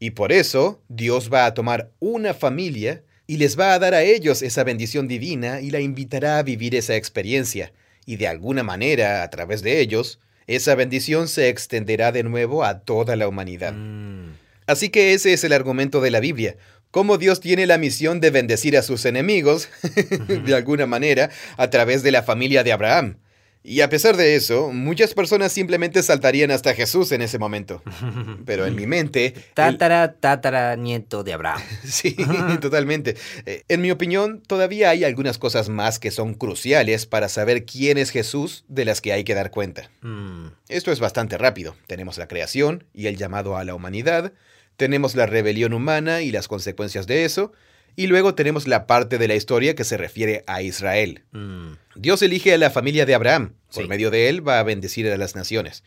Y 0.01 0.13
por 0.13 0.33
eso 0.33 0.83
Dios 0.89 1.31
va 1.33 1.45
a 1.45 1.55
tomar 1.55 1.91
una 2.01 2.35
familia 2.35 3.05
y 3.27 3.37
les 3.37 3.57
va 3.57 3.75
a 3.75 3.79
dar 3.79 3.95
a 3.95 4.03
ellos 4.03 4.43
esa 4.43 4.65
bendición 4.65 5.07
divina 5.07 5.61
y 5.61 5.71
la 5.71 5.79
invitará 5.79 6.39
a 6.39 6.43
vivir 6.43 6.75
esa 6.75 6.97
experiencia. 6.97 7.73
Y 8.07 8.17
de 8.17 8.27
alguna 8.27 8.65
manera, 8.65 9.23
a 9.23 9.31
través 9.31 9.63
de 9.63 9.79
ellos, 9.79 10.19
esa 10.49 10.75
bendición 10.75 11.29
se 11.29 11.49
extenderá 11.49 12.11
de 12.11 12.25
nuevo 12.25 12.65
a 12.65 12.81
toda 12.81 13.15
la 13.15 13.29
humanidad. 13.29 13.75
Mm. 13.75 14.33
Así 14.67 14.89
que 14.89 15.13
ese 15.13 15.33
es 15.33 15.45
el 15.45 15.53
argumento 15.53 16.01
de 16.01 16.11
la 16.11 16.21
Biblia. 16.21 16.57
Cómo 16.91 17.19
Dios 17.19 17.41
tiene 17.41 17.67
la 17.67 17.79
misión 17.79 18.21
de 18.21 18.31
bendecir 18.31 18.77
a 18.77 18.83
sus 18.83 19.05
enemigos, 19.05 19.69
de 20.45 20.55
alguna 20.55 20.87
manera, 20.87 21.31
a 21.57 21.71
través 21.71 22.03
de 22.03 22.11
la 22.11 22.23
familia 22.23 22.65
de 22.65 22.73
Abraham. 22.73 23.19
Y 23.63 23.83
a 23.83 23.91
pesar 23.91 24.17
de 24.17 24.37
eso, 24.37 24.73
muchas 24.73 25.13
personas 25.13 25.53
simplemente 25.53 26.03
saltarían 26.03 26.51
hasta 26.51 26.75
Jesús 26.75 27.13
en 27.13 27.21
ese 27.21 27.39
momento. 27.39 27.83
Pero 28.47 28.65
en 28.65 28.75
mi 28.75 28.87
mente... 28.87 29.35
Tátara, 29.53 30.15
tátara, 30.15 30.77
nieto 30.77 31.23
de 31.25 31.35
Abraham. 31.35 31.61
sí, 31.85 32.17
totalmente. 32.61 33.17
Eh, 33.45 33.65
en 33.69 33.83
mi 33.83 33.91
opinión, 33.91 34.41
todavía 34.47 34.89
hay 34.89 35.05
algunas 35.05 35.37
cosas 35.37 35.69
más 35.69 35.99
que 35.99 36.11
son 36.11 36.33
cruciales 36.33 37.05
para 37.05 37.29
saber 37.29 37.67
quién 37.67 37.99
es 37.99 38.11
Jesús 38.11 38.65
de 38.69 38.87
las 38.87 39.03
que 39.03 39.13
hay 39.13 39.25
que 39.25 39.35
dar 39.35 39.51
cuenta. 39.51 39.91
Mm. 40.01 40.47
Esto 40.69 40.91
es 40.91 40.99
bastante 40.99 41.37
rápido. 41.37 41.77
Tenemos 41.87 42.17
la 42.17 42.29
creación 42.29 42.85
y 42.95 43.09
el 43.09 43.19
llamado 43.19 43.59
a 43.59 43.65
la 43.65 43.75
humanidad. 43.75 44.33
Tenemos 44.79 45.15
la 45.15 45.27
rebelión 45.27 45.75
humana 45.75 46.23
y 46.23 46.31
las 46.31 46.49
consecuencias 46.49 47.07
de 47.07 47.27
eso. 47.27 47.53
Y 47.95 48.07
luego 48.07 48.35
tenemos 48.35 48.67
la 48.67 48.87
parte 48.87 49.19
de 49.19 49.29
la 49.29 49.35
historia 49.35 49.75
que 49.75 49.85
se 49.85 49.99
refiere 49.99 50.45
a 50.47 50.63
Israel. 50.63 51.25
Mm. 51.33 51.73
Dios 52.01 52.23
elige 52.23 52.55
a 52.55 52.57
la 52.57 52.71
familia 52.71 53.05
de 53.05 53.15
Abraham. 53.15 53.57
Por 53.75 53.87
medio 53.87 54.11
de 54.11 54.31
él 54.31 54.47
va 54.47 54.59
a 54.59 54.63
bendecir 54.63 55.07
a 55.11 55.19
las 55.19 55.37
naciones. 55.37 55.85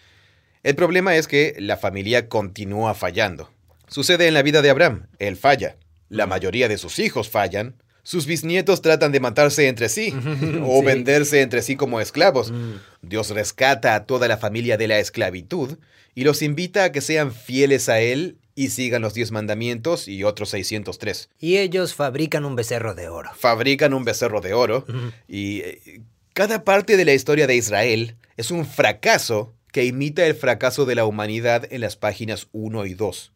El 0.61 0.75
problema 0.75 1.15
es 1.15 1.27
que 1.27 1.55
la 1.57 1.75
familia 1.75 2.29
continúa 2.29 2.93
fallando. 2.93 3.49
Sucede 3.87 4.27
en 4.27 4.35
la 4.35 4.43
vida 4.43 4.61
de 4.61 4.69
Abraham. 4.69 5.07
Él 5.17 5.37
falla. 5.37 5.75
La 6.09 6.27
mayoría 6.27 6.69
de 6.69 6.77
sus 6.77 6.99
hijos 6.99 7.31
fallan. 7.31 7.81
Sus 8.03 8.27
bisnietos 8.27 8.83
tratan 8.83 9.11
de 9.11 9.21
matarse 9.21 9.67
entre 9.67 9.89
sí 9.89 10.13
o 10.63 10.83
venderse 10.83 11.41
entre 11.41 11.63
sí 11.63 11.75
como 11.75 11.99
esclavos. 11.99 12.51
Mm. 12.51 12.73
Dios 13.01 13.31
rescata 13.31 13.95
a 13.95 14.05
toda 14.05 14.27
la 14.27 14.37
familia 14.37 14.77
de 14.77 14.87
la 14.87 14.99
esclavitud 14.99 15.79
y 16.13 16.25
los 16.25 16.43
invita 16.43 16.83
a 16.83 16.91
que 16.91 17.01
sean 17.01 17.33
fieles 17.33 17.89
a 17.89 18.01
Él 18.01 18.37
y 18.55 18.69
sigan 18.69 19.01
los 19.01 19.13
diez 19.13 19.31
mandamientos 19.31 20.07
y 20.07 20.23
otros 20.23 20.49
603. 20.49 21.29
Y 21.39 21.57
ellos 21.57 21.95
fabrican 21.95 22.45
un 22.45 22.55
becerro 22.55 22.93
de 22.95 23.09
oro. 23.09 23.31
Fabrican 23.35 23.93
un 23.93 24.03
becerro 24.03 24.41
de 24.41 24.53
oro 24.53 24.85
y 25.27 25.61
eh, 25.61 26.01
cada 26.33 26.63
parte 26.63 26.97
de 26.97 27.05
la 27.05 27.13
historia 27.13 27.47
de 27.47 27.55
Israel 27.55 28.15
es 28.37 28.51
un 28.51 28.65
fracaso 28.65 29.53
que 29.71 29.85
imita 29.85 30.25
el 30.25 30.35
fracaso 30.35 30.85
de 30.85 30.95
la 30.95 31.05
humanidad 31.05 31.67
en 31.71 31.81
las 31.81 31.95
páginas 31.95 32.47
1 32.51 32.85
y 32.85 32.93
2. 32.93 33.31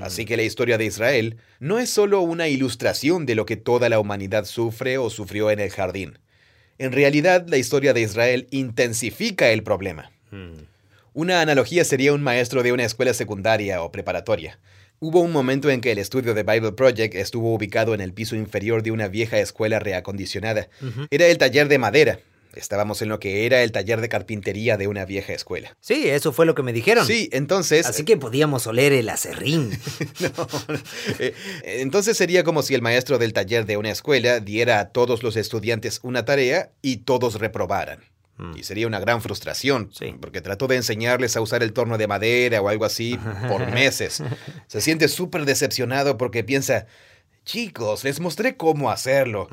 Así 0.00 0.24
que 0.24 0.36
la 0.36 0.42
historia 0.42 0.78
de 0.78 0.84
Israel 0.84 1.36
no 1.60 1.78
es 1.78 1.90
solo 1.90 2.20
una 2.20 2.48
ilustración 2.48 3.24
de 3.24 3.36
lo 3.36 3.46
que 3.46 3.56
toda 3.56 3.88
la 3.88 4.00
humanidad 4.00 4.44
sufre 4.44 4.98
o 4.98 5.10
sufrió 5.10 5.50
en 5.50 5.60
el 5.60 5.70
jardín. 5.70 6.18
En 6.78 6.92
realidad, 6.92 7.46
la 7.48 7.56
historia 7.56 7.94
de 7.94 8.02
Israel 8.02 8.48
intensifica 8.50 9.50
el 9.50 9.62
problema. 9.62 10.10
Una 11.16 11.40
analogía 11.40 11.82
sería 11.86 12.12
un 12.12 12.22
maestro 12.22 12.62
de 12.62 12.72
una 12.72 12.84
escuela 12.84 13.14
secundaria 13.14 13.80
o 13.80 13.90
preparatoria. 13.90 14.60
Hubo 14.98 15.22
un 15.22 15.32
momento 15.32 15.70
en 15.70 15.80
que 15.80 15.90
el 15.90 15.96
estudio 15.96 16.34
de 16.34 16.42
Bible 16.42 16.72
Project 16.72 17.14
estuvo 17.14 17.54
ubicado 17.54 17.94
en 17.94 18.02
el 18.02 18.12
piso 18.12 18.36
inferior 18.36 18.82
de 18.82 18.90
una 18.90 19.08
vieja 19.08 19.38
escuela 19.38 19.78
reacondicionada. 19.78 20.68
Era 21.10 21.26
el 21.28 21.38
taller 21.38 21.68
de 21.68 21.78
madera, 21.78 22.18
Estábamos 22.54 23.00
en 23.00 23.08
lo 23.08 23.18
que 23.18 23.46
era 23.46 23.62
el 23.62 23.72
taller 23.72 24.00
de 24.02 24.10
carpintería 24.10 24.76
de 24.76 24.88
una 24.88 25.06
vieja 25.06 25.32
escuela. 25.32 25.74
Sí, 25.80 26.08
eso 26.08 26.32
fue 26.32 26.44
lo 26.44 26.54
que 26.54 26.62
me 26.62 26.74
dijeron. 26.74 27.06
Sí, 27.06 27.30
entonces... 27.32 27.86
Así 27.86 28.04
que 28.04 28.16
podíamos 28.18 28.66
oler 28.66 28.92
el 28.92 29.08
acerrín. 29.08 29.70
Eh, 31.18 31.34
entonces 31.64 32.16
sería 32.16 32.44
como 32.44 32.62
si 32.62 32.74
el 32.74 32.82
maestro 32.82 33.18
del 33.18 33.32
taller 33.32 33.64
de 33.64 33.76
una 33.76 33.90
escuela 33.90 34.40
diera 34.40 34.80
a 34.80 34.88
todos 34.90 35.22
los 35.22 35.36
estudiantes 35.36 36.00
una 36.02 36.24
tarea 36.24 36.72
y 36.82 36.98
todos 36.98 37.38
reprobaran. 37.40 38.00
Mm. 38.38 38.56
Y 38.56 38.62
sería 38.62 38.86
una 38.86 39.00
gran 39.00 39.22
frustración, 39.22 39.90
porque 40.20 40.40
trató 40.40 40.66
de 40.66 40.76
enseñarles 40.76 41.36
a 41.36 41.40
usar 41.40 41.62
el 41.62 41.72
torno 41.72 41.98
de 41.98 42.06
madera 42.06 42.60
o 42.60 42.68
algo 42.68 42.84
así 42.84 43.18
por 43.48 43.70
meses. 43.70 44.22
Se 44.66 44.80
siente 44.80 45.08
súper 45.08 45.44
decepcionado 45.44 46.18
porque 46.18 46.44
piensa, 46.44 46.86
chicos, 47.44 48.04
les 48.04 48.20
mostré 48.20 48.56
cómo 48.56 48.90
hacerlo. 48.90 49.48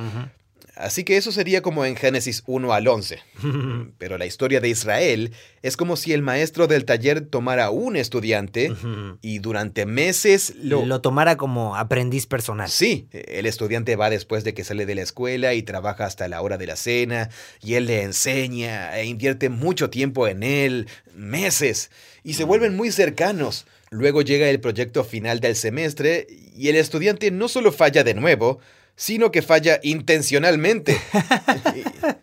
Así 0.76 1.04
que 1.04 1.18
eso 1.18 1.32
sería 1.32 1.62
como 1.62 1.86
en 1.86 1.96
Génesis 1.96 2.44
1 2.48 2.74
al 2.74 2.88
11. 2.88 3.20
Pero 4.00 4.18
la 4.18 4.26
historia 4.26 4.60
de 4.60 4.70
Israel 4.70 5.32
es 5.62 5.78
como 5.78 5.96
si 5.96 6.14
el 6.14 6.24
maestro 6.24 6.68
del 6.68 6.86
taller 6.86 7.22
tomara 7.22 7.70
un 7.70 7.96
estudiante 7.96 8.74
y 9.22 9.40
durante 9.40 9.86
meses 9.86 10.54
lo... 10.58 10.86
Lo 10.86 11.02
tomara 11.02 11.38
como 11.38 11.76
aprendiz 11.76 12.26
personal. 12.26 12.70
Sí, 12.70 13.08
el 13.12 13.46
estudiante 13.46 13.96
va 13.96 14.10
después 14.10 14.44
de 14.44 14.54
que 14.54 14.64
sale 14.64 14.86
de 14.86 14.96
la 14.96 15.04
escuela 15.04 15.54
y 15.54 15.62
trabaja 15.62 16.06
hasta 16.06 16.28
la 16.28 16.42
hora 16.42 16.58
de 16.58 16.68
la 16.68 16.76
cena 16.76 17.30
y 17.62 17.76
él 17.76 17.86
le 17.86 18.02
enseña 18.02 18.98
e 18.98 19.06
invierte 19.06 19.50
mucho 19.50 19.90
tiempo 19.90 20.28
en 20.28 20.44
él, 20.44 20.88
meses, 21.16 21.92
y 22.24 22.34
se 22.34 22.44
vuelven 22.46 22.76
muy 22.76 22.92
cercanos. 22.92 23.66
Luego 23.92 24.24
llega 24.24 24.50
el 24.50 24.60
proyecto 24.60 25.04
final 25.04 25.40
del 25.40 25.56
semestre 25.56 26.26
y 26.56 26.70
el 26.70 26.78
estudiante 26.78 27.30
no 27.30 27.48
solo 27.48 27.72
falla 27.72 28.04
de 28.04 28.16
nuevo, 28.16 28.60
sino 28.96 29.32
que 29.32 29.42
falla 29.42 29.80
intencionalmente 29.84 31.00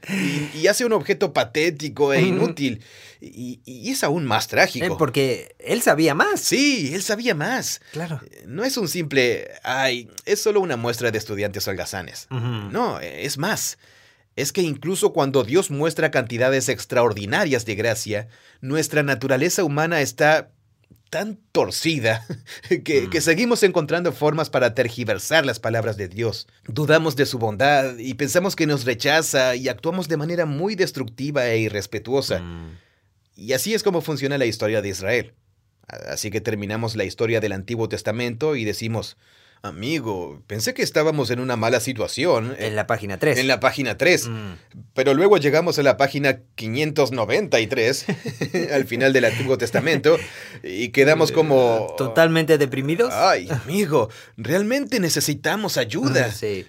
y, 0.54 0.66
hace 0.66 0.85
un 0.85 0.92
objeto 0.92 1.33
patético 1.33 2.12
e 2.12 2.22
inútil. 2.22 2.83
Y, 3.20 3.90
es 3.90 4.04
aún 4.04 4.24
más 4.24 4.48
trágico. 4.48 4.87
Eh, 4.87 4.96
porque 4.96 5.54
él 5.59 5.83
sabía 5.83 6.14
más. 6.14 6.40
Sí, 6.40 6.92
él 6.94 7.02
sabía 7.02 7.35
más. 7.35 7.80
Claro. 7.92 8.20
Eh, 8.30 8.44
no 8.46 8.64
es 8.64 8.76
un 8.76 8.88
simple, 8.88 9.50
ay, 9.62 10.09
es 10.24 10.40
solo 10.40 10.61
una 10.61 10.76
muestra 10.76 11.11
de 11.11 11.18
estudiantes 11.18 11.66
holgazanes. 11.66 12.28
No, 12.30 13.00
es 13.00 13.37
más. 13.37 13.78
Es 14.37 14.52
que 14.52 14.62
incluso 14.62 15.12
cuando 15.12 15.42
Dios 15.42 15.70
muestra 15.70 16.11
cantidades 16.11 16.68
extraordinarias 16.68 17.66
de 17.66 17.74
gracia, 17.74 18.28
nuestra 18.61 19.02
naturaleza 19.02 19.64
humana 19.64 20.00
está 20.00 20.50
tan 21.11 21.38
torcida 21.53 22.25
que, 22.68 22.83
que, 22.83 23.09
mm. 23.18 23.23
seguimos 23.23 23.62
encontrando 23.62 24.12
formas 24.12 24.49
para 24.49 24.75
tergiversar 24.75 25.44
las 25.44 25.61
palabras 25.61 25.96
de 25.96 26.09
Dios. 26.09 26.46
Dudamos 26.66 27.16
de 27.16 27.27
su 27.27 27.38
bondad 27.38 27.99
y 27.99 28.14
pensamos 28.14 28.57
que 28.57 28.66
nos 28.66 28.85
rechaza 28.85 29.57
y 29.57 29.68
actuamos 29.68 30.09
de 30.09 30.16
manera 30.16 30.46
muy 30.46 30.77
destructiva 30.77 31.49
e 31.49 31.59
irrespetuosa. 31.59 32.40
Mm. 32.40 32.79
Y 33.37 33.53
así 33.53 33.75
es 33.75 33.83
como 33.83 34.01
funciona 34.01 34.38
la 34.38 34.46
historia 34.46 34.81
de 34.81 34.88
Israel. 34.88 35.35
Así 35.87 36.31
que 36.31 36.40
terminamos 36.40 36.94
la 36.94 37.05
historia 37.05 37.40
del 37.40 37.53
Antiguo 37.53 37.88
Testamento 37.88 38.55
y 38.55 38.64
decimos, 38.64 39.16
Amigo, 39.62 40.42
pensé 40.46 40.73
que 40.73 40.83
estábamos 40.83 41.31
en 41.31 41.38
una 41.38 41.55
mala 41.55 41.81
situación. 41.81 42.57
En 42.59 42.77
la 42.77 42.87
página 42.87 43.18
3. 43.18 43.38
En 43.38 43.46
la 43.46 43.61
página 43.61 43.99
3. 43.99 44.29
Mm. 44.29 44.53
Pero 44.94 45.12
luego 45.12 45.37
llegamos 45.37 45.79
a 45.79 45.83
la 45.83 45.99
página 45.99 46.40
593, 46.55 48.07
al 48.73 48.87
final 48.87 49.12
del 49.12 49.27
Antiguo 49.27 49.59
Testamento, 49.59 50.16
y 50.62 50.88
quedamos 50.88 51.31
como... 51.31 51.94
¿Totalmente 51.99 52.57
deprimidos? 52.57 53.12
Ay, 53.12 53.49
amigo, 53.51 54.09
realmente 54.38 54.99
necesitamos 54.99 55.77
ayuda. 55.77 56.33
sí. 56.33 56.66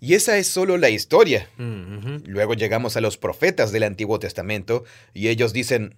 Y 0.00 0.14
esa 0.14 0.36
es 0.36 0.48
solo 0.48 0.78
la 0.78 0.90
historia. 0.90 1.48
Mm, 1.58 2.24
luego 2.24 2.54
llegamos 2.54 2.96
a 2.96 3.00
los 3.00 3.18
profetas 3.18 3.70
del 3.70 3.84
Antiguo 3.84 4.18
Testamento, 4.18 4.82
y 5.14 5.28
ellos 5.28 5.52
dicen, 5.52 5.94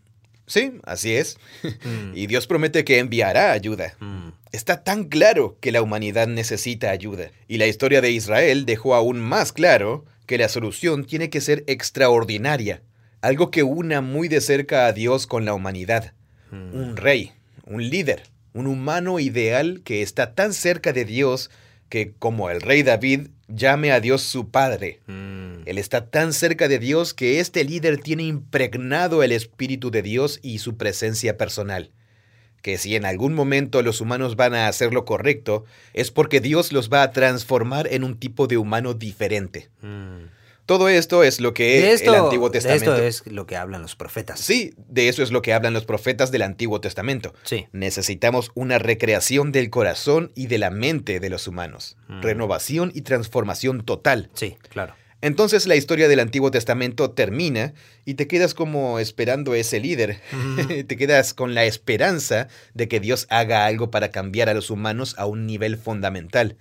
Sí, 0.46 0.72
así 0.84 1.14
es. 1.14 1.38
Mm. 1.62 2.12
Y 2.14 2.26
Dios 2.26 2.46
promete 2.46 2.84
que 2.84 2.98
enviará 2.98 3.52
ayuda. 3.52 3.94
Mm. 4.00 4.28
Está 4.52 4.84
tan 4.84 5.04
claro 5.04 5.56
que 5.60 5.72
la 5.72 5.82
humanidad 5.82 6.26
necesita 6.26 6.90
ayuda. 6.90 7.30
Y 7.48 7.58
la 7.58 7.66
historia 7.66 8.00
de 8.00 8.10
Israel 8.10 8.66
dejó 8.66 8.94
aún 8.94 9.18
más 9.20 9.52
claro 9.52 10.04
que 10.26 10.38
la 10.38 10.48
solución 10.48 11.04
tiene 11.04 11.30
que 11.30 11.40
ser 11.40 11.64
extraordinaria. 11.66 12.82
Algo 13.20 13.50
que 13.50 13.62
una 13.62 14.00
muy 14.00 14.28
de 14.28 14.40
cerca 14.40 14.86
a 14.86 14.92
Dios 14.92 15.26
con 15.26 15.44
la 15.44 15.54
humanidad. 15.54 16.12
Mm. 16.50 16.74
Un 16.74 16.96
rey, 16.96 17.32
un 17.64 17.88
líder, 17.88 18.24
un 18.52 18.66
humano 18.66 19.18
ideal 19.18 19.82
que 19.84 20.02
está 20.02 20.34
tan 20.34 20.52
cerca 20.52 20.92
de 20.92 21.04
Dios 21.04 21.50
que, 21.88 22.12
como 22.18 22.50
el 22.50 22.60
rey 22.60 22.82
David, 22.82 23.28
llame 23.48 23.92
a 23.92 24.00
Dios 24.00 24.22
su 24.22 24.50
Padre. 24.50 25.00
Mm. 25.06 25.62
Él 25.66 25.78
está 25.78 26.10
tan 26.10 26.32
cerca 26.32 26.68
de 26.68 26.78
Dios 26.78 27.14
que 27.14 27.40
este 27.40 27.64
líder 27.64 27.98
tiene 27.98 28.24
impregnado 28.24 29.22
el 29.22 29.32
Espíritu 29.32 29.90
de 29.90 30.02
Dios 30.02 30.40
y 30.42 30.58
su 30.58 30.76
presencia 30.76 31.36
personal. 31.36 31.90
Que 32.62 32.78
si 32.78 32.96
en 32.96 33.04
algún 33.04 33.34
momento 33.34 33.82
los 33.82 34.00
humanos 34.00 34.36
van 34.36 34.54
a 34.54 34.68
hacer 34.68 34.92
lo 34.92 35.04
correcto, 35.04 35.64
es 35.92 36.10
porque 36.10 36.40
Dios 36.40 36.72
los 36.72 36.90
va 36.90 37.02
a 37.02 37.12
transformar 37.12 37.88
en 37.92 38.04
un 38.04 38.18
tipo 38.18 38.46
de 38.46 38.56
humano 38.56 38.94
diferente. 38.94 39.68
Mm. 39.82 40.24
Todo 40.66 40.88
esto 40.88 41.24
es 41.24 41.40
lo 41.40 41.52
que 41.52 41.92
es 41.92 42.02
el 42.02 42.14
Antiguo 42.14 42.50
Testamento. 42.50 42.94
De 42.94 43.06
esto 43.06 43.24
es 43.26 43.32
lo 43.32 43.46
que 43.46 43.56
hablan 43.56 43.82
los 43.82 43.96
profetas. 43.96 44.40
Sí, 44.40 44.74
de 44.88 45.08
eso 45.08 45.22
es 45.22 45.30
lo 45.30 45.42
que 45.42 45.52
hablan 45.52 45.74
los 45.74 45.84
profetas 45.84 46.30
del 46.30 46.42
Antiguo 46.42 46.80
Testamento. 46.80 47.34
Sí. 47.42 47.66
Necesitamos 47.72 48.50
una 48.54 48.78
recreación 48.78 49.52
del 49.52 49.68
corazón 49.70 50.32
y 50.34 50.46
de 50.46 50.58
la 50.58 50.70
mente 50.70 51.20
de 51.20 51.30
los 51.30 51.48
humanos. 51.48 51.96
Mm. 52.08 52.22
Renovación 52.22 52.92
y 52.94 53.02
transformación 53.02 53.84
total. 53.84 54.30
Sí, 54.34 54.56
claro. 54.68 54.94
Entonces 55.24 55.66
la 55.66 55.74
historia 55.74 56.06
del 56.06 56.20
Antiguo 56.20 56.50
Testamento 56.50 57.10
termina 57.10 57.72
y 58.04 58.12
te 58.14 58.26
quedas 58.26 58.52
como 58.52 58.98
esperando 58.98 59.54
ese 59.54 59.80
líder. 59.80 60.20
te 60.86 60.96
quedas 60.98 61.32
con 61.32 61.54
la 61.54 61.64
esperanza 61.64 62.48
de 62.74 62.88
que 62.88 63.00
Dios 63.00 63.26
haga 63.30 63.64
algo 63.64 63.90
para 63.90 64.10
cambiar 64.10 64.50
a 64.50 64.54
los 64.54 64.68
humanos 64.68 65.14
a 65.16 65.24
un 65.24 65.46
nivel 65.46 65.78
fundamental. 65.78 66.58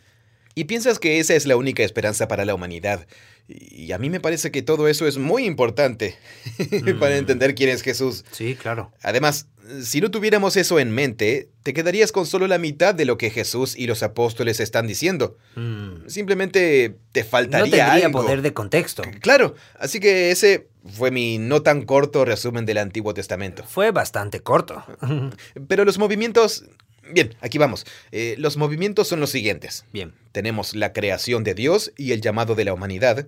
Y 0.55 0.65
piensas 0.65 0.99
que 0.99 1.19
esa 1.19 1.35
es 1.35 1.45
la 1.45 1.55
única 1.55 1.83
esperanza 1.83 2.27
para 2.27 2.45
la 2.45 2.53
humanidad. 2.53 3.07
Y 3.47 3.91
a 3.91 3.97
mí 3.97 4.09
me 4.09 4.19
parece 4.19 4.51
que 4.51 4.61
todo 4.61 4.87
eso 4.87 5.05
es 5.05 5.17
muy 5.17 5.45
importante 5.45 6.15
para 6.99 7.15
mm. 7.15 7.19
entender 7.19 7.55
quién 7.55 7.69
es 7.69 7.81
Jesús. 7.81 8.23
Sí, 8.31 8.55
claro. 8.55 8.91
Además, 9.01 9.47
si 9.81 9.99
no 9.99 10.11
tuviéramos 10.11 10.55
eso 10.55 10.79
en 10.79 10.91
mente, 10.91 11.49
te 11.63 11.73
quedarías 11.73 12.11
con 12.11 12.25
solo 12.25 12.47
la 12.47 12.57
mitad 12.57 12.95
de 12.95 13.05
lo 13.05 13.17
que 13.17 13.29
Jesús 13.29 13.75
y 13.75 13.87
los 13.87 14.03
apóstoles 14.03 14.59
están 14.59 14.87
diciendo. 14.87 15.37
Mm. 15.55 16.07
Simplemente 16.07 16.95
te 17.11 17.23
faltaría 17.23 17.85
no 17.85 17.91
tendría 17.91 18.11
poder 18.11 18.41
de 18.41 18.53
contexto. 18.53 19.03
Claro, 19.21 19.55
así 19.77 19.99
que 19.99 20.31
ese 20.31 20.67
fue 20.85 21.11
mi 21.11 21.37
no 21.37 21.61
tan 21.61 21.83
corto 21.83 22.25
resumen 22.25 22.65
del 22.65 22.77
Antiguo 22.77 23.13
Testamento. 23.13 23.63
Fue 23.63 23.91
bastante 23.91 24.41
corto. 24.41 24.83
Pero 25.67 25.85
los 25.85 25.97
movimientos 25.97 26.65
Bien, 27.11 27.35
aquí 27.41 27.57
vamos. 27.57 27.85
Eh, 28.11 28.35
los 28.37 28.57
movimientos 28.57 29.07
son 29.07 29.19
los 29.19 29.29
siguientes. 29.29 29.85
Bien. 29.91 30.13
Tenemos 30.31 30.75
la 30.75 30.93
creación 30.93 31.43
de 31.43 31.53
Dios 31.53 31.91
y 31.97 32.11
el 32.11 32.21
llamado 32.21 32.55
de 32.55 32.65
la 32.65 32.73
humanidad, 32.73 33.27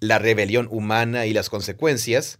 la 0.00 0.18
rebelión 0.18 0.68
humana 0.70 1.26
y 1.26 1.32
las 1.32 1.50
consecuencias, 1.50 2.38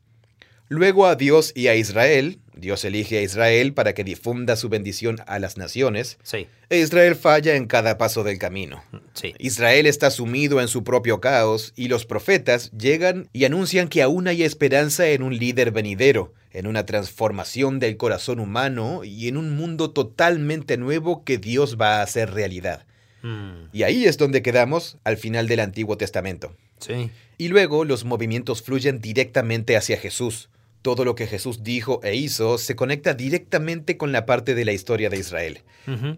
luego 0.68 1.06
a 1.06 1.14
Dios 1.14 1.52
y 1.54 1.68
a 1.68 1.74
Israel, 1.74 2.40
Dios 2.54 2.84
elige 2.84 3.18
a 3.18 3.22
Israel 3.22 3.74
para 3.74 3.92
que 3.92 4.02
difunda 4.02 4.56
su 4.56 4.68
bendición 4.68 5.18
a 5.26 5.38
las 5.38 5.56
naciones. 5.56 6.18
Sí. 6.22 6.46
E 6.70 6.78
Israel 6.78 7.14
falla 7.14 7.54
en 7.54 7.66
cada 7.66 7.98
paso 7.98 8.24
del 8.24 8.38
camino. 8.38 8.82
Sí. 9.14 9.34
Israel 9.38 9.86
está 9.86 10.10
sumido 10.10 10.60
en 10.60 10.68
su 10.68 10.82
propio 10.82 11.20
caos 11.20 11.72
y 11.76 11.88
los 11.88 12.06
profetas 12.06 12.70
llegan 12.72 13.28
y 13.32 13.44
anuncian 13.44 13.88
que 13.88 14.02
aún 14.02 14.26
hay 14.26 14.42
esperanza 14.42 15.06
en 15.08 15.22
un 15.22 15.36
líder 15.36 15.70
venidero, 15.70 16.32
en 16.56 16.66
una 16.66 16.86
transformación 16.86 17.80
del 17.80 17.98
corazón 17.98 18.40
humano 18.40 19.04
y 19.04 19.28
en 19.28 19.36
un 19.36 19.54
mundo 19.54 19.90
totalmente 19.90 20.78
nuevo 20.78 21.22
que 21.22 21.36
Dios 21.36 21.76
va 21.78 21.98
a 21.98 22.02
hacer 22.02 22.32
realidad. 22.32 22.86
Mm. 23.22 23.68
Y 23.74 23.82
ahí 23.82 24.06
es 24.06 24.16
donde 24.16 24.40
quedamos 24.40 24.96
al 25.04 25.18
final 25.18 25.48
del 25.48 25.60
Antiguo 25.60 25.98
Testamento. 25.98 26.56
Sí. 26.80 27.10
Y 27.36 27.48
luego 27.48 27.84
los 27.84 28.06
movimientos 28.06 28.62
fluyen 28.62 29.00
directamente 29.00 29.76
hacia 29.76 29.98
Jesús. 29.98 30.48
Todo 30.86 31.04
lo 31.04 31.16
que 31.16 31.26
Jesús 31.26 31.64
dijo 31.64 31.98
e 32.04 32.14
hizo 32.14 32.58
se 32.58 32.76
conecta 32.76 33.12
directamente 33.12 33.96
con 33.96 34.12
la 34.12 34.24
parte 34.24 34.54
de 34.54 34.64
la 34.64 34.70
historia 34.70 35.10
de 35.10 35.18
Israel. 35.18 35.62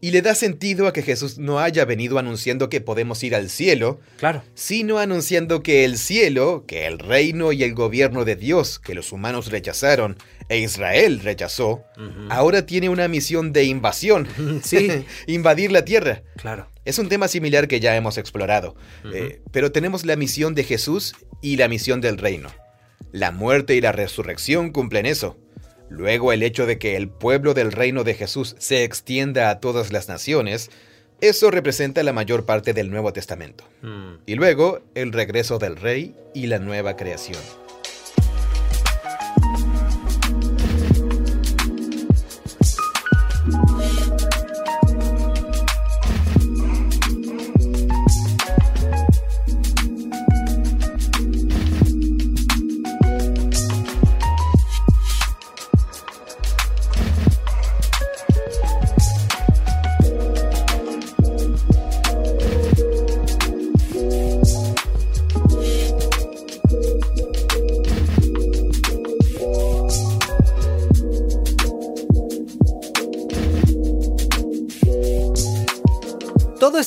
Y 0.03 0.11
le 0.11 0.21
da 0.21 0.35
sentido 0.35 0.87
a 0.87 0.93
que 0.93 1.01
Jesús 1.01 1.39
no 1.39 1.59
haya 1.59 1.87
venido 1.87 2.19
anunciando 2.19 2.69
que 2.69 2.83
podemos 2.83 3.25
ir 3.25 3.35
al 3.35 3.49
cielo, 3.49 3.99
claro. 4.19 4.43
sino 4.53 4.99
anunciando 4.99 5.62
que 5.62 5.87
el 5.87 5.97
cielo, 5.97 6.64
que 6.66 6.85
el 6.85 6.99
reino 6.99 7.53
y 7.53 7.62
el 7.62 7.73
gobierno 7.73 8.27
de 8.27 8.37
Dios, 8.37 8.79
que 8.79 8.95
los 8.95 9.11
humanos 9.11 9.51
rechazaron 9.51 10.19
e 10.51 10.59
Israel 10.59 11.21
rechazó, 11.21 11.83
ahora 12.29 12.66
tiene 12.66 12.91
una 12.91 13.09
misión 13.09 13.55
de 13.55 13.64
invasión. 13.64 14.29
sí. 14.62 15.07
Invadir 15.27 15.73
la 15.73 15.87
tierra. 15.87 16.25
Claro. 16.37 16.69
Es 16.85 16.99
un 16.99 17.09
tema 17.09 17.29
similar 17.29 17.69
que 17.69 17.81
ya 17.81 17.97
hemos 17.97 18.19
explorado, 18.19 18.77
eh, 19.14 19.41
pero 19.51 19.73
tenemos 19.73 20.05
la 20.05 20.16
misión 20.16 20.55
de 20.55 20.64
Jesús 20.64 21.14
y 21.41 21.57
la 21.57 21.69
misión 21.69 22.03
del 22.03 22.19
reino. 22.19 22.51
La 23.12 23.30
muerte 23.32 23.74
y 23.74 23.80
la 23.80 23.92
resurrección 23.92 24.70
cumplen 24.70 25.07
eso. 25.07 25.36
Luego 25.88 26.32
el 26.32 26.42
hecho 26.42 26.66
de 26.66 26.78
que 26.78 26.96
el 26.96 27.09
pueblo 27.09 27.55
del 27.55 27.72
reino 27.72 28.05
de 28.05 28.14
Jesús 28.14 28.55
se 28.59 28.84
extienda 28.84 29.51
a 29.51 29.61
todas 29.61 29.92
las 29.92 30.09
naciones, 30.09 30.70
eso 31.20 31.51
representa 31.51 32.03
la 32.03 32.12
mayor 32.12 32.44
parte 32.44 32.74
del 32.74 32.90
Nuevo 32.90 33.12
Testamento. 33.12 33.64
Mm. 33.82 34.20
Y 34.26 34.34
luego 34.34 34.80
el 34.94 35.12
regreso 35.12 35.59
del 35.59 35.76
rey 35.76 36.14
y 36.34 36.46
la 36.46 36.59
nueva 36.59 36.96
creación. 36.96 37.40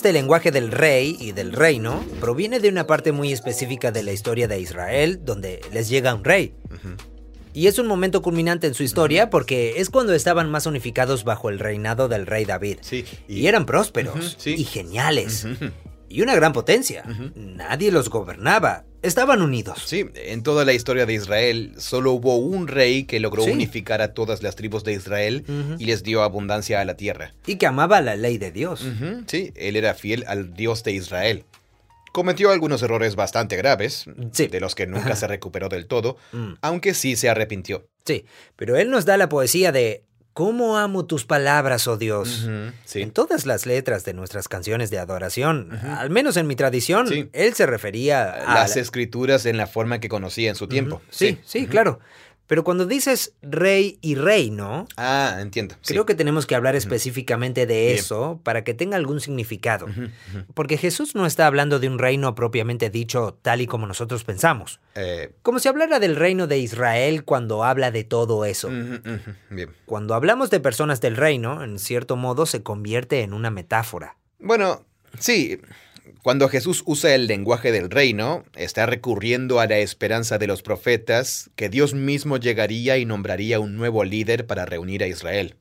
Este 0.02 0.14
lenguaje 0.14 0.50
del 0.50 0.72
rey 0.72 1.16
y 1.20 1.32
del 1.32 1.54
reino 1.54 2.04
proviene 2.20 2.60
de 2.60 2.70
una 2.70 2.88
parte 2.88 3.12
muy 3.12 3.32
específica 3.32 3.92
de 3.92 4.02
la 4.02 4.12
historia 4.12 4.48
de 4.48 4.60
Israel, 4.60 5.22
donde 5.24 5.62
les 5.72 5.90
llega 5.90 6.16
un 6.16 6.24
rey. 6.24 6.56
Y 7.54 7.68
es 7.68 7.78
un 7.78 7.86
momento 7.86 8.24
culminante 8.24 8.66
en 8.66 8.74
su 8.74 8.82
historia 8.82 9.30
porque 9.30 9.76
es 9.78 9.92
cuando 9.92 10.16
estaban 10.16 10.50
más 10.50 10.66
unificados 10.66 11.24
bajo 11.24 11.50
el 11.50 11.60
reinado 11.60 12.08
del 12.08 12.26
rey 12.26 12.46
David. 12.46 12.80
Sí, 12.82 13.06
y, 13.28 13.46
eran 13.46 13.68
prósperos 13.68 14.40
y 14.44 14.64
geniales 14.64 15.46
y 16.10 16.24
una 16.24 16.34
gran 16.34 16.52
potencia. 16.52 17.04
Nadie 17.36 17.92
los 17.92 18.10
gobernaba. 18.10 18.86
Estaban 19.02 19.42
unidos. 19.42 19.82
Sí, 19.86 20.06
en 20.14 20.44
toda 20.44 20.64
la 20.64 20.74
historia 20.74 21.06
de 21.06 21.14
Israel 21.14 21.74
solo 21.78 22.12
hubo 22.12 22.38
un 22.38 22.68
rey 22.68 23.06
que 23.06 23.20
logró 23.20 23.44
unificar 23.44 24.02
a 24.02 24.14
todas 24.14 24.44
las 24.44 24.56
tribus 24.56 24.84
de 24.84 24.94
Israel 24.94 25.44
y 25.80 25.86
les 25.86 26.04
dio 26.04 26.22
abundancia 26.22 26.82
a 26.82 26.86
la 26.86 26.96
tierra. 26.96 27.34
Y 27.48 27.56
que 27.56 27.66
amaba 27.66 28.02
la 28.02 28.16
ley 28.16 28.38
de 28.38 28.52
Dios. 28.52 28.86
Sí, 29.26 29.52
él 29.56 29.76
era 29.76 29.94
fiel 29.96 30.24
al 30.28 30.54
Dios 30.54 30.84
de 30.84 30.92
Israel. 30.92 31.46
Cometió 32.12 32.52
algunos 32.52 32.84
errores 32.84 33.16
bastante 33.16 33.56
graves, 33.56 34.06
de 34.16 34.60
los 34.60 34.76
que 34.76 34.86
nunca 34.86 35.16
se 35.16 35.28
recuperó 35.28 35.70
del 35.70 35.88
todo, 35.88 36.18
mm. 36.34 36.54
aunque 36.62 36.94
sí 36.94 37.16
se 37.16 37.30
arrepintió. 37.30 37.88
Sí, 38.06 38.26
pero 38.58 38.76
él 38.76 38.90
nos 38.90 39.06
da 39.06 39.16
la 39.18 39.30
poesía 39.30 39.72
de 39.72 40.04
¿Cómo 40.34 40.78
amo 40.78 41.06
tus 41.06 41.26
palabras, 41.26 41.88
oh 41.88 41.98
Dios? 41.98 42.48
En 42.94 43.12
todas 43.12 43.46
las 43.46 43.66
letras 43.66 44.06
de 44.06 44.14
nuestras 44.14 44.48
canciones 44.48 44.90
de 44.90 44.98
adoración, 44.98 45.78
al 45.84 46.10
menos 46.10 46.38
en 46.38 46.48
mi 46.48 46.56
tradición, 46.56 47.30
él 47.34 47.54
se 47.54 47.66
refería 47.66 48.32
a... 48.32 48.54
Las 48.56 48.78
escrituras 48.78 49.46
en 49.46 49.58
la 49.58 49.68
forma 49.68 50.00
que 50.00 50.08
conocía 50.08 50.50
en 50.50 50.56
su 50.56 50.68
tiempo. 50.68 51.02
Sí, 51.10 51.38
sí, 51.44 51.68
claro. 51.68 52.00
Pero 52.52 52.66
cuando 52.66 52.86
dices 52.86 53.34
rey 53.42 53.98
y 54.02 54.16
reino, 54.16 54.86
ah, 54.98 55.38
entiendo. 55.40 55.76
Creo 55.86 56.06
que 56.06 56.16
tenemos 56.16 56.46
que 56.46 56.54
hablar 56.54 56.76
específicamente 56.76 57.66
de 57.66 57.94
eso 57.94 58.42
para 58.44 58.66
que 58.66 58.74
tenga 58.74 58.98
algún 58.98 59.22
significado. 59.22 59.88
Porque 60.54 60.76
Jesús 60.78 61.16
no 61.16 61.26
está 61.26 61.48
hablando 61.48 61.80
de 61.80 61.88
un 61.88 61.98
reino 61.98 62.36
propiamente 62.36 62.90
dicho 62.90 63.40
tal 63.42 63.62
y 63.62 63.68
como 63.68 63.88
nosotros 63.88 64.26
pensamos. 64.26 64.82
Eh. 64.96 65.32
Como 65.44 65.60
si 65.60 65.70
hablara 65.70 66.02
del 66.02 66.18
reino 66.18 66.46
de 66.46 66.58
Israel 66.58 67.24
cuando 67.24 67.64
habla 67.64 67.90
de 67.90 68.04
todo 68.04 68.44
eso. 68.44 68.68
Bien. 69.50 69.70
Cuando 69.86 70.14
hablamos 70.14 70.50
de 70.50 70.60
personas 70.60 71.00
del 71.00 71.16
reino, 71.16 71.64
en 71.64 71.80
cierto 71.80 72.18
modo 72.18 72.46
se 72.46 72.64
convierte 72.64 73.22
en 73.22 73.32
una 73.32 73.50
metáfora. 73.50 74.18
Bueno, 74.40 74.86
sí. 75.20 75.62
Cuando 76.22 76.50
Jesús 76.50 76.84
usa 76.86 77.14
el 77.16 77.28
lenguaje 77.28 77.72
del 77.72 77.90
reino, 77.90 78.44
está 78.56 78.86
recurriendo 78.86 79.60
a 79.60 79.68
la 79.68 79.80
esperanza 79.80 80.38
de 80.38 80.48
los 80.48 80.62
profetas 80.62 81.50
que 81.56 81.70
Dios 81.70 81.94
mismo 81.94 82.38
llegaría 82.38 82.98
y 82.98 83.06
nombraría 83.06 83.60
un 83.60 83.76
nuevo 83.76 84.04
líder 84.04 84.46
para 84.46 84.66
reunir 84.66 85.04
a 85.04 85.08
Israel. 85.08 85.56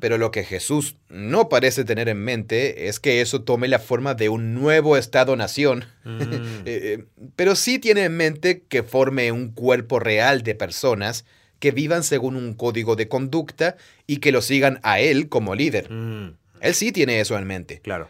Pero 0.00 0.18
lo 0.18 0.30
que 0.30 0.44
Jesús 0.44 0.96
no 1.08 1.48
parece 1.48 1.84
tener 1.84 2.10
en 2.10 2.18
mente 2.18 2.88
es 2.88 3.00
que 3.00 3.22
eso 3.22 3.44
tome 3.44 3.66
la 3.66 3.78
forma 3.78 4.12
de 4.12 4.28
un 4.28 4.52
nuevo 4.52 4.96
Estado-nación. 4.98 5.86
Mm. 6.04 6.20
Eh, 6.66 6.80
eh, 6.94 7.04
pero 7.36 7.56
sí 7.56 7.78
tiene 7.78 8.04
en 8.04 8.16
mente 8.16 8.62
que 8.68 8.82
forme 8.82 9.30
un 9.32 9.52
cuerpo 9.52 10.00
real 10.00 10.42
de 10.42 10.54
personas 10.54 11.24
que 11.58 11.72
vivan 11.72 12.02
según 12.02 12.36
un 12.36 12.54
código 12.54 12.96
de 12.96 13.08
conducta 13.08 13.76
y 14.06 14.18
que 14.18 14.32
lo 14.32 14.40
sigan 14.40 14.80
a 14.82 15.00
él 15.00 15.28
como 15.28 15.54
líder. 15.54 15.90
Mm. 15.90 16.36
Él 16.60 16.74
sí 16.74 16.92
tiene 16.92 17.20
eso 17.20 17.36
en 17.36 17.46
mente. 17.46 17.80
Claro. 17.80 18.08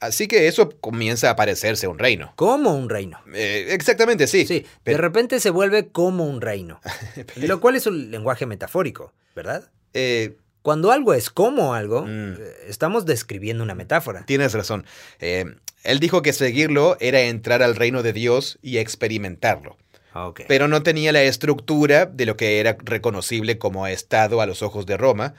Así 0.00 0.28
que 0.28 0.48
eso 0.48 0.70
comienza 0.80 1.28
a 1.28 1.36
parecerse 1.36 1.86
un 1.86 1.98
reino. 1.98 2.32
Como 2.36 2.74
un 2.74 2.88
reino. 2.88 3.20
Eh, 3.34 3.68
exactamente, 3.70 4.26
sí. 4.26 4.46
Sí, 4.46 4.66
de 4.84 4.96
repente 4.96 5.40
se 5.40 5.50
vuelve 5.50 5.88
como 5.88 6.24
un 6.26 6.40
reino. 6.40 6.80
lo 7.36 7.60
cual 7.60 7.76
es 7.76 7.86
un 7.86 8.10
lenguaje 8.10 8.46
metafórico, 8.46 9.12
¿verdad? 9.36 9.70
Eh, 9.92 10.36
Cuando 10.62 10.90
algo 10.90 11.12
es 11.12 11.28
como 11.28 11.74
algo, 11.74 12.06
mm. 12.06 12.32
eh, 12.38 12.52
estamos 12.66 13.04
describiendo 13.04 13.62
una 13.62 13.74
metáfora. 13.74 14.24
Tienes 14.24 14.54
razón. 14.54 14.86
él 15.20 16.00
dijo 16.00 16.22
que 16.22 16.32
seguirlo 16.32 16.96
era 17.00 17.20
entrar 17.20 17.62
al 17.62 17.76
reino 17.76 18.02
de 18.02 18.14
Dios 18.14 18.58
y 18.62 18.78
experimentarlo. 18.78 19.76
Okay. 20.14 20.46
Pero 20.48 20.66
no 20.66 20.82
tenía 20.82 21.12
la 21.12 21.22
estructura 21.22 22.06
de 22.06 22.26
lo 22.26 22.36
que 22.36 22.58
era 22.58 22.76
reconocible 22.80 23.58
como 23.58 23.86
Estado 23.86 24.40
a 24.40 24.46
los 24.46 24.62
ojos 24.62 24.86
de 24.86 24.96
Roma, 24.96 25.34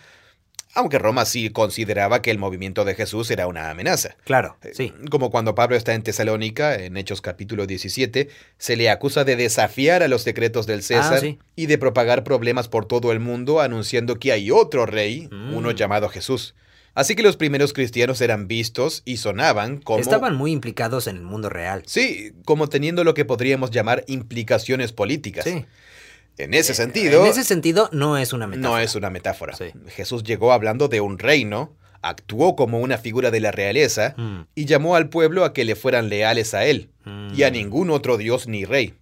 aunque 0.74 0.99
Roma 0.99 1.26
sí 1.26 1.49
consideraba 1.49 2.22
que 2.22 2.32
el 2.32 2.38
movimiento 2.38 2.86
de 2.86 2.95
Jesús 2.95 3.30
era 3.32 3.47
una 3.47 3.69
amenaza. 3.69 4.15
Claro, 4.24 4.57
eh, 4.63 4.72
sí. 4.74 4.93
Como 5.09 5.30
cuando 5.30 5.55
Pablo 5.55 5.76
está 5.76 5.93
en 5.93 6.03
Tesalónica, 6.03 6.76
en 6.76 6.97
Hechos 6.97 7.22
capítulo 7.22 7.67
17, 7.67 8.30
se 8.57 8.76
le 8.76 8.89
acusa 8.89 9.24
de 9.24 9.36
desafiar 9.36 10.03
a 10.03 10.07
los 10.07 10.26
decretos 10.26 10.67
del 10.67 10.84
César 10.84 11.22
ah, 11.24 11.43
y 11.55 11.65
de 11.65 11.78
propagar 11.78 12.24
problemas 12.24 12.67
por 12.67 12.86
todo 12.86 13.11
el 13.11 13.19
mundo 13.19 13.59
anunciando 13.59 14.19
que 14.19 14.32
hay 14.32 14.51
otro 14.51 14.86
rey, 14.86 15.28
mm. 15.32 15.53
uno 15.53 15.72
llamado 15.72 16.09
Jesús. 16.09 16.55
Así 16.93 17.15
que 17.15 17.24
los 17.24 17.38
primeros 17.38 17.72
cristianos 17.72 18.19
eran 18.19 18.47
vistos 18.47 19.01
y 19.05 19.17
sonaban 19.17 19.78
como... 19.78 19.99
Estaban 19.99 20.36
muy 20.36 20.51
implicados 20.51 21.07
en 21.07 21.15
el 21.15 21.24
mundo 21.24 21.47
real. 21.47 21.84
Sí, 21.86 22.34
como 22.43 22.67
teniendo 22.67 23.05
lo 23.05 23.13
que 23.13 23.24
podríamos 23.24 23.72
llamar 23.72 24.03
implicaciones 24.07 24.91
políticas. 24.91 25.45
Sí. 25.45 25.65
En 26.38 26.54
ese 26.54 26.74
sentido... 26.74 27.24
En 27.24 27.32
ese 27.32 27.44
sentido 27.44 27.90
no 27.92 28.18
es 28.18 28.34
una 28.34 28.48
metáfora. 28.48 28.70
No 28.70 28.80
es 28.80 28.96
una 28.96 29.10
metáfora. 29.10 29.58
Jesús 29.90 30.24
llegó 30.24 30.54
hablando 30.54 30.88
de 30.88 31.02
un 31.02 31.20
reino, 31.20 31.76
actuó 32.02 32.56
como 32.56 32.80
una 32.80 32.98
figura 32.98 33.32
de 33.32 33.40
la 33.40 33.52
realeza 33.52 34.16
mm. 34.18 34.42
y 34.56 34.66
llamó 34.66 34.96
al 34.96 35.10
pueblo 35.10 35.46
a 35.46 35.54
que 35.54 35.66
le 35.66 35.76
fueran 35.76 36.10
leales 36.10 36.54
a 36.54 36.66
él 36.66 36.90
y 37.34 37.44
a 37.44 37.50
mm. 37.50 37.54
ningún 37.54 37.90
otro 37.90 38.18
dios 38.18 38.48
ni 38.48 38.66
rey. 38.66 38.96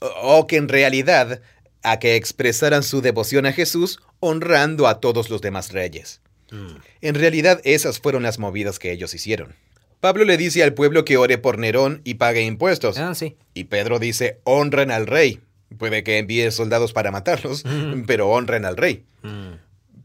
O, 0.00 0.46
que 0.46 0.56
en 0.56 0.68
realidad 0.68 1.40
a 1.82 1.98
que 1.98 2.16
expresaran 2.16 2.82
su 2.82 3.00
devoción 3.00 3.46
a 3.46 3.52
Jesús 3.52 4.00
honrando 4.20 4.88
a 4.88 5.00
todos 5.00 5.30
los 5.30 5.40
demás 5.40 5.72
reyes. 5.72 6.20
Mm. 6.50 6.76
En 7.00 7.14
realidad 7.14 7.60
esas 7.64 8.00
fueron 8.00 8.22
las 8.22 8.38
movidas 8.38 8.78
que 8.78 8.92
ellos 8.92 9.14
hicieron. 9.14 9.54
Pablo 10.00 10.24
le 10.24 10.36
dice 10.36 10.62
al 10.62 10.74
pueblo 10.74 11.04
que 11.04 11.16
ore 11.16 11.38
por 11.38 11.58
Nerón 11.58 12.02
y 12.04 12.14
pague 12.14 12.42
impuestos. 12.42 12.98
Ah, 12.98 13.14
sí. 13.14 13.36
Y 13.54 13.64
Pedro 13.64 13.98
dice, 13.98 14.40
honren 14.44 14.90
al 14.90 15.06
rey. 15.06 15.40
Puede 15.78 16.02
que 16.02 16.18
envíe 16.18 16.50
soldados 16.50 16.92
para 16.92 17.10
matarlos, 17.10 17.64
pero 18.06 18.28
honren 18.28 18.64
al 18.64 18.76
rey. 18.76 19.04
Mm. 19.22 19.54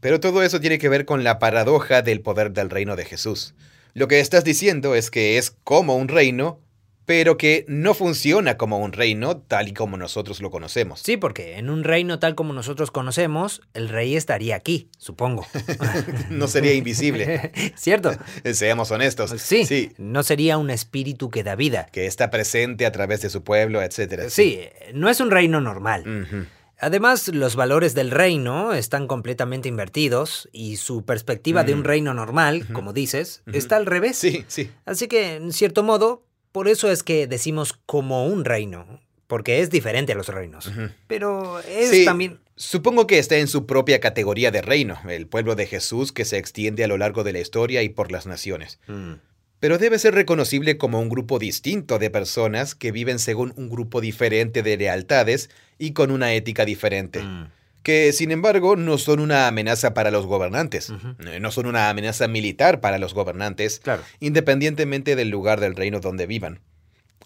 Pero 0.00 0.20
todo 0.20 0.42
eso 0.42 0.60
tiene 0.60 0.78
que 0.78 0.88
ver 0.88 1.04
con 1.04 1.22
la 1.22 1.38
paradoja 1.38 2.02
del 2.02 2.20
poder 2.20 2.52
del 2.52 2.70
reino 2.70 2.96
de 2.96 3.04
Jesús. 3.04 3.54
Lo 3.94 4.08
que 4.08 4.20
estás 4.20 4.42
diciendo 4.42 4.94
es 4.94 5.10
que 5.10 5.38
es 5.38 5.54
como 5.64 5.96
un 5.96 6.08
reino, 6.08 6.58
pero 7.04 7.36
que 7.36 7.64
no 7.68 7.94
funciona 7.94 8.56
como 8.56 8.78
un 8.78 8.92
reino 8.92 9.36
tal 9.36 9.68
y 9.68 9.72
como 9.72 9.96
nosotros 9.96 10.40
lo 10.40 10.50
conocemos. 10.50 11.00
Sí, 11.00 11.16
porque 11.16 11.58
en 11.58 11.70
un 11.70 11.84
reino 11.84 12.18
tal 12.18 12.34
como 12.34 12.52
nosotros 12.52 12.90
conocemos, 12.90 13.62
el 13.74 13.88
rey 13.88 14.16
estaría 14.16 14.56
aquí, 14.56 14.88
supongo. 14.98 15.46
no 16.30 16.48
sería 16.48 16.74
invisible. 16.74 17.52
¿Cierto? 17.76 18.12
Seamos 18.52 18.90
honestos. 18.90 19.34
Sí, 19.38 19.66
sí. 19.66 19.92
No 19.98 20.22
sería 20.22 20.58
un 20.58 20.70
espíritu 20.70 21.30
que 21.30 21.42
da 21.42 21.56
vida. 21.56 21.88
Que 21.92 22.06
está 22.06 22.30
presente 22.30 22.86
a 22.86 22.92
través 22.92 23.22
de 23.22 23.30
su 23.30 23.42
pueblo, 23.42 23.82
etc. 23.82 24.28
Sí, 24.28 24.60
no 24.94 25.08
es 25.08 25.20
un 25.20 25.30
reino 25.30 25.60
normal. 25.60 26.48
Además, 26.78 27.28
los 27.28 27.54
valores 27.54 27.94
del 27.94 28.10
reino 28.10 28.72
están 28.72 29.06
completamente 29.06 29.68
invertidos 29.68 30.48
y 30.50 30.78
su 30.78 31.04
perspectiva 31.04 31.62
de 31.62 31.74
un 31.74 31.84
reino 31.84 32.12
normal, 32.12 32.66
como 32.72 32.92
dices, 32.92 33.42
está 33.52 33.76
al 33.76 33.86
revés. 33.86 34.18
Sí, 34.18 34.44
sí. 34.48 34.68
Así 34.84 35.06
que, 35.06 35.36
en 35.36 35.52
cierto 35.52 35.84
modo, 35.84 36.24
por 36.52 36.68
eso 36.68 36.90
es 36.90 37.02
que 37.02 37.26
decimos 37.26 37.78
como 37.86 38.26
un 38.26 38.44
reino, 38.44 39.00
porque 39.26 39.60
es 39.60 39.70
diferente 39.70 40.12
a 40.12 40.14
los 40.14 40.28
reinos. 40.28 40.70
Pero 41.06 41.60
es 41.60 42.04
también... 42.04 42.38
Supongo 42.54 43.06
que 43.06 43.18
está 43.18 43.38
en 43.38 43.48
su 43.48 43.66
propia 43.66 43.98
categoría 43.98 44.50
de 44.50 44.62
reino, 44.62 44.98
el 45.08 45.26
pueblo 45.26 45.56
de 45.56 45.66
Jesús 45.66 46.12
que 46.12 46.26
se 46.26 46.36
extiende 46.36 46.84
a 46.84 46.86
lo 46.86 46.98
largo 46.98 47.24
de 47.24 47.32
la 47.32 47.40
historia 47.40 47.82
y 47.82 47.88
por 47.88 48.12
las 48.12 48.26
naciones. 48.26 48.78
Mm. 48.86 49.14
Pero 49.58 49.78
debe 49.78 49.98
ser 49.98 50.14
reconocible 50.14 50.76
como 50.76 51.00
un 51.00 51.08
grupo 51.08 51.38
distinto 51.38 51.98
de 51.98 52.10
personas 52.10 52.74
que 52.74 52.92
viven 52.92 53.18
según 53.18 53.54
un 53.56 53.70
grupo 53.70 54.00
diferente 54.00 54.62
de 54.62 54.76
lealtades 54.76 55.50
y 55.78 55.92
con 55.92 56.10
una 56.10 56.34
ética 56.34 56.64
diferente. 56.64 57.22
Mm 57.22 57.46
que 57.82 58.12
sin 58.12 58.30
embargo 58.30 58.76
no 58.76 58.98
son 58.98 59.20
una 59.20 59.46
amenaza 59.46 59.94
para 59.94 60.10
los 60.10 60.26
gobernantes, 60.26 60.92
eh, 61.26 61.40
no 61.40 61.50
son 61.50 61.66
una 61.66 61.88
amenaza 61.90 62.28
militar 62.28 62.80
para 62.80 62.98
los 62.98 63.14
gobernantes, 63.14 63.82
independientemente 64.20 65.16
del 65.16 65.28
lugar 65.28 65.60
del 65.60 65.76
reino 65.76 66.00
donde 66.00 66.26
vivan. 66.26 66.60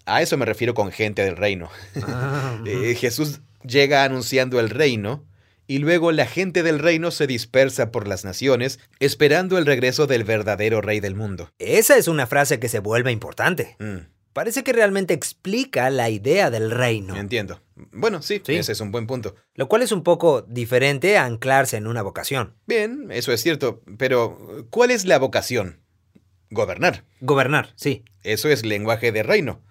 A 0.05 0.23
eso 0.23 0.37
me 0.37 0.45
refiero 0.45 0.75
con 0.75 0.93
gente 0.93 1.25
del 1.25 1.37
reino. 1.37 1.69
Ah, 2.03 2.61
eh, 2.67 2.95
Jesús 2.95 3.41
llega 3.63 4.05
anunciando 4.05 4.61
el 4.61 4.71
reino 4.71 5.25
y 5.67 5.79
luego 5.79 6.13
la 6.13 6.27
gente 6.27 6.63
del 6.63 6.79
reino 6.79 7.11
se 7.11 7.27
dispersa 7.27 7.91
por 7.91 8.07
las 8.07 8.25
naciones 8.25 8.79
esperando 9.01 9.59
el 9.59 9.67
regreso 9.67 10.07
del 10.07 10.23
verdadero 10.23 10.81
rey 10.81 11.01
del 11.01 11.17
mundo. 11.17 11.51
Esa 11.59 11.97
es 11.97 12.07
una 12.07 12.27
frase 12.27 12.61
que 12.61 12.69
se 12.69 12.79
vuelve 12.79 13.11
importante. 13.11 13.77
Mm 13.81 14.16
parece 14.37 14.63
que 14.63 14.75
realmente 14.75 15.15
explica 15.15 15.89
la 15.89 16.11
idea 16.11 16.51
del 16.51 16.71
reino. 16.71 17.17
Entiendo. 17.17 17.63
Bueno, 17.75 18.21
sí, 18.21 18.43
ese 18.47 18.73
es 18.73 18.81
un 18.83 18.93
buen 18.93 19.07
punto. 19.07 19.35
Lo 19.55 19.67
cual 19.67 19.81
es 19.81 19.93
un 19.93 20.03
poco 20.03 20.43
diferente 20.43 21.17
a 21.17 21.25
anclarse 21.25 21.79
en 21.79 21.87
una 21.87 22.03
vocación. 22.03 22.55
Bien, 22.67 23.07
eso 23.11 23.33
es 23.33 23.41
cierto, 23.41 23.81
pero 23.97 24.67
¿cuál 24.69 24.91
es 24.91 25.07
la 25.07 25.19
vocación? 25.19 25.81
Gobernar. 26.51 27.05
Gobernar, 27.23 27.73
sí. 27.77 28.05
Eso 28.25 28.51
es 28.51 28.67
lenguaje 28.67 29.11
de 29.11 29.23
reino. 29.23 29.63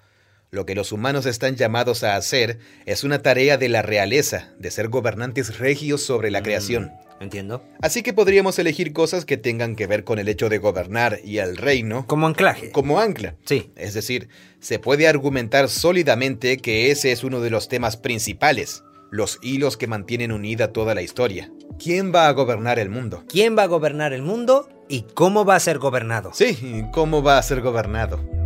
Lo 0.49 0.65
que 0.65 0.73
los 0.73 0.91
humanos 0.91 1.27
están 1.27 1.57
llamados 1.57 2.03
a 2.03 2.15
hacer 2.15 2.57
es 2.87 3.03
una 3.03 3.21
tarea 3.21 3.59
de 3.59 3.69
la 3.69 3.83
realeza, 3.83 4.55
de 4.57 4.71
ser 4.71 4.87
gobernantes 4.87 5.59
regios 5.59 6.01
sobre 6.01 6.31
la 6.31 6.39
mm. 6.39 6.43
creación. 6.43 6.91
Entiendo. 7.19 7.63
Así 7.81 8.03
que 8.03 8.13
podríamos 8.13 8.59
elegir 8.59 8.91
cosas 8.93 9.25
que 9.25 9.37
tengan 9.37 9.75
que 9.75 9.87
ver 9.87 10.03
con 10.03 10.19
el 10.19 10.27
hecho 10.27 10.49
de 10.49 10.57
gobernar 10.57 11.19
y 11.23 11.37
el 11.37 11.57
reino. 11.57 12.05
Como 12.07 12.27
anclaje. 12.27 12.71
Como 12.71 12.99
ancla. 12.99 13.35
Sí. 13.45 13.71
Es 13.75 13.93
decir, 13.93 14.29
se 14.59 14.79
puede 14.79 15.07
argumentar 15.07 15.69
sólidamente 15.69 16.57
que 16.57 16.91
ese 16.91 17.11
es 17.11 17.23
uno 17.23 17.39
de 17.39 17.49
los 17.49 17.69
temas 17.69 17.97
principales, 17.97 18.83
los 19.11 19.39
hilos 19.41 19.77
que 19.77 19.87
mantienen 19.87 20.31
unida 20.31 20.73
toda 20.73 20.93
la 20.93 21.01
historia. 21.01 21.51
¿Quién 21.79 22.13
va 22.13 22.27
a 22.27 22.31
gobernar 22.31 22.79
el 22.79 22.89
mundo? 22.89 23.23
¿Quién 23.29 23.57
va 23.57 23.63
a 23.63 23.67
gobernar 23.67 24.13
el 24.13 24.21
mundo 24.21 24.69
y 24.89 25.03
cómo 25.13 25.45
va 25.45 25.55
a 25.55 25.59
ser 25.59 25.79
gobernado? 25.79 26.31
Sí, 26.33 26.83
¿cómo 26.91 27.23
va 27.23 27.37
a 27.37 27.43
ser 27.43 27.61
gobernado? 27.61 28.44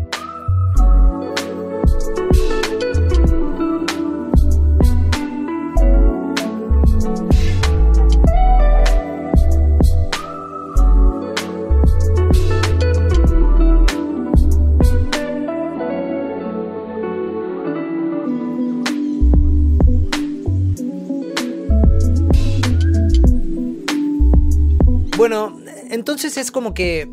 Bueno, 25.19 25.59
entonces 25.89 26.37
es 26.37 26.49
como 26.49 26.73
que 26.73 27.09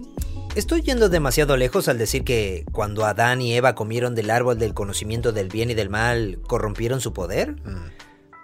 estoy 0.55 0.83
yendo 0.83 1.09
demasiado 1.09 1.57
lejos 1.57 1.89
al 1.89 1.99
decir 1.99 2.23
que 2.23 2.65
cuando 2.71 3.05
Adán 3.05 3.43
y 3.43 3.53
Eva 3.53 3.75
comieron 3.75 4.15
del 4.15 4.31
árbol 4.31 4.61
del 4.61 4.75
conocimiento 4.75 5.33
del 5.33 5.49
bien 5.49 5.73
y 5.73 5.75
del 5.75 5.91
mal, 5.91 6.39
corrompieron 6.47 7.01
su 7.01 7.13
poder. 7.13 7.57
Mm. 7.65 7.91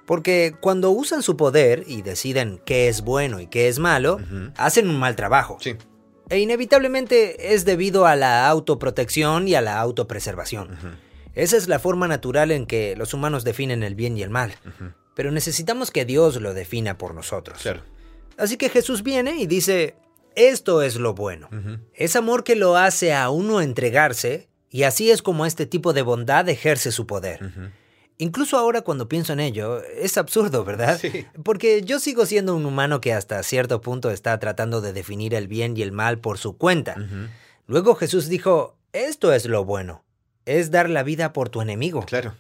Porque 0.05 0.57
cuando 0.61 0.91
usan 0.91 1.23
su 1.23 1.37
poder 1.37 1.85
y 1.87 2.03
deciden 2.03 2.61
qué 2.67 2.89
es 2.89 3.03
bueno 3.03 3.39
y 3.39 3.47
qué 3.47 3.69
es 3.69 3.79
malo, 3.79 4.19
hacen 4.57 4.89
un 4.89 4.99
mal 4.99 5.15
trabajo. 5.15 5.59
Sí. 5.61 5.77
E 6.29 6.41
inevitablemente 6.41 7.55
es 7.55 7.65
debido 7.65 8.07
a 8.07 8.17
la 8.17 8.49
autoprotección 8.49 9.47
y 9.47 9.55
a 9.55 9.61
la 9.61 9.79
autopreservación. 9.79 10.77
Esa 11.37 11.57
es 11.57 11.69
la 11.69 11.79
forma 11.79 12.09
natural 12.09 12.51
en 12.51 12.67
que 12.67 12.97
los 12.97 13.15
humanos 13.15 13.45
definen 13.45 13.85
el 13.85 13.95
bien 13.95 14.19
y 14.19 14.25
el 14.25 14.31
mal. 14.31 14.57
Pero 15.15 15.31
necesitamos 15.31 15.93
que 15.93 16.05
Dios 16.05 16.41
lo 16.41 16.53
defina 16.53 16.99
por 16.99 17.15
nosotros. 17.15 17.63
Claro. 17.63 17.92
Así 18.37 18.57
que 18.57 18.69
Jesús 18.69 19.03
viene 19.03 19.37
y 19.41 19.47
dice, 19.47 19.97
esto 20.35 20.83
es 20.83 20.97
lo 20.97 21.15
bueno. 21.15 21.49
Es 21.95 22.17
amor 22.17 22.45
que 22.45 22.57
lo 22.57 22.77
hace 22.77 23.13
a 23.15 23.31
uno 23.31 23.61
entregarse 23.61 24.49
y 24.71 24.85
así 24.85 25.11
es 25.11 25.23
como 25.23 25.47
este 25.47 25.67
tipo 25.67 25.93
de 25.93 26.03
bondad 26.03 26.49
ejerce 26.49 26.93
su 26.93 27.07
poder. 27.07 27.73
Incluso 28.19 28.57
ahora 28.57 28.83
cuando 28.83 29.09
pienso 29.09 29.33
en 29.33 29.41
ello, 29.41 29.83
es 29.83 30.17
absurdo, 30.17 30.65
¿verdad? 30.65 30.99
Sí. 31.01 31.27
Porque 31.43 31.83
yo 31.83 31.99
sigo 31.99 32.25
siendo 32.25 32.55
un 32.55 32.67
humano 32.67 33.01
que 33.01 33.13
hasta 33.13 33.43
cierto 33.43 33.81
punto 33.81 34.11
está 34.11 34.39
tratando 34.39 34.81
de 34.81 34.93
definir 34.93 35.35
el 35.35 35.49
bien 35.49 35.77
y 35.77 35.83
el 35.83 35.93
mal 35.93 36.19
por 36.19 36.39
su 36.39 36.57
cuenta. 36.57 36.97
Luego 37.67 37.95
Jesús 37.95 38.29
dijo, 38.29 38.77
esto 38.93 39.33
es 39.33 39.47
lo 39.47 39.65
bueno, 39.65 40.05
es 40.45 40.71
dar 40.71 40.89
la 40.89 41.03
vida 41.03 41.33
por 41.33 41.49
tu 41.49 41.63
enemigo. 41.63 42.05
Claro. 42.07 42.35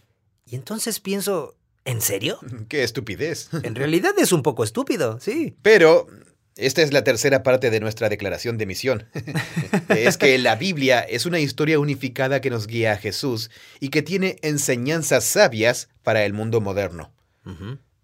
Y 0.46 0.56
entonces 0.56 1.00
pienso, 1.00 1.56
¿En 1.84 2.00
serio? 2.00 2.38
Qué 2.68 2.82
estupidez. 2.82 3.48
En 3.62 3.74
realidad 3.74 4.12
es 4.18 4.32
un 4.32 4.42
poco 4.42 4.64
estúpido, 4.64 5.20
sí. 5.20 5.56
Pero 5.62 6.06
esta 6.56 6.82
es 6.82 6.92
la 6.92 7.04
tercera 7.04 7.42
parte 7.42 7.70
de 7.70 7.80
nuestra 7.80 8.08
declaración 8.08 8.58
de 8.58 8.66
misión. 8.66 9.06
es 9.88 10.16
que 10.16 10.36
la 10.38 10.56
Biblia 10.56 11.00
es 11.00 11.26
una 11.26 11.40
historia 11.40 11.78
unificada 11.78 12.40
que 12.40 12.50
nos 12.50 12.66
guía 12.66 12.92
a 12.92 12.96
Jesús 12.96 13.50
y 13.80 13.88
que 13.88 14.02
tiene 14.02 14.36
enseñanzas 14.42 15.24
sabias 15.24 15.88
para 16.02 16.24
el 16.24 16.32
mundo 16.32 16.60
moderno. 16.60 17.12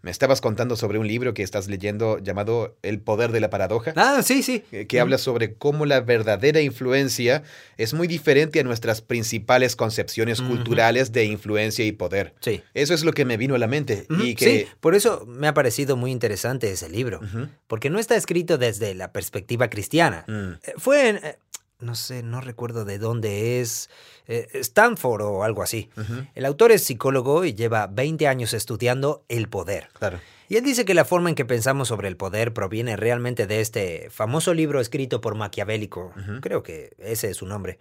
Me 0.09 0.13
estabas 0.13 0.41
contando 0.41 0.75
sobre 0.75 0.99
un 0.99 1.07
libro 1.07 1.35
que 1.35 1.43
estás 1.43 1.69
leyendo 1.69 2.19
llamado 2.19 2.79
El 2.81 2.99
poder 2.99 3.31
de 3.31 3.41
la 3.41 3.51
paradoja. 3.51 3.93
Ah, 3.95 4.23
sí, 4.23 4.43
sí. 4.43 4.61
Que, 4.89 5.01
habla 5.01 5.19
sobre 5.19 5.53
cómo 5.53 5.85
la 5.85 6.01
verdadera 6.01 6.63
influencia 6.63 7.43
es 7.77 7.93
muy 7.93 8.09
diferente 8.09 8.59
a 8.59 8.63
nuestras 8.63 9.03
principales 9.03 9.77
concepciones 9.77 10.41
culturales 10.41 11.13
de 11.13 11.27
influencia 11.27 11.85
y 11.85 11.93
poder. 11.93 12.33
Sí. 12.41 12.63
Eso 12.73 12.95
es 12.95 13.05
lo 13.05 13.13
que 13.13 13.27
me 13.27 13.37
vino 13.37 13.55
a 13.55 13.59
la 13.59 13.67
mente. 13.67 14.07
y 14.09 14.35
que... 14.35 14.45
Sí, 14.47 14.67
por 14.81 14.95
eso 14.95 15.27
me 15.27 15.47
ha 15.47 15.53
parecido 15.53 15.95
muy 15.95 16.11
interesante 16.11 16.73
ese 16.73 16.89
libro. 16.89 17.21
Porque 17.67 17.91
no 17.91 17.99
está 17.99 18.17
escrito 18.17 18.57
desde 18.57 18.95
la 18.95 19.13
perspectiva 19.13 19.69
cristiana. 19.69 20.25
Mm. 20.27 20.53
Eh, 20.53 20.75
fue 20.79 21.11
en, 21.11 21.17
eh, 21.17 21.37
no 21.81 21.95
sé, 21.95 22.23
no 22.23 22.41
recuerdo 22.41 22.85
de 22.85 22.99
dónde 22.99 23.61
es, 23.61 23.91
eh, 24.27 24.49
Stanford 24.55 25.23
o 25.23 25.45
algo 25.45 25.63
así. 25.63 25.91
El 26.35 26.45
autor 26.45 26.73
es 26.73 26.85
psicólogo 26.85 27.45
y 27.45 27.55
lleva 27.55 27.87
20 27.87 28.27
años 28.27 28.53
estudiando 28.53 29.25
el 29.29 29.49
poder. 29.49 29.89
Claro. 29.99 30.21
Y 30.49 30.57
él 30.57 30.65
dice 30.65 30.85
que 30.85 30.95
la 30.95 31.05
forma 31.05 31.29
en 31.29 31.35
que 31.35 31.45
pensamos 31.45 31.89
sobre 31.89 32.09
el 32.09 32.17
poder 32.17 32.55
proviene 32.55 32.97
realmente 32.97 33.47
de 33.47 33.61
este 33.61 34.09
famoso 34.11 34.55
libro 34.55 34.81
escrito 34.81 35.21
por 35.21 35.35
Maquiavélico. 35.35 36.13
Creo 36.41 36.63
que 36.63 36.95
ese 36.99 37.31
es 37.31 37.37
su 37.37 37.47
nombre. 37.47 37.79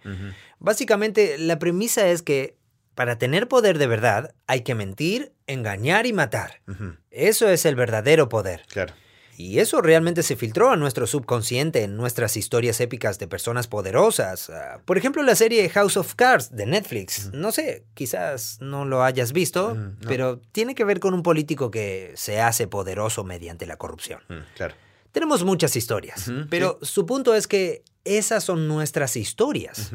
Básicamente, 0.58 1.38
la 1.38 1.58
premisa 1.58 2.08
es 2.08 2.22
que 2.22 2.56
para 2.94 3.16
tener 3.16 3.48
poder 3.48 3.78
de 3.78 3.86
verdad 3.86 4.34
hay 4.46 4.62
que 4.62 4.74
mentir, 4.74 5.32
engañar 5.46 6.06
y 6.06 6.12
matar. 6.12 6.60
Eso 7.10 7.48
es 7.48 7.64
el 7.64 7.74
verdadero 7.74 8.28
poder. 8.28 8.62
Claro. 8.68 8.92
Y 9.38 9.60
eso 9.60 9.80
realmente 9.80 10.24
se 10.24 10.34
filtró 10.34 10.72
a 10.72 10.76
nuestro 10.76 11.06
subconsciente 11.06 11.84
en 11.84 11.96
nuestras 11.96 12.36
historias 12.36 12.80
épicas 12.80 13.20
de 13.20 13.28
personas 13.28 13.68
poderosas. 13.68 14.50
Ah, 14.50 14.80
por 14.84 14.98
ejemplo, 14.98 15.22
la 15.22 15.36
serie 15.36 15.68
House 15.70 15.96
of 15.96 16.16
Cards 16.16 16.50
de 16.50 16.66
Netflix. 16.66 17.30
No 17.32 17.52
sé, 17.52 17.84
quizás 17.94 18.58
no 18.60 18.84
lo 18.84 19.04
hayas 19.04 19.32
visto, 19.32 19.76
pero 20.08 20.40
tiene 20.50 20.74
que 20.74 20.82
ver 20.82 20.98
con 20.98 21.14
un 21.14 21.22
político 21.22 21.70
que 21.70 22.12
se 22.16 22.40
hace 22.40 22.66
poderoso 22.66 23.22
mediante 23.22 23.64
la 23.64 23.76
corrupción. 23.76 24.20
claro. 24.56 24.74
Tenemos 25.12 25.44
muchas 25.44 25.74
historias, 25.76 26.30
pero 26.50 26.78
su 26.82 27.06
punto 27.06 27.34
es 27.34 27.46
que 27.46 27.82
esas 28.04 28.42
son 28.42 28.66
nuestras 28.66 29.16
historias. 29.16 29.92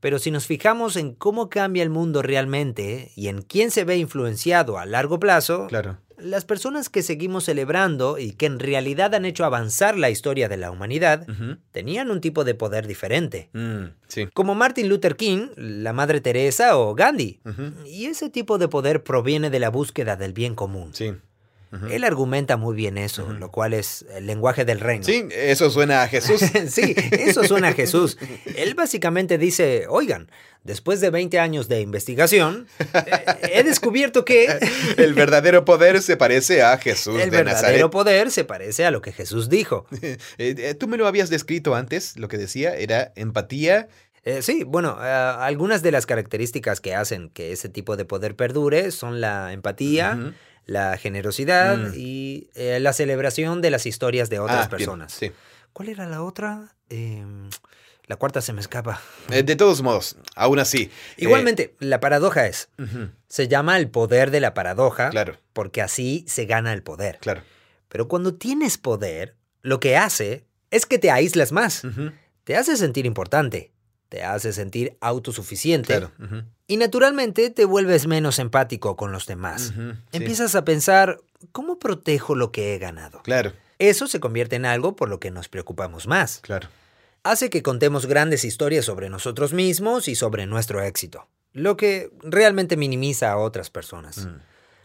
Pero 0.00 0.20
si 0.20 0.30
nos 0.30 0.46
fijamos 0.46 0.94
en 0.94 1.14
cómo 1.14 1.50
cambia 1.50 1.82
el 1.82 1.90
mundo 1.90 2.22
realmente 2.22 3.10
y 3.16 3.26
en 3.26 3.42
quién 3.42 3.72
se 3.72 3.84
ve 3.84 3.96
influenciado 3.96 4.78
a 4.78 4.86
largo 4.86 5.18
plazo, 5.18 5.66
claro 5.66 5.98
las 6.20 6.44
personas 6.44 6.88
que 6.88 7.02
seguimos 7.02 7.44
celebrando 7.44 8.18
y 8.18 8.32
que 8.32 8.46
en 8.46 8.58
realidad 8.58 9.14
han 9.14 9.24
hecho 9.24 9.44
avanzar 9.44 9.96
la 9.96 10.10
historia 10.10 10.48
de 10.48 10.56
la 10.56 10.70
humanidad 10.70 11.26
tenían 11.72 12.10
un 12.10 12.20
tipo 12.20 12.44
de 12.44 12.54
poder 12.54 12.86
diferente. 12.86 13.50
Mm, 13.52 13.84
Como 14.34 14.54
Martin 14.54 14.88
Luther 14.88 15.16
King, 15.16 15.48
la 15.56 15.92
Madre 15.92 16.20
Teresa 16.20 16.76
o 16.78 16.94
Gandhi. 16.94 17.40
Y 17.86 18.06
ese 18.06 18.30
tipo 18.30 18.58
de 18.58 18.68
poder 18.68 19.02
proviene 19.02 19.50
de 19.50 19.60
la 19.60 19.70
búsqueda 19.70 20.16
del 20.16 20.32
bien 20.32 20.54
común. 20.54 20.90
Sí. 20.94 21.12
Él 21.90 22.04
argumenta 22.04 22.56
muy 22.56 22.74
bien 22.74 22.96
eso, 22.96 23.30
lo 23.32 23.50
cual 23.50 23.74
es 23.74 24.06
el 24.14 24.26
lenguaje 24.26 24.64
del 24.64 24.80
reino. 24.80 25.04
Sí, 25.04 25.28
eso 25.30 25.70
suena 25.70 26.02
a 26.02 26.08
Jesús. 26.08 26.40
sí, 26.68 26.94
eso 27.12 27.44
suena 27.44 27.68
a 27.68 27.72
Jesús. 27.72 28.16
Él 28.56 28.74
básicamente 28.74 29.36
dice, 29.36 29.84
oigan, 29.88 30.30
después 30.64 31.00
de 31.00 31.10
20 31.10 31.38
años 31.38 31.68
de 31.68 31.80
investigación, 31.80 32.68
eh, 32.94 33.24
he 33.52 33.64
descubierto 33.64 34.24
que... 34.24 34.46
el 34.96 35.14
verdadero 35.14 35.64
poder 35.64 36.00
se 36.02 36.16
parece 36.16 36.62
a 36.62 36.76
Jesús. 36.78 37.20
El 37.20 37.30
verdadero 37.30 37.90
poder 37.90 38.30
se 38.30 38.44
parece 38.44 38.84
a 38.84 38.90
lo 38.90 39.02
que 39.02 39.12
Jesús 39.12 39.48
dijo. 39.48 39.86
Eh, 40.38 40.54
eh, 40.58 40.74
tú 40.74 40.88
me 40.88 40.96
lo 40.96 41.06
habías 41.06 41.30
descrito 41.30 41.74
antes, 41.74 42.16
lo 42.16 42.28
que 42.28 42.38
decía 42.38 42.74
era 42.76 43.12
empatía. 43.16 43.88
sí, 44.40 44.62
bueno, 44.64 44.96
algunas 45.00 45.82
de 45.82 45.90
las 45.90 46.06
características 46.06 46.80
que 46.80 46.94
hacen 46.94 47.30
que 47.30 47.52
ese 47.52 47.68
tipo 47.68 47.96
de 47.96 48.04
poder 48.04 48.36
perdure 48.36 48.90
son 48.90 49.20
la 49.20 49.52
empatía, 49.52 50.34
la 50.68 50.98
generosidad 50.98 51.78
mm. 51.78 51.92
y 51.96 52.50
eh, 52.54 52.78
la 52.78 52.92
celebración 52.92 53.62
de 53.62 53.70
las 53.70 53.86
historias 53.86 54.28
de 54.28 54.38
otras 54.38 54.66
ah, 54.66 54.70
personas. 54.70 55.12
sí. 55.12 55.32
¿Cuál 55.72 55.88
era 55.88 56.06
la 56.08 56.22
otra? 56.22 56.74
Em, 56.88 57.48
la 58.04 58.16
cuarta 58.16 58.42
se 58.42 58.52
me 58.52 58.60
escapa. 58.60 59.00
Eh, 59.30 59.42
de 59.42 59.56
todos 59.56 59.80
modos, 59.80 60.16
aún 60.34 60.58
así. 60.58 60.82
Eh, 60.82 60.90
Igualmente, 61.18 61.74
la 61.78 62.00
paradoja 62.00 62.46
es, 62.46 62.68
se 63.28 63.48
llama 63.48 63.78
el 63.78 63.88
poder 63.88 64.30
de 64.30 64.40
la 64.40 64.54
paradoja, 64.54 65.10
claro. 65.10 65.38
porque 65.52 65.80
así 65.80 66.24
se 66.28 66.44
gana 66.44 66.72
el 66.72 66.82
poder. 66.82 67.18
Claro. 67.20 67.42
Pero 67.88 68.08
cuando 68.08 68.34
tienes 68.34 68.76
poder, 68.76 69.36
lo 69.62 69.80
que 69.80 69.96
hace 69.96 70.44
es 70.70 70.84
que 70.84 70.98
te 70.98 71.10
aíslas 71.10 71.52
más, 71.52 71.82
te 72.44 72.56
hace 72.56 72.76
sentir 72.76 73.06
importante, 73.06 73.72
te 74.08 74.24
hace 74.24 74.52
sentir 74.52 74.96
autosuficiente. 75.00 76.08
Y 76.66 76.76
naturalmente 76.76 77.50
te 77.50 77.64
vuelves 77.64 78.06
menos 78.06 78.38
empático 78.38 78.96
con 78.96 79.12
los 79.12 79.26
demás. 79.26 79.72
Empiezas 80.12 80.54
a 80.54 80.64
pensar, 80.64 81.20
¿cómo 81.52 81.78
protejo 81.78 82.34
lo 82.34 82.52
que 82.52 82.74
he 82.74 82.78
ganado? 82.78 83.22
Claro. 83.22 83.52
Eso 83.78 84.08
se 84.08 84.20
convierte 84.20 84.56
en 84.56 84.66
algo 84.66 84.96
por 84.96 85.08
lo 85.08 85.20
que 85.20 85.30
nos 85.30 85.48
preocupamos 85.48 86.06
más. 86.06 86.40
Claro. 86.42 86.68
Hace 87.22 87.50
que 87.50 87.62
contemos 87.62 88.06
grandes 88.06 88.44
historias 88.44 88.84
sobre 88.84 89.08
nosotros 89.10 89.52
mismos 89.52 90.08
y 90.08 90.14
sobre 90.14 90.46
nuestro 90.46 90.82
éxito, 90.82 91.28
lo 91.52 91.76
que 91.76 92.10
realmente 92.22 92.76
minimiza 92.76 93.30
a 93.30 93.36
otras 93.36 93.70
personas. 93.70 94.26
Mm. 94.26 94.40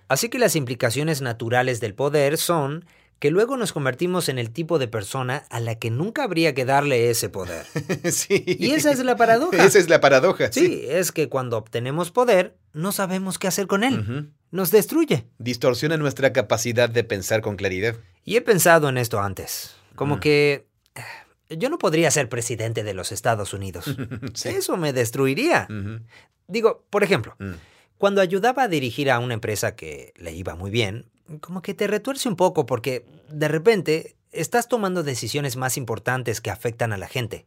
Así 0.09 0.29
que 0.29 0.39
las 0.39 0.55
implicaciones 0.55 1.21
naturales 1.21 1.79
del 1.79 1.95
poder 1.95 2.37
son 2.37 2.85
que 3.23 3.31
luego 3.31 3.55
nos 3.55 3.71
convertimos 3.71 4.27
en 4.27 4.37
el 4.37 4.51
tipo 4.51 4.79
de 4.79 4.89
persona 4.89 5.45
a 5.49 5.61
la 5.61 5.75
que 5.75 5.89
nunca 5.89 6.25
habría 6.25 6.53
que 6.53 6.65
darle 6.65 7.09
ese 7.09 7.29
poder. 7.29 7.65
sí. 8.11 8.43
Y 8.45 8.71
esa 8.71 8.91
es 8.91 8.99
la 8.99 9.15
paradoja. 9.15 9.63
Esa 9.63 9.79
es 9.79 9.87
la 9.87 10.01
paradoja. 10.01 10.51
Sí, 10.51 10.83
es 10.89 11.13
que 11.13 11.29
cuando 11.29 11.55
obtenemos 11.55 12.11
poder, 12.11 12.57
no 12.73 12.91
sabemos 12.91 13.39
qué 13.39 13.47
hacer 13.47 13.65
con 13.65 13.85
él. 13.85 14.33
Nos 14.51 14.71
destruye. 14.71 15.25
Distorsiona 15.37 15.95
nuestra 15.95 16.33
capacidad 16.33 16.89
de 16.89 17.05
pensar 17.05 17.39
con 17.39 17.55
claridad. 17.55 17.95
Y 18.25 18.35
he 18.35 18.41
pensado 18.41 18.89
en 18.89 18.97
esto 18.97 19.21
antes. 19.21 19.73
Como 19.95 20.17
mm. 20.17 20.19
que 20.19 20.67
eh, 20.95 21.55
yo 21.55 21.69
no 21.69 21.77
podría 21.77 22.11
ser 22.11 22.27
presidente 22.27 22.83
de 22.83 22.93
los 22.93 23.13
Estados 23.13 23.53
Unidos. 23.53 23.85
Eso 24.43 24.75
me 24.75 24.91
destruiría. 24.91 25.69
Digo, 26.49 26.83
por 26.89 27.05
ejemplo, 27.05 27.37
mm. 27.39 27.53
cuando 27.97 28.19
ayudaba 28.19 28.63
a 28.63 28.67
dirigir 28.67 29.09
a 29.09 29.19
una 29.19 29.33
empresa 29.33 29.77
que 29.77 30.11
le 30.17 30.33
iba 30.33 30.55
muy 30.55 30.71
bien, 30.71 31.05
como 31.39 31.61
que 31.61 31.73
te 31.73 31.87
retuerce 31.87 32.29
un 32.29 32.35
poco 32.35 32.65
porque 32.65 33.05
de 33.29 33.47
repente 33.47 34.15
estás 34.31 34.67
tomando 34.67 35.03
decisiones 35.03 35.55
más 35.55 35.77
importantes 35.77 36.41
que 36.41 36.51
afectan 36.51 36.93
a 36.93 36.97
la 36.97 37.07
gente. 37.07 37.45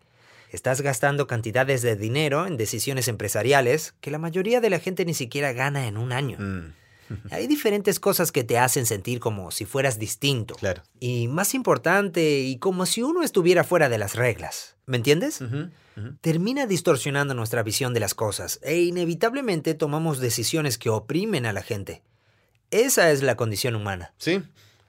Estás 0.51 0.81
gastando 0.81 1.27
cantidades 1.27 1.83
de 1.83 1.97
dinero 1.97 2.47
en 2.47 2.57
decisiones 2.57 3.09
empresariales 3.09 3.95
que 4.01 4.11
la 4.11 4.19
mayoría 4.19 4.61
de 4.61 4.71
la 4.71 4.79
gente 4.79 5.05
ni 5.05 5.15
siquiera 5.15 5.53
gana 5.53 5.87
en 5.89 5.97
un 5.97 6.13
año. 6.13 6.39
Mm. 6.39 6.73
Hay 7.31 7.47
diferentes 7.47 8.01
cosas 8.01 8.33
que 8.33 8.45
te 8.45 8.59
hacen 8.59 8.87
sentir 8.87 9.21
como 9.21 9.51
si 9.51 9.65
fueras 9.65 9.99
distinto. 9.99 10.55
Claro. 10.55 10.83
Y 11.01 11.29
más 11.29 11.55
importante, 11.55 12.41
y 12.41 12.59
como 12.59 12.87
si 12.87 13.03
uno 13.03 13.23
estuviera 13.23 13.65
fuera 13.65 13.89
de 13.89 13.99
las 13.99 14.15
reglas. 14.15 14.77
¿Me 14.87 14.97
entiendes? 14.97 15.41
Termina 16.21 16.67
distorsionando 16.67 17.35
nuestra 17.35 17.63
visión 17.63 17.93
de 17.95 18.01
las 18.01 18.15
cosas 18.15 18.61
e 18.63 18.83
inevitablemente 18.83 19.75
tomamos 19.75 20.21
decisiones 20.21 20.79
que 20.79 20.91
oprimen 20.91 21.47
a 21.47 21.53
la 21.53 21.63
gente. 21.63 22.03
Esa 22.71 23.11
es 23.11 23.23
la 23.23 23.37
condición 23.37 23.75
humana. 23.75 24.13
Sí, 24.19 24.43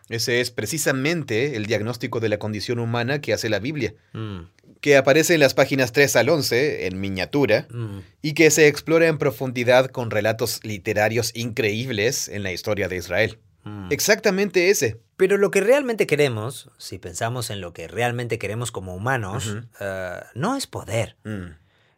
ese 0.10 0.40
es 0.40 0.52
precisamente 0.52 1.56
el 1.56 1.66
diagnóstico 1.66 2.20
de 2.20 2.30
la 2.30 2.40
condición 2.40 2.80
humana 2.80 3.20
que 3.20 3.34
hace 3.34 3.50
la 3.50 3.60
Biblia, 3.60 3.94
mm. 4.14 4.40
que 4.80 4.96
aparece 4.96 5.34
en 5.34 5.42
las 5.42 5.54
páginas 5.54 5.92
3 5.92 6.16
al 6.16 6.30
11 6.30 6.88
en 6.88 7.00
miniatura 7.00 7.68
mm. 7.70 8.00
y 8.22 8.34
que 8.34 8.50
se 8.52 8.68
explora 8.68 9.08
en 9.08 9.18
profundidad 9.18 9.88
con 9.88 10.10
relatos 10.10 10.62
literarios 10.64 11.32
increíbles 11.36 12.30
en 12.30 12.44
la 12.44 12.54
historia 12.54 12.88
de 12.88 12.98
Israel. 12.98 13.40
Mm. 13.64 13.92
Exactamente 13.92 14.70
ese. 14.70 15.02
Pero 15.18 15.38
lo 15.38 15.52
que 15.52 15.62
realmente 15.62 16.08
queremos, 16.08 16.70
si 16.78 17.00
pensamos 17.00 17.50
en 17.50 17.60
lo 17.60 17.74
que 17.74 17.88
realmente 17.88 18.38
queremos 18.38 18.72
como 18.72 18.96
humanos, 18.96 19.58
eh, 19.82 20.22
no 20.36 20.56
es 20.56 20.68
poder. 20.68 21.18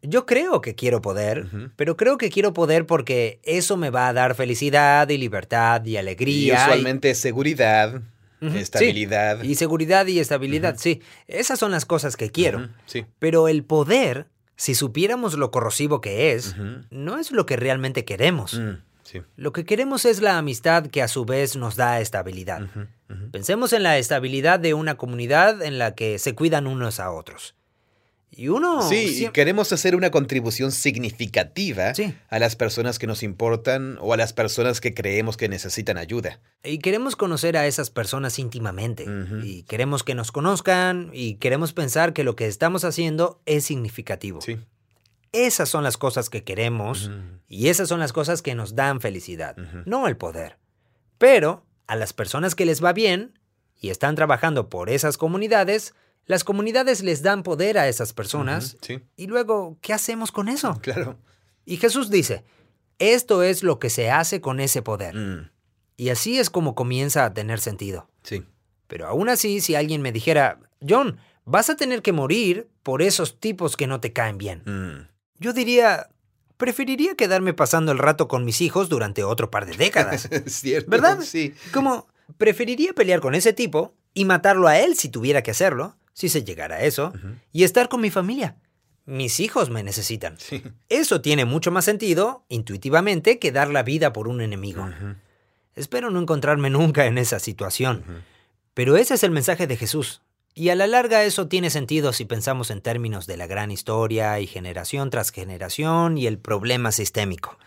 Yo 0.01 0.25
creo 0.25 0.61
que 0.61 0.75
quiero 0.75 1.01
poder, 1.01 1.47
pero 1.75 1.97
creo 1.97 2.17
que 2.17 2.29
quiero 2.29 2.53
poder 2.53 2.85
porque 2.85 3.39
eso 3.43 3.75
me 3.75 3.89
va 3.89 4.07
a 4.07 4.13
dar 4.13 4.35
felicidad 4.35 5.09
y 5.09 5.17
libertad 5.17 5.83
y 5.85 5.97
alegría. 5.97 6.53
Y 6.53 6.57
usualmente 6.57 7.13
seguridad, 7.15 8.01
estabilidad. 8.41 9.43
Y 9.43 9.55
seguridad 9.55 10.07
y 10.07 10.19
estabilidad, 10.19 10.77
sí. 10.77 11.01
Esas 11.27 11.59
son 11.59 11.71
las 11.71 11.85
cosas 11.85 12.15
que 12.15 12.31
quiero. 12.31 12.69
sí. 12.85 13.05
Pero 13.19 13.49
el 13.49 13.63
poder, 13.65 14.27
si 14.55 14.73
supiéramos 14.73 15.33
lo 15.33 15.51
corrosivo 15.51 15.99
que 15.99 16.31
es, 16.31 16.55
no 16.89 17.19
es 17.19 17.31
lo 17.31 17.45
que 17.45 17.57
realmente 17.57 18.05
queremos. 18.05 18.53
Mm, 18.53 18.77
lo 19.35 19.53
que 19.53 19.65
queremos 19.65 20.05
es 20.05 20.21
la 20.21 20.37
amistad 20.37 20.87
que 20.87 21.01
a 21.01 21.07
su 21.07 21.25
vez 21.25 21.55
nos 21.55 21.75
da 21.75 21.99
estabilidad. 21.99 22.67
Pensemos 23.31 23.73
en 23.73 23.83
la 23.83 23.97
estabilidad 23.97 24.59
de 24.59 24.73
una 24.73 24.95
comunidad 24.95 25.61
en 25.61 25.77
la 25.77 25.95
que 25.95 26.19
se 26.19 26.35
cuidan 26.35 26.67
unos 26.67 26.99
a 26.99 27.11
otros. 27.11 27.55
Y 28.39 28.47
uno... 28.47 28.87
Sí, 28.87 29.27
queremos 29.33 29.73
hacer 29.73 29.97
una 29.97 30.11
contribución 30.11 30.71
significativa 30.71 31.91
a 32.29 32.39
las 32.39 32.55
personas 32.55 32.97
que 32.97 33.05
nos 33.05 33.21
importan 33.21 33.97
o 33.99 34.13
a 34.13 34.17
las 34.17 34.31
personas 34.31 34.79
que 34.79 34.93
creemos 34.93 35.35
que 35.35 35.49
necesitan 35.49 35.97
ayuda. 35.97 36.39
Y 36.63 36.79
queremos 36.79 37.17
conocer 37.17 37.57
a 37.57 37.67
esas 37.67 37.89
personas 37.89 38.39
íntimamente. 38.39 39.05
Y 39.43 39.63
queremos 39.63 40.05
que 40.05 40.15
nos 40.15 40.31
conozcan 40.31 41.09
y 41.11 41.33
queremos 41.35 41.73
pensar 41.73 42.13
que 42.13 42.23
lo 42.23 42.37
que 42.37 42.47
estamos 42.47 42.85
haciendo 42.85 43.41
es 43.45 43.65
significativo. 43.65 44.39
Sí. 44.39 44.57
Esas 45.33 45.67
son 45.67 45.83
las 45.83 45.97
cosas 45.97 46.29
que 46.29 46.45
queremos 46.45 47.11
y 47.49 47.67
esas 47.67 47.89
son 47.89 47.99
las 47.99 48.13
cosas 48.13 48.41
que 48.41 48.55
nos 48.55 48.73
dan 48.73 49.01
felicidad, 49.01 49.57
no 49.85 50.07
el 50.07 50.15
poder. 50.15 50.57
Pero 51.17 51.65
a 51.87 51.97
las 51.97 52.13
personas 52.13 52.55
que 52.55 52.65
les 52.65 52.81
va 52.81 52.93
bien 52.93 53.37
y 53.81 53.89
están 53.89 54.15
trabajando 54.15 54.69
por 54.69 54.89
esas 54.89 55.17
comunidades, 55.17 55.93
las 56.29 56.43
comunidades 56.43 57.01
les 57.01 57.23
dan 57.23 57.41
poder 57.41 57.79
a 57.79 57.87
esas 57.87 58.13
personas. 58.13 58.77
Y 59.17 59.25
luego, 59.25 59.79
¿qué 59.81 59.93
hacemos 59.93 60.31
con 60.31 60.47
eso? 60.47 60.79
Claro. 60.83 61.17
Y 61.65 61.77
Jesús 61.77 62.11
dice, 62.11 62.43
esto 62.99 63.41
es 63.41 63.63
lo 63.63 63.79
que 63.79 63.89
se 63.89 64.11
hace 64.11 64.39
con 64.39 64.59
ese 64.59 64.83
poder. 64.83 65.15
Mm. 65.15 65.49
Y 65.97 66.09
así 66.09 66.37
es 66.37 66.51
como 66.51 66.75
comienza 66.75 67.25
a 67.25 67.33
tener 67.33 67.59
sentido. 67.59 68.11
Sí. 68.21 68.45
Pero 68.87 69.07
aún 69.07 69.27
así, 69.27 69.59
si 69.59 69.73
alguien 69.73 70.03
me 70.03 70.11
dijera, 70.11 70.59
John, 70.87 71.17
vas 71.45 71.71
a 71.71 71.75
tener 71.75 72.03
que 72.03 72.13
morir 72.13 72.69
por 72.83 73.01
esos 73.01 73.39
tipos 73.39 73.75
que 73.75 73.87
no 73.87 73.99
te 73.99 74.13
caen 74.13 74.37
bien. 74.37 74.61
Mm. 74.65 75.09
Yo 75.39 75.51
diría, 75.51 76.09
preferiría 76.57 77.15
quedarme 77.15 77.55
pasando 77.55 77.91
el 77.91 77.97
rato 77.97 78.27
con 78.27 78.45
mis 78.45 78.61
hijos 78.61 78.87
durante 78.87 79.23
otro 79.23 79.49
par 79.49 79.65
de 79.65 79.75
décadas. 79.75 80.29
Cierto, 80.45 80.91
¿Verdad? 80.91 81.21
Sí. 81.21 81.55
Como, 81.73 82.07
preferiría 82.37 82.93
pelear 82.93 83.19
con 83.19 83.33
ese 83.33 83.51
tipo 83.51 83.95
y 84.13 84.25
matarlo 84.25 84.67
a 84.67 84.77
él 84.77 84.95
si 84.95 85.09
tuviera 85.09 85.41
que 85.41 85.51
hacerlo, 85.51 85.95
si 86.13 86.29
se 86.29 86.43
llegara 86.43 86.77
a 86.77 86.81
eso, 86.81 87.13
y 87.51 87.63
estar 87.63 87.89
con 87.89 88.01
mi 88.01 88.09
familia. 88.09 88.57
Mis 89.05 89.39
hijos 89.39 89.69
me 89.69 89.81
necesitan. 89.81 90.37
Eso 90.87 91.21
tiene 91.21 91.45
mucho 91.45 91.71
más 91.71 91.85
sentido, 91.85 92.45
intuitivamente, 92.47 93.39
que 93.39 93.51
dar 93.51 93.69
la 93.69 93.83
vida 93.83 94.13
por 94.13 94.27
un 94.27 94.41
enemigo. 94.41 94.87
Espero 95.75 96.11
no 96.11 96.19
encontrarme 96.19 96.69
nunca 96.69 97.05
en 97.05 97.17
esa 97.17 97.39
situación. 97.39 98.03
Pero 98.73 98.97
ese 98.97 99.15
es 99.15 99.23
el 99.23 99.31
mensaje 99.31 99.65
de 99.65 99.77
Jesús. 99.77 100.21
Y 100.53 100.69
a 100.69 100.75
la 100.75 100.87
larga 100.87 101.23
eso 101.23 101.47
tiene 101.47 101.69
sentido 101.69 102.11
si 102.11 102.25
pensamos 102.25 102.69
en 102.69 102.81
términos 102.81 103.27
de 103.27 103.37
la 103.37 103.47
gran 103.47 103.71
historia 103.71 104.39
y 104.39 104.47
generación 104.47 105.09
tras 105.09 105.31
generación 105.31 106.17
y 106.17 106.27
el 106.27 106.37
problema 106.37 106.91
sistémico. 106.91 107.57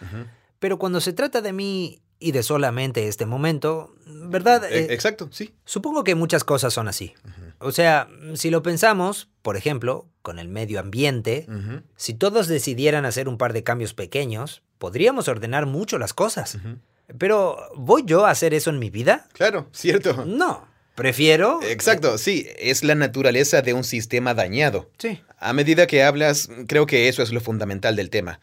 Pero 0.58 0.78
cuando 0.78 1.00
se 1.00 1.12
trata 1.12 1.40
de 1.40 1.52
mí 1.52 2.02
y 2.22 2.32
de 2.32 2.42
solamente 2.42 3.08
este 3.08 3.26
momento, 3.26 3.94
¿verdad? 4.06 4.64
E, 4.64 4.78
eh, 4.78 4.86
exacto, 4.90 5.28
sí. 5.32 5.54
Supongo 5.64 6.04
que 6.04 6.14
muchas 6.14 6.44
cosas 6.44 6.72
son 6.72 6.88
así. 6.88 7.14
O 7.58 7.72
sea, 7.72 8.08
si 8.34 8.50
lo 8.50 8.62
pensamos, 8.62 9.28
por 9.42 9.56
ejemplo, 9.56 10.06
con 10.22 10.38
el 10.38 10.48
medio 10.48 10.80
ambiente, 10.80 11.46
si 11.96 12.14
todos 12.14 12.46
decidieran 12.46 13.04
hacer 13.04 13.28
un 13.28 13.38
par 13.38 13.52
de 13.52 13.64
cambios 13.64 13.94
pequeños, 13.94 14.62
podríamos 14.78 15.28
ordenar 15.28 15.66
mucho 15.66 15.98
las 15.98 16.14
cosas. 16.14 16.58
Pero, 17.18 17.58
¿voy 17.76 18.04
yo 18.06 18.24
a 18.24 18.30
hacer 18.30 18.54
eso 18.54 18.70
en 18.70 18.78
mi 18.78 18.90
vida? 18.90 19.28
Claro, 19.32 19.68
cierto. 19.72 20.24
No. 20.24 20.71
Prefiero. 20.94 21.60
Exacto, 21.62 22.18
sí, 22.18 22.46
es 22.58 22.84
la 22.84 22.94
naturaleza 22.94 23.62
de 23.62 23.72
un 23.72 23.84
sistema 23.84 24.34
dañado. 24.34 24.90
Sí. 24.98 25.20
A 25.38 25.52
medida 25.52 25.86
que 25.86 26.02
hablas, 26.02 26.50
creo 26.68 26.86
que 26.86 27.08
eso 27.08 27.22
es 27.22 27.32
lo 27.32 27.40
fundamental 27.40 27.96
del 27.96 28.10
tema. 28.10 28.40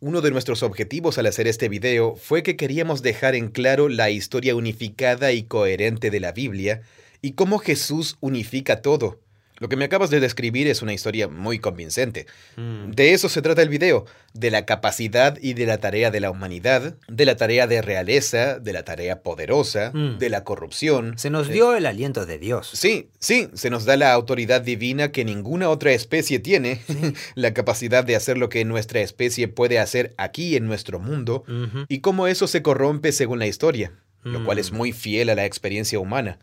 Uno 0.00 0.20
de 0.20 0.30
nuestros 0.30 0.62
objetivos 0.62 1.16
al 1.16 1.26
hacer 1.26 1.46
este 1.46 1.68
video 1.68 2.16
fue 2.16 2.42
que 2.42 2.56
queríamos 2.56 3.02
dejar 3.02 3.34
en 3.34 3.48
claro 3.48 3.88
la 3.88 4.10
historia 4.10 4.54
unificada 4.54 5.32
y 5.32 5.44
coherente 5.44 6.10
de 6.10 6.20
la 6.20 6.32
Biblia 6.32 6.82
y 7.22 7.32
cómo 7.32 7.58
Jesús 7.58 8.16
unifica 8.20 8.82
todo. 8.82 9.18
Lo 9.58 9.68
que 9.68 9.76
me 9.76 9.84
acabas 9.84 10.10
de 10.10 10.20
describir 10.20 10.66
es 10.66 10.82
una 10.82 10.92
historia 10.92 11.28
muy 11.28 11.58
convincente. 11.58 12.26
Mm. 12.56 12.90
De 12.90 13.12
eso 13.12 13.28
se 13.28 13.42
trata 13.42 13.62
el 13.62 13.68
video, 13.68 14.06
de 14.34 14.50
la 14.50 14.64
capacidad 14.64 15.38
y 15.40 15.54
de 15.54 15.66
la 15.66 15.78
tarea 15.78 16.10
de 16.10 16.20
la 16.20 16.30
humanidad, 16.30 16.96
de 17.06 17.24
la 17.24 17.36
tarea 17.36 17.66
de 17.66 17.82
realeza, 17.82 18.58
de 18.58 18.72
la 18.72 18.84
tarea 18.84 19.22
poderosa, 19.22 19.92
mm. 19.94 20.18
de 20.18 20.28
la 20.30 20.44
corrupción. 20.44 21.16
Se 21.16 21.30
nos 21.30 21.48
dio 21.48 21.76
el 21.76 21.86
aliento 21.86 22.26
de 22.26 22.38
Dios. 22.38 22.70
Sí, 22.72 23.10
sí, 23.18 23.48
se 23.54 23.70
nos 23.70 23.84
da 23.84 23.96
la 23.96 24.12
autoridad 24.12 24.62
divina 24.62 25.12
que 25.12 25.24
ninguna 25.24 25.68
otra 25.68 25.92
especie 25.92 26.38
tiene, 26.38 26.80
la 27.34 27.54
capacidad 27.54 28.04
de 28.04 28.16
hacer 28.16 28.38
lo 28.38 28.48
que 28.48 28.64
nuestra 28.64 29.00
especie 29.00 29.48
puede 29.48 29.78
hacer 29.78 30.14
aquí 30.16 30.56
en 30.56 30.66
nuestro 30.66 30.98
mundo, 30.98 31.44
y 31.88 32.00
cómo 32.00 32.26
eso 32.26 32.46
se 32.46 32.62
corrompe 32.62 33.12
según 33.12 33.38
la 33.38 33.46
historia 33.46 33.92
lo 34.22 34.44
cual 34.44 34.58
es 34.58 34.72
mm. 34.72 34.76
muy 34.76 34.92
fiel 34.92 35.30
a 35.30 35.34
la 35.34 35.44
experiencia 35.44 35.98
humana. 35.98 36.38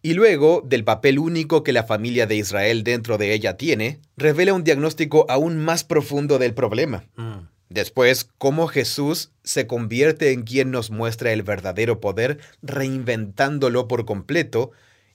Y 0.00 0.14
luego, 0.14 0.62
del 0.64 0.84
papel 0.84 1.18
único 1.18 1.62
que 1.62 1.74
la 1.74 1.84
familia 1.84 2.26
de 2.26 2.34
Israel 2.34 2.82
dentro 2.82 3.18
de 3.18 3.34
ella 3.34 3.58
tiene, 3.58 4.00
revela 4.16 4.54
un 4.54 4.64
diagnóstico 4.64 5.26
aún 5.28 5.58
más 5.58 5.84
profundo 5.84 6.38
del 6.38 6.54
problema. 6.54 7.04
Mm. 7.16 7.40
Después, 7.68 8.28
cómo 8.38 8.68
Jesús 8.68 9.32
se 9.44 9.66
convierte 9.66 10.32
en 10.32 10.42
quien 10.42 10.70
nos 10.70 10.90
muestra 10.90 11.32
el 11.32 11.42
verdadero 11.42 12.00
poder, 12.00 12.38
reinventándolo 12.62 13.86
por 13.86 14.06
completo 14.06 14.72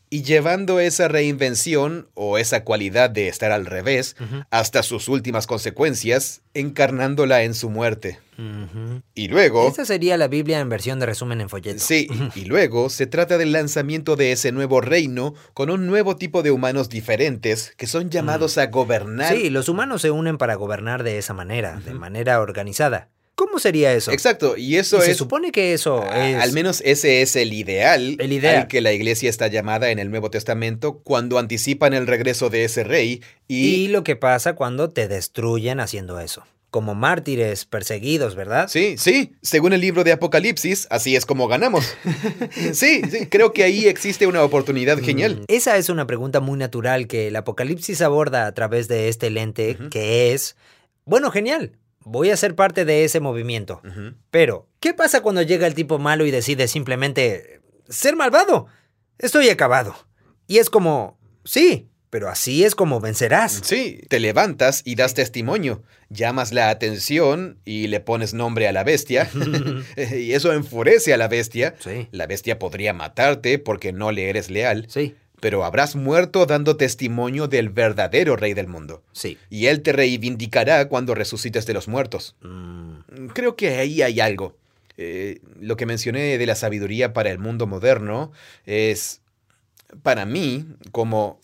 y 0.09 0.23
llevando 0.23 0.79
esa 0.79 1.07
reinvención 1.07 2.09
o 2.13 2.37
esa 2.37 2.63
cualidad 2.63 3.09
de 3.09 3.27
estar 3.27 3.51
al 3.51 3.65
revés 3.65 4.15
hasta 4.49 4.83
sus 4.83 5.07
últimas 5.07 5.47
consecuencias, 5.47 6.41
encarnándola 6.53 7.43
en 7.43 7.53
su 7.53 7.69
muerte. 7.69 8.19
Y 9.13 9.27
luego... 9.29 9.67
Esa 9.67 9.85
sería 9.85 10.17
la 10.17 10.27
Biblia 10.27 10.59
en 10.59 10.69
versión 10.69 10.99
de 10.99 11.05
resumen 11.05 11.41
en 11.41 11.49
folleto. 11.49 11.79
Sí, 11.79 12.07
y 12.35 12.45
luego 12.45 12.89
se 12.89 13.07
trata 13.07 13.37
del 13.37 13.51
lanzamiento 13.51 14.15
de 14.15 14.31
ese 14.31 14.51
nuevo 14.51 14.81
reino 14.81 15.33
con 15.53 15.69
un 15.69 15.87
nuevo 15.87 16.15
tipo 16.17 16.43
de 16.43 16.51
humanos 16.51 16.89
diferentes 16.89 17.73
que 17.77 17.87
son 17.87 18.09
llamados 18.09 18.57
a 18.57 18.67
gobernar. 18.67 19.33
Sí, 19.33 19.49
los 19.49 19.69
humanos 19.69 20.01
se 20.01 20.11
unen 20.11 20.37
para 20.37 20.55
gobernar 20.55 21.03
de 21.03 21.17
esa 21.17 21.33
manera, 21.33 21.79
de 21.85 21.93
manera 21.93 22.39
organizada. 22.41 23.09
¿Cómo 23.35 23.59
sería 23.59 23.93
eso? 23.93 24.11
Exacto, 24.11 24.55
y 24.55 24.77
eso 24.77 24.97
es... 24.99 25.05
Se 25.05 25.13
supone 25.13 25.51
que 25.51 25.73
eso 25.73 26.03
es... 26.03 26.37
Al 26.37 26.53
menos 26.53 26.81
ese 26.85 27.21
es 27.21 27.35
el 27.35 27.51
ideal, 27.51 28.15
el 28.19 28.31
ideal 28.31 28.55
al 28.55 28.67
que 28.67 28.79
la 28.79 28.93
iglesia 28.93 29.29
está 29.29 29.47
llamada 29.47 29.91
en 29.91 29.99
el 29.99 30.09
Nuevo 30.09 30.31
Testamento 30.31 30.99
cuando 31.03 31.37
anticipan 31.37 31.93
el 31.93 32.07
regreso 32.07 32.49
de 32.49 32.63
ese 32.63 32.85
rey 32.85 33.21
y... 33.49 33.75
Y 33.75 33.87
lo 33.89 34.05
que 34.05 34.15
pasa 34.15 34.53
cuando 34.53 34.89
te 34.89 35.09
destruyen 35.09 35.81
haciendo 35.81 36.19
eso 36.19 36.43
como 36.71 36.93
mártires 36.93 37.63
perseguidos, 37.63 38.35
¿verdad? 38.35 38.67
Sí, 38.67 38.95
sí. 38.97 39.31
Según 39.41 39.71
el 39.71 39.79
libro 39.79 40.03
de 40.03 40.11
Apocalipsis, 40.11 40.87
así 40.89 41.15
es 41.15 41.25
como 41.25 41.47
ganamos. 41.47 41.95
sí, 42.73 43.01
sí, 43.09 43.27
creo 43.27 43.53
que 43.53 43.63
ahí 43.63 43.85
existe 43.85 44.27
una 44.27 44.43
oportunidad 44.43 44.99
genial. 44.99 45.37
Mm, 45.37 45.43
esa 45.47 45.77
es 45.77 45.87
una 45.87 46.05
pregunta 46.05 46.41
muy 46.41 46.59
natural 46.59 47.07
que 47.07 47.29
el 47.29 47.35
Apocalipsis 47.37 48.01
aborda 48.01 48.45
a 48.45 48.53
través 48.53 48.89
de 48.89 49.07
este 49.07 49.29
lente, 49.29 49.77
que 49.89 50.33
es, 50.33 50.57
bueno, 51.05 51.31
genial 51.31 51.71
voy 52.05 52.29
a 52.29 52.37
ser 52.37 52.55
parte 52.55 52.85
de 52.85 53.03
ese 53.03 53.19
movimiento. 53.19 53.81
Pero, 54.31 54.69
¿qué 54.79 54.93
pasa 54.93 55.21
cuando 55.21 55.41
llega 55.41 55.67
el 55.67 55.75
tipo 55.75 55.99
malo 55.99 56.25
y 56.25 56.31
decide 56.31 56.67
simplemente 56.69 57.61
ser 57.89 58.15
malvado? 58.15 58.67
Estoy 59.17 59.49
acabado. 59.49 59.95
Y 60.47 60.59
es 60.59 60.69
como, 60.69 61.19
sí, 61.43 61.89
pero 62.09 62.29
así 62.29 62.63
es 62.63 62.75
como 62.75 63.01
vencerás. 63.01 63.59
Sí, 63.63 64.01
te 64.07 64.19
levantas 64.19 64.83
y 64.85 64.95
das 64.95 65.15
testimonio, 65.15 65.83
llamas 66.09 66.53
la 66.53 66.69
atención 66.69 67.59
y 67.65 67.87
le 67.87 67.99
pones 67.99 68.33
nombre 68.33 68.67
a 68.67 68.71
la 68.71 68.83
bestia, 68.83 69.29
y 69.97 70.31
eso 70.33 70.53
enfurece 70.53 71.13
a 71.13 71.17
la 71.17 71.27
bestia. 71.27 71.75
Sí. 71.79 72.07
La 72.11 72.27
bestia 72.27 72.59
podría 72.59 72.93
matarte 72.93 73.57
porque 73.57 73.91
no 73.91 74.11
le 74.11 74.29
eres 74.29 74.49
leal. 74.49 74.85
Sí 74.89 75.15
pero 75.45 75.63
habrás 75.63 75.95
muerto 75.95 76.47
dando 76.47 76.75
testimonio 76.75 77.47
del 77.47 77.69
verdadero 77.69 78.35
rey 78.35 78.55
del 78.55 78.65
mundo. 78.65 79.03
Sí. 79.11 79.37
Y 79.51 79.67
él 79.67 79.83
te 79.83 79.91
reivindicará 79.91 80.87
cuando 80.87 81.13
resucites 81.13 81.67
de 81.67 81.75
los 81.75 81.87
muertos. 81.87 82.35
Mm. 82.41 83.27
Creo 83.31 83.55
que 83.55 83.77
ahí 83.77 84.01
hay 84.01 84.19
algo. 84.21 84.57
Eh, 84.97 85.41
lo 85.61 85.77
que 85.77 85.85
mencioné 85.85 86.39
de 86.39 86.45
la 86.47 86.55
sabiduría 86.55 87.13
para 87.13 87.29
el 87.29 87.37
mundo 87.37 87.67
moderno 87.67 88.31
es, 88.65 89.21
para 90.01 90.25
mí, 90.25 90.65
como 90.91 91.39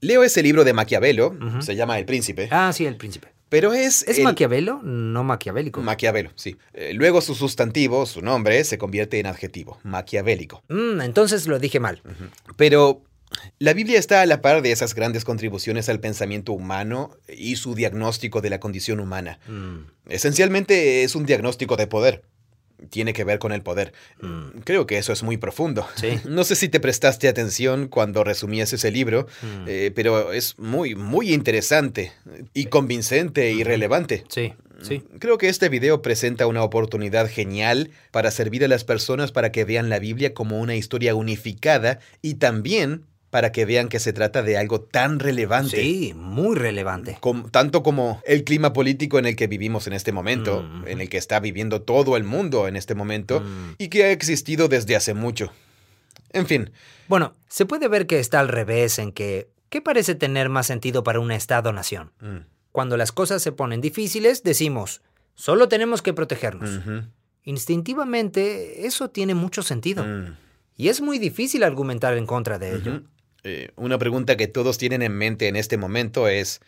leo 0.00 0.24
ese 0.24 0.42
libro 0.42 0.64
de 0.64 0.72
Maquiavelo, 0.72 1.36
se 1.60 1.76
llama 1.76 1.98
El 1.98 2.06
Príncipe. 2.06 2.48
Ah, 2.50 2.72
sí, 2.72 2.86
El 2.86 2.96
Príncipe. 2.96 3.28
Pero 3.50 3.74
es... 3.74 4.08
¿Es 4.08 4.20
Maquiavelo? 4.20 4.80
No 4.82 5.22
maquiavélico. 5.22 5.82
Maquiavelo, 5.82 6.30
sí. 6.34 6.56
Eh, 6.72 6.94
luego 6.94 7.20
su 7.20 7.34
sustantivo, 7.34 8.06
su 8.06 8.22
nombre, 8.22 8.64
se 8.64 8.78
convierte 8.78 9.20
en 9.20 9.26
adjetivo, 9.26 9.78
maquiavélico. 9.82 10.62
Mm, 10.70 11.02
entonces 11.02 11.46
lo 11.46 11.58
dije 11.58 11.78
mal. 11.78 12.00
Pero 12.56 13.02
la 13.58 13.72
Biblia 13.72 13.98
está 13.98 14.20
a 14.20 14.26
la 14.26 14.40
par 14.40 14.62
de 14.62 14.72
esas 14.72 14.94
grandes 14.94 15.24
contribuciones 15.24 15.88
al 15.88 16.00
pensamiento 16.00 16.52
humano 16.52 17.16
y 17.28 17.56
su 17.56 17.74
diagnóstico 17.74 18.40
de 18.40 18.50
la 18.50 18.60
condición 18.60 19.00
humana. 19.00 19.38
Mm. 19.46 20.10
Esencialmente 20.10 21.04
es 21.04 21.14
un 21.14 21.26
diagnóstico 21.26 21.76
de 21.76 21.86
poder. 21.86 22.22
Tiene 22.90 23.12
que 23.12 23.24
ver 23.24 23.38
con 23.38 23.52
el 23.52 23.62
poder. 23.62 23.92
Mm. 24.20 24.60
Creo 24.64 24.86
que 24.86 24.98
eso 24.98 25.12
es 25.12 25.22
muy 25.22 25.36
profundo. 25.36 25.86
No 26.28 26.44
sé 26.44 26.56
si 26.56 26.68
te 26.68 26.80
prestaste 26.80 27.28
atención 27.28 27.88
cuando 27.88 28.24
resumías 28.24 28.72
ese 28.72 28.90
libro, 28.90 29.26
mm. 29.42 29.64
eh, 29.68 29.92
pero 29.94 30.32
es 30.32 30.58
muy, 30.58 30.94
muy 30.94 31.32
interesante 31.32 32.12
y 32.52 32.66
convincente 32.66 33.52
y 33.52 33.62
relevante. 33.64 34.24
Sí. 34.28 34.52
Sí. 34.82 35.02
Creo 35.18 35.38
que 35.38 35.48
este 35.48 35.68
video 35.68 36.02
presenta 36.02 36.46
una 36.46 36.62
oportunidad 36.62 37.30
genial 37.30 37.90
para 38.10 38.30
servir 38.30 38.64
a 38.64 38.68
las 38.68 38.84
personas 38.84 39.32
para 39.32 39.50
que 39.52 39.64
vean 39.64 39.88
la 39.88 39.98
Biblia 39.98 40.34
como 40.34 40.60
una 40.60 40.74
historia 40.74 41.14
unificada 41.14 42.00
y 42.20 42.34
también 42.34 43.06
para 43.34 43.50
que 43.50 43.64
vean 43.64 43.88
que 43.88 43.98
se 43.98 44.12
trata 44.12 44.44
de 44.44 44.56
algo 44.56 44.80
tan 44.80 45.18
relevante. 45.18 45.82
Sí, 45.82 46.14
muy 46.14 46.54
relevante. 46.54 47.18
tanto 47.50 47.82
como 47.82 48.22
el 48.24 48.44
clima 48.44 48.72
político 48.72 49.18
en 49.18 49.26
el 49.26 49.34
que 49.34 49.48
vivimos 49.48 49.88
en 49.88 49.92
este 49.92 50.12
momento, 50.12 50.62
mm, 50.62 50.86
en 50.86 51.00
el 51.00 51.08
que 51.08 51.16
está 51.16 51.40
viviendo 51.40 51.82
todo 51.82 52.16
el 52.16 52.22
mundo 52.22 52.68
en 52.68 52.76
este 52.76 52.94
momento 52.94 53.40
mm. 53.40 53.74
y 53.78 53.88
que 53.88 54.04
ha 54.04 54.12
existido 54.12 54.68
desde 54.68 54.94
hace 54.94 55.14
mucho. 55.14 55.52
En 56.30 56.46
fin. 56.46 56.70
Bueno, 57.08 57.34
se 57.48 57.66
puede 57.66 57.88
ver 57.88 58.06
que 58.06 58.20
está 58.20 58.38
al 58.38 58.46
revés 58.46 59.00
en 59.00 59.10
que, 59.10 59.48
¿qué 59.68 59.82
parece 59.82 60.14
tener 60.14 60.48
más 60.48 60.68
sentido 60.68 61.02
para 61.02 61.18
un 61.18 61.32
Estado-nación? 61.32 62.12
Mm. 62.20 62.46
Cuando 62.70 62.96
las 62.96 63.10
cosas 63.10 63.42
se 63.42 63.50
ponen 63.50 63.80
difíciles, 63.80 64.44
decimos, 64.44 65.02
solo 65.34 65.68
tenemos 65.68 66.02
que 66.02 66.14
protegernos. 66.14 66.70
Instintivamente, 67.42 68.86
eso 68.86 69.10
tiene 69.10 69.34
mucho 69.34 69.64
sentido. 69.64 70.04
Y 70.76 70.86
es 70.86 71.00
muy 71.00 71.18
difícil 71.18 71.64
argumentar 71.64 72.16
en 72.16 72.26
contra 72.26 72.60
de 72.60 72.76
ello. 72.76 73.02
Eh, 73.44 73.70
una 73.76 73.98
pregunta 73.98 74.36
que 74.36 74.48
todos 74.48 74.78
tienen 74.78 75.02
en 75.02 75.12
mente 75.12 75.48
en 75.48 75.56
este 75.56 75.76
momento 75.76 76.28
es, 76.28 76.60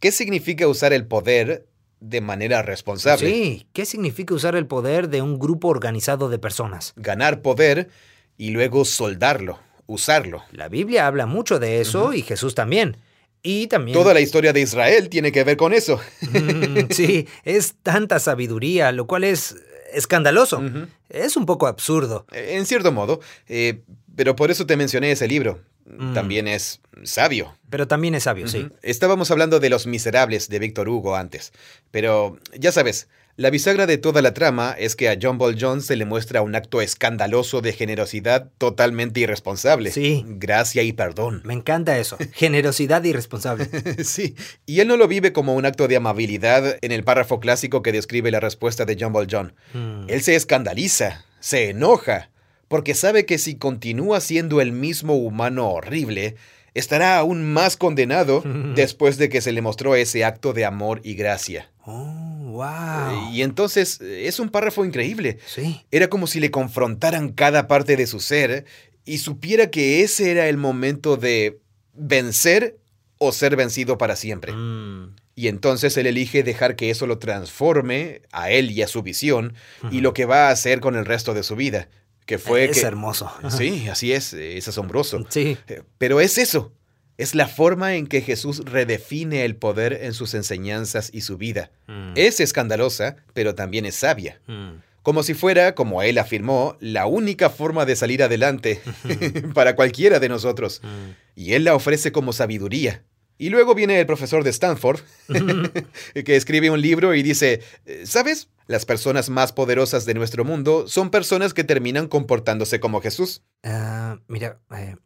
¿qué 0.00 0.10
significa 0.10 0.66
usar 0.66 0.92
el 0.92 1.06
poder 1.06 1.66
de 2.00 2.20
manera 2.20 2.60
responsable? 2.62 3.30
Sí, 3.30 3.66
¿qué 3.72 3.86
significa 3.86 4.34
usar 4.34 4.56
el 4.56 4.66
poder 4.66 5.08
de 5.08 5.22
un 5.22 5.38
grupo 5.38 5.68
organizado 5.68 6.28
de 6.28 6.40
personas? 6.40 6.92
Ganar 6.96 7.40
poder 7.40 7.88
y 8.36 8.50
luego 8.50 8.84
soldarlo, 8.84 9.60
usarlo. 9.86 10.42
La 10.50 10.68
Biblia 10.68 11.06
habla 11.06 11.26
mucho 11.26 11.60
de 11.60 11.80
eso 11.80 12.12
y 12.12 12.22
Jesús 12.22 12.56
también. 12.56 12.96
Y 13.44 13.68
también... 13.68 13.96
Toda 13.96 14.12
la 14.12 14.20
historia 14.20 14.52
de 14.52 14.60
Israel 14.60 15.08
tiene 15.08 15.30
que 15.30 15.44
ver 15.44 15.56
con 15.56 15.72
eso. 15.72 16.00
Mm, 16.22 16.86
sí, 16.90 17.28
es 17.44 17.76
tanta 17.82 18.18
sabiduría, 18.18 18.90
lo 18.90 19.06
cual 19.06 19.22
es 19.22 19.54
escandaloso. 19.92 20.62
Es 21.08 21.36
un 21.36 21.46
poco 21.46 21.68
absurdo. 21.68 22.26
En 22.32 22.66
cierto 22.66 22.90
modo, 22.90 23.20
eh, 23.46 23.82
pero 24.16 24.34
por 24.34 24.50
eso 24.50 24.66
te 24.66 24.76
mencioné 24.76 25.12
ese 25.12 25.28
libro. 25.28 25.60
Mm. 25.86 26.14
también 26.14 26.48
es 26.48 26.80
sabio. 27.02 27.56
Pero 27.70 27.86
también 27.86 28.14
es 28.14 28.24
sabio, 28.24 28.48
sí. 28.48 28.68
Estábamos 28.82 29.30
hablando 29.30 29.60
de 29.60 29.70
Los 29.70 29.86
Miserables 29.86 30.48
de 30.48 30.58
Víctor 30.58 30.88
Hugo 30.88 31.16
antes, 31.16 31.52
pero 31.90 32.38
ya 32.58 32.72
sabes, 32.72 33.08
la 33.36 33.50
bisagra 33.50 33.86
de 33.86 33.98
toda 33.98 34.22
la 34.22 34.32
trama 34.32 34.76
es 34.78 34.94
que 34.94 35.08
a 35.08 35.18
John 35.20 35.38
Ball 35.38 35.56
Jones 35.60 35.86
se 35.86 35.96
le 35.96 36.04
muestra 36.04 36.40
un 36.40 36.54
acto 36.54 36.80
escandaloso 36.80 37.62
de 37.62 37.72
generosidad 37.72 38.48
totalmente 38.58 39.18
irresponsable. 39.18 39.90
Sí. 39.90 40.24
Gracia 40.24 40.84
y 40.84 40.92
perdón. 40.92 41.42
Me 41.44 41.52
encanta 41.52 41.98
eso. 41.98 42.16
Generosidad 42.32 43.02
irresponsable. 43.02 43.68
sí. 44.04 44.36
Y 44.66 44.78
él 44.78 44.86
no 44.86 44.96
lo 44.96 45.08
vive 45.08 45.32
como 45.32 45.56
un 45.56 45.66
acto 45.66 45.88
de 45.88 45.96
amabilidad 45.96 46.78
en 46.80 46.92
el 46.92 47.02
párrafo 47.02 47.40
clásico 47.40 47.82
que 47.82 47.90
describe 47.90 48.30
la 48.30 48.38
respuesta 48.38 48.84
de 48.84 48.96
John 49.00 49.12
Ball 49.12 49.26
John. 49.28 49.52
Mm. 49.72 50.04
Él 50.06 50.22
se 50.22 50.36
escandaliza, 50.36 51.24
se 51.40 51.70
enoja, 51.70 52.30
porque 52.74 52.96
sabe 52.96 53.24
que 53.24 53.38
si 53.38 53.54
continúa 53.54 54.20
siendo 54.20 54.60
el 54.60 54.72
mismo 54.72 55.14
humano 55.14 55.70
horrible, 55.70 56.34
estará 56.74 57.16
aún 57.16 57.52
más 57.52 57.76
condenado 57.76 58.42
después 58.74 59.16
de 59.16 59.28
que 59.28 59.40
se 59.40 59.52
le 59.52 59.62
mostró 59.62 59.94
ese 59.94 60.24
acto 60.24 60.52
de 60.52 60.64
amor 60.64 61.00
y 61.04 61.14
gracia. 61.14 61.70
Oh, 61.84 62.02
wow. 62.02 63.30
Y 63.32 63.42
entonces 63.42 64.00
es 64.00 64.40
un 64.40 64.48
párrafo 64.48 64.84
increíble. 64.84 65.38
Sí. 65.46 65.82
Era 65.92 66.08
como 66.08 66.26
si 66.26 66.40
le 66.40 66.50
confrontaran 66.50 67.28
cada 67.28 67.68
parte 67.68 67.96
de 67.96 68.08
su 68.08 68.18
ser 68.18 68.64
y 69.04 69.18
supiera 69.18 69.70
que 69.70 70.02
ese 70.02 70.32
era 70.32 70.48
el 70.48 70.56
momento 70.56 71.16
de 71.16 71.60
vencer 71.92 72.78
o 73.18 73.30
ser 73.30 73.54
vencido 73.54 73.98
para 73.98 74.16
siempre. 74.16 74.52
Mm. 74.52 75.14
Y 75.36 75.46
entonces 75.46 75.96
él 75.96 76.08
elige 76.08 76.42
dejar 76.42 76.74
que 76.74 76.90
eso 76.90 77.06
lo 77.06 77.18
transforme 77.18 78.22
a 78.32 78.50
él 78.50 78.72
y 78.72 78.82
a 78.82 78.88
su 78.88 79.04
visión 79.04 79.54
y 79.92 80.00
lo 80.00 80.12
que 80.12 80.24
va 80.24 80.48
a 80.48 80.50
hacer 80.50 80.80
con 80.80 80.96
el 80.96 81.04
resto 81.04 81.34
de 81.34 81.44
su 81.44 81.54
vida. 81.54 81.88
Que 82.26 82.38
fue 82.38 82.64
es 82.64 82.80
que, 82.80 82.86
hermoso. 82.86 83.30
Sí, 83.50 83.88
así 83.88 84.12
es, 84.12 84.32
es 84.32 84.66
asombroso. 84.66 85.24
Sí. 85.28 85.58
Eh, 85.68 85.82
Pero 85.98 86.20
es 86.20 86.38
eso, 86.38 86.72
es 87.16 87.34
la 87.34 87.46
forma 87.46 87.94
en 87.94 88.06
que 88.06 88.22
Jesús 88.22 88.62
redefine 88.64 89.44
el 89.44 89.56
poder 89.56 89.92
en 90.02 90.14
sus 90.14 90.34
enseñanzas 90.34 91.10
y 91.12 91.20
su 91.20 91.36
vida. 91.36 91.70
Mm. 91.86 92.12
Es 92.16 92.40
escandalosa, 92.40 93.16
pero 93.34 93.54
también 93.54 93.86
es 93.86 93.94
sabia. 93.94 94.40
Mm. 94.46 94.80
Como 95.02 95.22
si 95.22 95.34
fuera, 95.34 95.74
como 95.74 96.02
él 96.02 96.18
afirmó, 96.18 96.76
la 96.80 97.06
única 97.06 97.50
forma 97.50 97.84
de 97.84 97.94
salir 97.94 98.22
adelante 98.22 98.80
para 99.54 99.76
cualquiera 99.76 100.18
de 100.18 100.28
nosotros. 100.28 100.80
Mm. 100.82 101.10
Y 101.36 101.52
él 101.52 101.64
la 101.64 101.74
ofrece 101.74 102.10
como 102.10 102.32
sabiduría. 102.32 103.02
Y 103.36 103.50
luego 103.50 103.74
viene 103.74 103.98
el 103.98 104.06
profesor 104.06 104.44
de 104.44 104.50
Stanford, 104.50 105.00
que 106.24 106.36
escribe 106.36 106.70
un 106.70 106.80
libro 106.80 107.14
y 107.14 107.22
dice, 107.22 107.62
¿sabes? 108.04 108.48
Las 108.66 108.86
personas 108.86 109.28
más 109.28 109.52
poderosas 109.52 110.06
de 110.06 110.14
nuestro 110.14 110.44
mundo 110.44 110.88
son 110.88 111.10
personas 111.10 111.52
que 111.52 111.64
terminan 111.64 112.08
comportándose 112.08 112.80
como 112.80 113.00
Jesús. 113.02 113.42
Ah, 113.62 114.18
mira, 114.26 114.60
eh, 114.76 114.96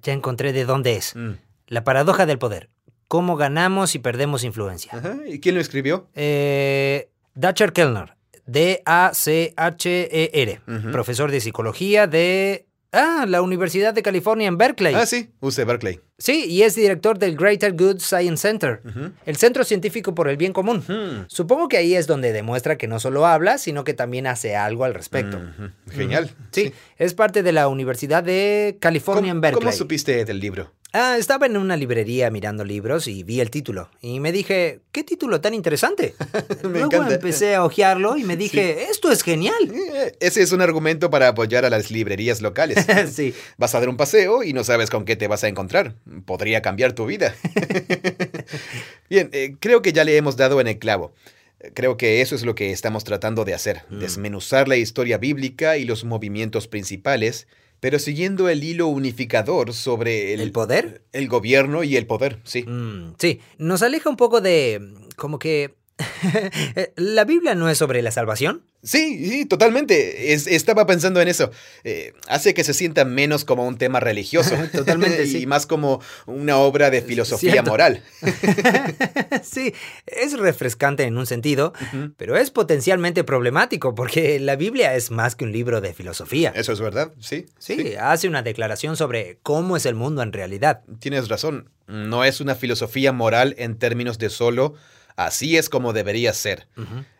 ya 0.00 0.12
encontré 0.12 0.52
de 0.52 0.64
dónde 0.64 0.96
es. 0.96 1.14
Mm. 1.14 1.32
La 1.66 1.84
paradoja 1.84 2.24
del 2.26 2.38
poder. 2.38 2.70
Cómo 3.08 3.36
ganamos 3.36 3.94
y 3.94 3.98
perdemos 3.98 4.44
influencia. 4.44 4.92
Ajá, 4.94 5.18
¿Y 5.26 5.40
quién 5.40 5.54
lo 5.54 5.60
escribió? 5.60 6.08
Eh, 6.14 7.10
Dacher 7.34 7.74
Kellner. 7.74 8.16
D-A-C-H-E-R. 8.46 8.90
Profesor 10.90 11.30
de 11.30 11.40
psicología 11.40 12.06
de... 12.06 12.66
Ah, 12.94 13.24
la 13.26 13.40
Universidad 13.40 13.94
de 13.94 14.02
California 14.02 14.46
en 14.48 14.58
Berkeley. 14.58 14.94
Ah, 14.94 15.06
sí, 15.06 15.30
UC 15.40 15.64
Berkeley. 15.64 16.00
Sí, 16.18 16.44
y 16.46 16.62
es 16.62 16.74
director 16.74 17.18
del 17.18 17.36
Greater 17.36 17.72
Good 17.72 18.00
Science 18.00 18.42
Center, 18.46 18.82
el 19.24 19.36
Centro 19.36 19.64
Científico 19.64 20.14
por 20.14 20.28
el 20.28 20.36
Bien 20.36 20.52
Común. 20.52 20.84
Supongo 21.28 21.68
que 21.68 21.78
ahí 21.78 21.94
es 21.94 22.06
donde 22.06 22.32
demuestra 22.32 22.76
que 22.76 22.86
no 22.88 23.00
solo 23.00 23.26
habla, 23.26 23.56
sino 23.56 23.82
que 23.84 23.94
también 23.94 24.26
hace 24.26 24.56
algo 24.56 24.84
al 24.84 24.92
respecto. 24.94 25.40
Genial. 25.90 26.30
Sí, 26.50 26.72
es 26.98 27.14
parte 27.14 27.42
de 27.42 27.52
la 27.52 27.68
Universidad 27.68 28.22
de 28.22 28.76
California 28.78 29.30
en 29.30 29.36
¿Cómo, 29.38 29.40
Berkeley. 29.40 29.60
cómo 29.64 29.72
supiste 29.72 30.24
del 30.26 30.38
libro? 30.38 30.70
Ah, 30.94 31.16
estaba 31.18 31.46
en 31.46 31.56
una 31.56 31.76
librería 31.78 32.30
mirando 32.30 32.64
libros 32.64 33.08
y 33.08 33.22
vi 33.22 33.40
el 33.40 33.50
título. 33.50 33.88
Y 34.02 34.20
me 34.20 34.30
dije, 34.30 34.80
¿qué 34.92 35.02
título 35.02 35.40
tan 35.40 35.54
interesante? 35.54 36.14
Me 36.64 36.68
Luego 36.80 36.86
encanta. 36.86 37.14
empecé 37.14 37.54
a 37.54 37.64
hojearlo 37.64 38.18
y 38.18 38.24
me 38.24 38.36
dije, 38.36 38.84
esto 38.90 39.10
es 39.10 39.22
genial. 39.22 39.54
Eh, 39.94 40.12
Ese 40.20 40.42
es 40.42 40.52
un 40.52 40.60
argumento 40.60 41.08
para 41.08 41.28
apoyar 41.28 41.64
a 41.64 41.70
las 41.70 41.90
librerías 41.90 42.42
locales. 42.42 42.84
sí. 43.12 43.32
Vas 43.56 43.74
a 43.74 43.80
dar 43.80 43.88
un 43.88 43.96
paseo 43.96 44.42
y 44.42 44.52
no 44.52 44.64
sabes 44.64 44.90
con 44.90 45.06
qué 45.06 45.16
te 45.16 45.28
vas 45.28 45.44
a 45.44 45.48
encontrar. 45.48 45.94
Podría 46.26 46.60
cambiar 46.60 46.92
tu 46.92 47.06
vida. 47.06 47.34
Bien, 49.08 49.30
eh, 49.32 49.56
creo 49.60 49.82
que 49.82 49.92
ya 49.92 50.04
le 50.04 50.16
hemos 50.16 50.36
dado 50.36 50.60
en 50.60 50.66
el 50.68 50.78
clavo. 50.78 51.14
Creo 51.74 51.96
que 51.96 52.20
eso 52.20 52.34
es 52.34 52.44
lo 52.44 52.54
que 52.54 52.70
estamos 52.72 53.04
tratando 53.04 53.44
de 53.44 53.54
hacer, 53.54 53.82
Mm. 53.88 54.00
desmenuzar 54.00 54.68
la 54.68 54.76
historia 54.76 55.16
bíblica 55.18 55.76
y 55.78 55.84
los 55.84 56.04
movimientos 56.04 56.66
principales, 56.68 57.46
pero 57.82 57.98
siguiendo 57.98 58.48
el 58.48 58.62
hilo 58.62 58.86
unificador 58.86 59.72
sobre 59.74 60.34
el, 60.34 60.40
¿El 60.40 60.52
poder? 60.52 61.02
el 61.10 61.26
gobierno 61.26 61.82
y 61.82 61.96
el 61.96 62.06
poder, 62.06 62.38
sí. 62.44 62.62
Mm, 62.62 63.14
sí, 63.18 63.40
nos 63.58 63.82
aleja 63.82 64.08
un 64.08 64.16
poco 64.16 64.40
de... 64.40 64.80
como 65.16 65.40
que... 65.40 65.74
¿La 66.96 67.24
Biblia 67.24 67.54
no 67.54 67.68
es 67.68 67.78
sobre 67.78 68.02
la 68.02 68.10
salvación? 68.10 68.62
Sí, 68.84 69.28
sí, 69.30 69.44
totalmente. 69.46 70.32
Es- 70.32 70.46
estaba 70.48 70.86
pensando 70.86 71.20
en 71.20 71.28
eso. 71.28 71.50
Eh, 71.84 72.14
hace 72.26 72.52
que 72.52 72.64
se 72.64 72.74
sienta 72.74 73.04
menos 73.04 73.44
como 73.44 73.66
un 73.66 73.78
tema 73.78 74.00
religioso. 74.00 74.56
Totalmente, 74.72 75.26
sí. 75.28 75.42
Y 75.42 75.46
más 75.46 75.66
como 75.66 76.00
una 76.26 76.58
obra 76.58 76.90
de 76.90 77.00
filosofía 77.02 77.52
Cierto. 77.52 77.70
moral. 77.70 78.02
sí, 79.42 79.72
es 80.06 80.38
refrescante 80.38 81.04
en 81.04 81.16
un 81.16 81.26
sentido, 81.26 81.72
pero 82.16 82.36
es 82.36 82.50
potencialmente 82.50 83.24
problemático 83.24 83.94
porque 83.94 84.38
la 84.40 84.56
Biblia 84.56 84.94
es 84.94 85.10
más 85.10 85.34
que 85.36 85.44
un 85.44 85.52
libro 85.52 85.80
de 85.80 85.94
filosofía. 85.94 86.52
Eso 86.54 86.72
es 86.72 86.80
verdad, 86.80 87.12
sí. 87.20 87.46
Sí, 87.58 87.94
hace 88.00 88.28
una 88.28 88.42
declaración 88.42 88.96
sobre 88.96 89.38
cómo 89.42 89.76
es 89.76 89.86
el 89.86 89.94
mundo 89.94 90.22
en 90.22 90.32
realidad. 90.32 90.80
Tienes 90.98 91.28
razón. 91.28 91.70
No 91.86 92.24
es 92.24 92.40
una 92.40 92.54
filosofía 92.54 93.12
moral 93.12 93.54
en 93.58 93.76
términos 93.78 94.18
de 94.18 94.30
solo 94.30 94.74
así 95.16 95.56
es 95.56 95.68
como 95.68 95.92
debería 95.92 96.32
ser. 96.32 96.66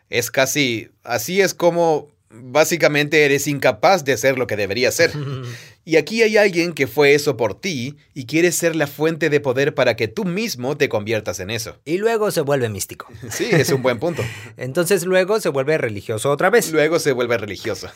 Es 0.08 0.30
casi 0.30 0.90
así 1.02 1.40
es 1.40 1.54
como 1.54 2.08
básicamente 2.32 3.24
eres 3.24 3.46
incapaz 3.46 4.04
de 4.04 4.16
ser 4.16 4.38
lo 4.38 4.46
que 4.46 4.56
debería 4.56 4.90
ser. 4.90 5.12
Y 5.84 5.96
aquí 5.96 6.22
hay 6.22 6.36
alguien 6.36 6.74
que 6.74 6.86
fue 6.86 7.12
eso 7.12 7.36
por 7.36 7.60
ti 7.60 7.96
y 8.14 8.26
quiere 8.26 8.52
ser 8.52 8.76
la 8.76 8.86
fuente 8.86 9.30
de 9.30 9.40
poder 9.40 9.74
para 9.74 9.96
que 9.96 10.06
tú 10.06 10.24
mismo 10.24 10.76
te 10.76 10.88
conviertas 10.88 11.40
en 11.40 11.50
eso. 11.50 11.76
Y 11.84 11.98
luego 11.98 12.30
se 12.30 12.40
vuelve 12.40 12.68
místico. 12.68 13.08
Sí, 13.32 13.48
es 13.50 13.68
un 13.70 13.82
buen 13.82 13.98
punto. 13.98 14.22
Entonces 14.56 15.04
luego 15.04 15.40
se 15.40 15.48
vuelve 15.48 15.76
religioso 15.78 16.30
otra 16.30 16.50
vez. 16.50 16.70
Luego 16.70 17.00
se 17.00 17.10
vuelve 17.10 17.36
religioso. 17.36 17.88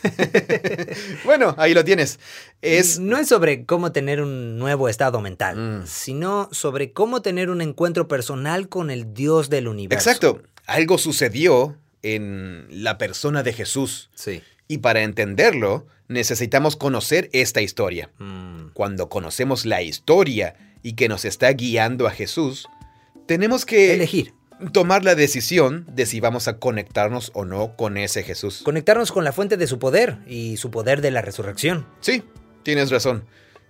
bueno, 1.24 1.55
ahí 1.59 1.74
lo 1.74 1.84
tienes. 1.84 2.18
Es... 2.61 2.99
No 2.99 3.18
es 3.18 3.28
sobre 3.28 3.64
cómo 3.66 3.93
tener 3.93 4.20
un 4.20 4.59
nuevo 4.59 4.89
estado 4.89 5.20
mental, 5.20 5.57
Mm. 5.57 5.87
sino 5.87 6.49
sobre 6.51 6.93
cómo 6.93 7.22
tener 7.22 7.51
un 7.51 7.61
encuentro 7.61 8.09
personal 8.09 8.68
con 8.68 8.91
el 8.91 9.14
Dios 9.14 9.49
del 9.49 9.68
universo. 9.68 10.09
Exacto. 10.11 10.43
Algo 10.66 10.99
sucedió 10.99 11.76
en 12.03 12.66
la 12.70 12.99
persona 12.99 13.42
de 13.42 13.53
Jesús. 13.53 14.11
Sí. 14.14 14.42
Y 14.68 14.78
para 14.78 15.03
entenderlo, 15.03 15.86
necesitamos 16.09 16.76
conocer 16.76 17.28
esta 17.32 17.61
historia. 17.62 18.11
Mm. 18.18 18.68
Cuando 18.74 19.09
conocemos 19.09 19.64
la 19.64 19.82
historia 19.82 20.57
y 20.82 20.92
que 20.94 21.09
nos 21.09 21.24
está 21.24 21.51
guiando 21.53 22.07
a 22.07 22.11
Jesús, 22.11 22.68
tenemos 23.26 23.64
que 23.66 23.94
Elegir. 23.94 24.32
tomar 24.72 25.05
la 25.05 25.14
decisión 25.14 25.86
de 25.92 26.07
si 26.07 26.20
vamos 26.20 26.49
a 26.49 26.59
conectarnos 26.59 27.30
o 27.34 27.44
no 27.44 27.76
con 27.76 27.97
ese 27.97 28.22
Jesús. 28.22 28.62
Conectarnos 28.64 29.12
con 29.12 29.24
la 29.24 29.32
fuente 29.32 29.57
de 29.57 29.66
su 29.66 29.78
poder 29.78 30.18
y 30.26 30.57
su 30.57 30.70
poder 30.70 31.01
de 31.01 31.11
la 31.11 31.22
resurrección. 31.22 31.86
Sí, 32.01 32.22
tienes 32.62 32.90
razón. 32.90 33.24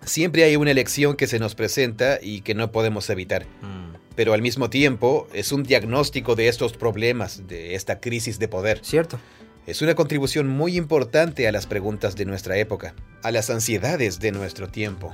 Siempre 0.05 0.45
hay 0.45 0.57
una 0.57 0.71
elección 0.71 1.17
que 1.17 1.27
se 1.27 1.39
nos 1.39 1.55
presenta 1.55 2.19
y 2.23 2.43
que 2.43 2.55
no 2.55 2.71
podemos 2.71 3.11
evitar. 3.11 3.47
Mm. 3.63 3.97
Pero 4.15 4.33
al 4.33 4.43
mismo 4.43 4.71
tiempo 4.71 5.29
es 5.33 5.53
un 5.53 5.63
diagnóstico 5.63 6.37
de 6.37 6.49
estos 6.49 6.73
problemas, 6.73 7.47
de 7.47 7.75
esta 7.75 8.01
crisis 8.01 8.39
de 8.39 8.49
poder. 8.49 8.81
¿Cierto? 8.83 9.19
Es 9.67 9.83
una 9.83 9.95
contribución 9.95 10.49
muy 10.49 10.77
importante 10.77 11.49
a 11.49 11.53
las 11.53 11.67
preguntas 11.67 12.15
de 12.15 12.25
nuestra 12.25 12.57
época, 12.57 12.95
a 13.23 13.33
las 13.33 13.51
ansiedades 13.51 14.21
de 14.21 14.31
nuestro 14.31 14.69
tiempo. 14.69 15.13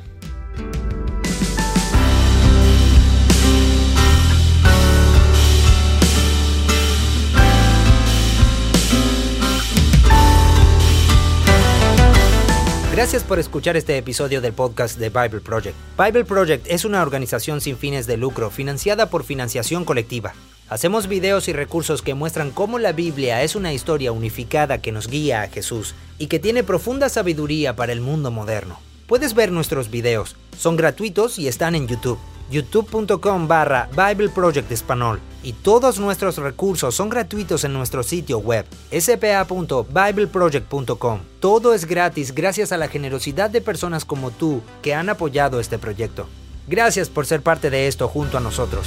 Gracias 13.02 13.24
por 13.24 13.40
escuchar 13.40 13.76
este 13.76 13.98
episodio 13.98 14.40
del 14.40 14.52
podcast 14.52 14.96
de 14.96 15.08
Bible 15.08 15.40
Project. 15.40 15.74
Bible 15.98 16.24
Project 16.24 16.64
es 16.68 16.84
una 16.84 17.02
organización 17.02 17.60
sin 17.60 17.76
fines 17.76 18.06
de 18.06 18.16
lucro 18.16 18.48
financiada 18.48 19.10
por 19.10 19.24
financiación 19.24 19.84
colectiva. 19.84 20.34
Hacemos 20.68 21.08
videos 21.08 21.48
y 21.48 21.52
recursos 21.52 22.00
que 22.00 22.14
muestran 22.14 22.52
cómo 22.52 22.78
la 22.78 22.92
Biblia 22.92 23.42
es 23.42 23.56
una 23.56 23.72
historia 23.72 24.12
unificada 24.12 24.80
que 24.80 24.92
nos 24.92 25.08
guía 25.08 25.42
a 25.42 25.48
Jesús 25.48 25.96
y 26.16 26.28
que 26.28 26.38
tiene 26.38 26.62
profunda 26.62 27.08
sabiduría 27.08 27.74
para 27.74 27.90
el 27.90 28.00
mundo 28.00 28.30
moderno. 28.30 28.78
Puedes 29.08 29.34
ver 29.34 29.50
nuestros 29.50 29.90
videos, 29.90 30.36
son 30.56 30.76
gratuitos 30.76 31.40
y 31.40 31.48
están 31.48 31.74
en 31.74 31.88
YouTube 31.88 32.20
youtube.com 32.52 33.48
barra 33.48 33.88
Bible 33.90 34.28
Project 34.28 34.70
Español 34.70 35.18
y 35.42 35.54
todos 35.54 35.98
nuestros 35.98 36.36
recursos 36.36 36.94
son 36.94 37.08
gratuitos 37.08 37.64
en 37.64 37.72
nuestro 37.72 38.04
sitio 38.04 38.38
web 38.38 38.64
spa.bibleproject.com. 38.92 41.20
Todo 41.40 41.74
es 41.74 41.86
gratis 41.86 42.32
gracias 42.32 42.70
a 42.70 42.76
la 42.76 42.86
generosidad 42.86 43.50
de 43.50 43.60
personas 43.60 44.04
como 44.04 44.30
tú 44.30 44.62
que 44.82 44.94
han 44.94 45.08
apoyado 45.08 45.58
este 45.58 45.78
proyecto. 45.78 46.28
Gracias 46.68 47.08
por 47.08 47.26
ser 47.26 47.42
parte 47.42 47.70
de 47.70 47.88
esto 47.88 48.06
junto 48.06 48.38
a 48.38 48.40
nosotros. 48.40 48.86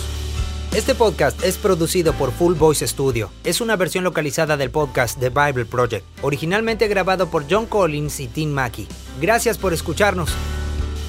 Este 0.73 0.93
podcast 0.93 1.41
es 1.43 1.57
producido 1.57 2.13
por 2.13 2.31
Full 2.31 2.55
Voice 2.55 2.85
Studio. 2.85 3.29
Es 3.45 3.61
una 3.61 3.77
versión 3.77 4.03
localizada 4.03 4.57
del 4.57 4.71
podcast 4.71 5.17
The 5.19 5.29
Bible 5.29 5.65
Project, 5.65 6.05
originalmente 6.21 6.89
grabado 6.89 7.29
por 7.29 7.45
John 7.49 7.65
Collins 7.65 8.19
y 8.19 8.27
Tim 8.27 8.51
Mackey. 8.51 8.85
Gracias 9.21 9.57
por 9.57 9.73
escucharnos. 9.73 10.33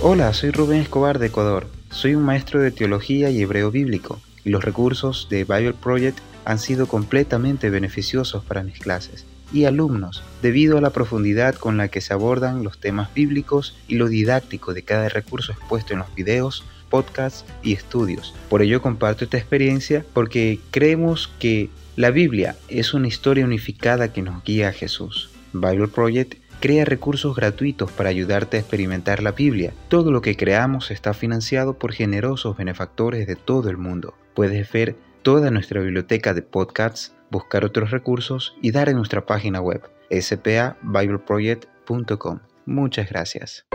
Hola, 0.00 0.32
soy 0.34 0.52
Rubén 0.52 0.82
Escobar 0.82 1.18
de 1.18 1.26
Ecuador. 1.26 1.75
Soy 1.90 2.14
un 2.14 2.24
maestro 2.24 2.60
de 2.60 2.70
teología 2.70 3.30
y 3.30 3.40
hebreo 3.40 3.70
bíblico, 3.70 4.20
y 4.44 4.50
los 4.50 4.64
recursos 4.64 5.28
de 5.30 5.44
Bible 5.44 5.74
Project 5.74 6.18
han 6.44 6.58
sido 6.58 6.86
completamente 6.86 7.70
beneficiosos 7.70 8.44
para 8.44 8.62
mis 8.62 8.78
clases 8.78 9.24
y 9.52 9.64
alumnos, 9.64 10.22
debido 10.42 10.78
a 10.78 10.80
la 10.80 10.90
profundidad 10.90 11.54
con 11.54 11.76
la 11.76 11.88
que 11.88 12.00
se 12.00 12.12
abordan 12.12 12.64
los 12.64 12.78
temas 12.78 13.12
bíblicos 13.14 13.76
y 13.88 13.94
lo 13.94 14.08
didáctico 14.08 14.74
de 14.74 14.82
cada 14.82 15.08
recurso 15.08 15.52
expuesto 15.52 15.92
en 15.92 16.00
los 16.00 16.14
videos, 16.14 16.64
podcasts 16.90 17.44
y 17.62 17.72
estudios. 17.72 18.34
Por 18.48 18.62
ello 18.62 18.82
comparto 18.82 19.24
esta 19.24 19.38
experiencia 19.38 20.04
porque 20.12 20.60
creemos 20.70 21.30
que 21.38 21.70
La 21.96 22.10
Biblia 22.10 22.56
es 22.68 22.94
una 22.94 23.08
historia 23.08 23.44
unificada 23.44 24.12
que 24.12 24.22
nos 24.22 24.42
guía 24.44 24.68
a 24.68 24.72
Jesús. 24.72 25.30
Bible 25.52 25.88
Project 25.88 26.34
crea 26.60 26.84
recursos 26.84 27.34
gratuitos 27.36 27.90
para 27.92 28.10
ayudarte 28.10 28.56
a 28.56 28.60
experimentar 28.60 29.22
la 29.22 29.32
Biblia. 29.32 29.74
Todo 29.88 30.10
lo 30.10 30.22
que 30.22 30.36
creamos 30.36 30.90
está 30.90 31.14
financiado 31.14 31.78
por 31.78 31.92
generosos 31.92 32.56
benefactores 32.56 33.26
de 33.26 33.36
todo 33.36 33.70
el 33.70 33.76
mundo. 33.76 34.14
Puedes 34.34 34.72
ver 34.72 34.96
toda 35.22 35.50
nuestra 35.50 35.80
biblioteca 35.80 36.34
de 36.34 36.42
podcasts, 36.42 37.14
buscar 37.30 37.64
otros 37.64 37.90
recursos 37.90 38.56
y 38.62 38.70
dar 38.70 38.88
en 38.88 38.96
nuestra 38.96 39.26
página 39.26 39.60
web 39.60 39.82
spabibleproject.com. 40.10 42.38
Muchas 42.66 43.08
gracias. 43.08 43.66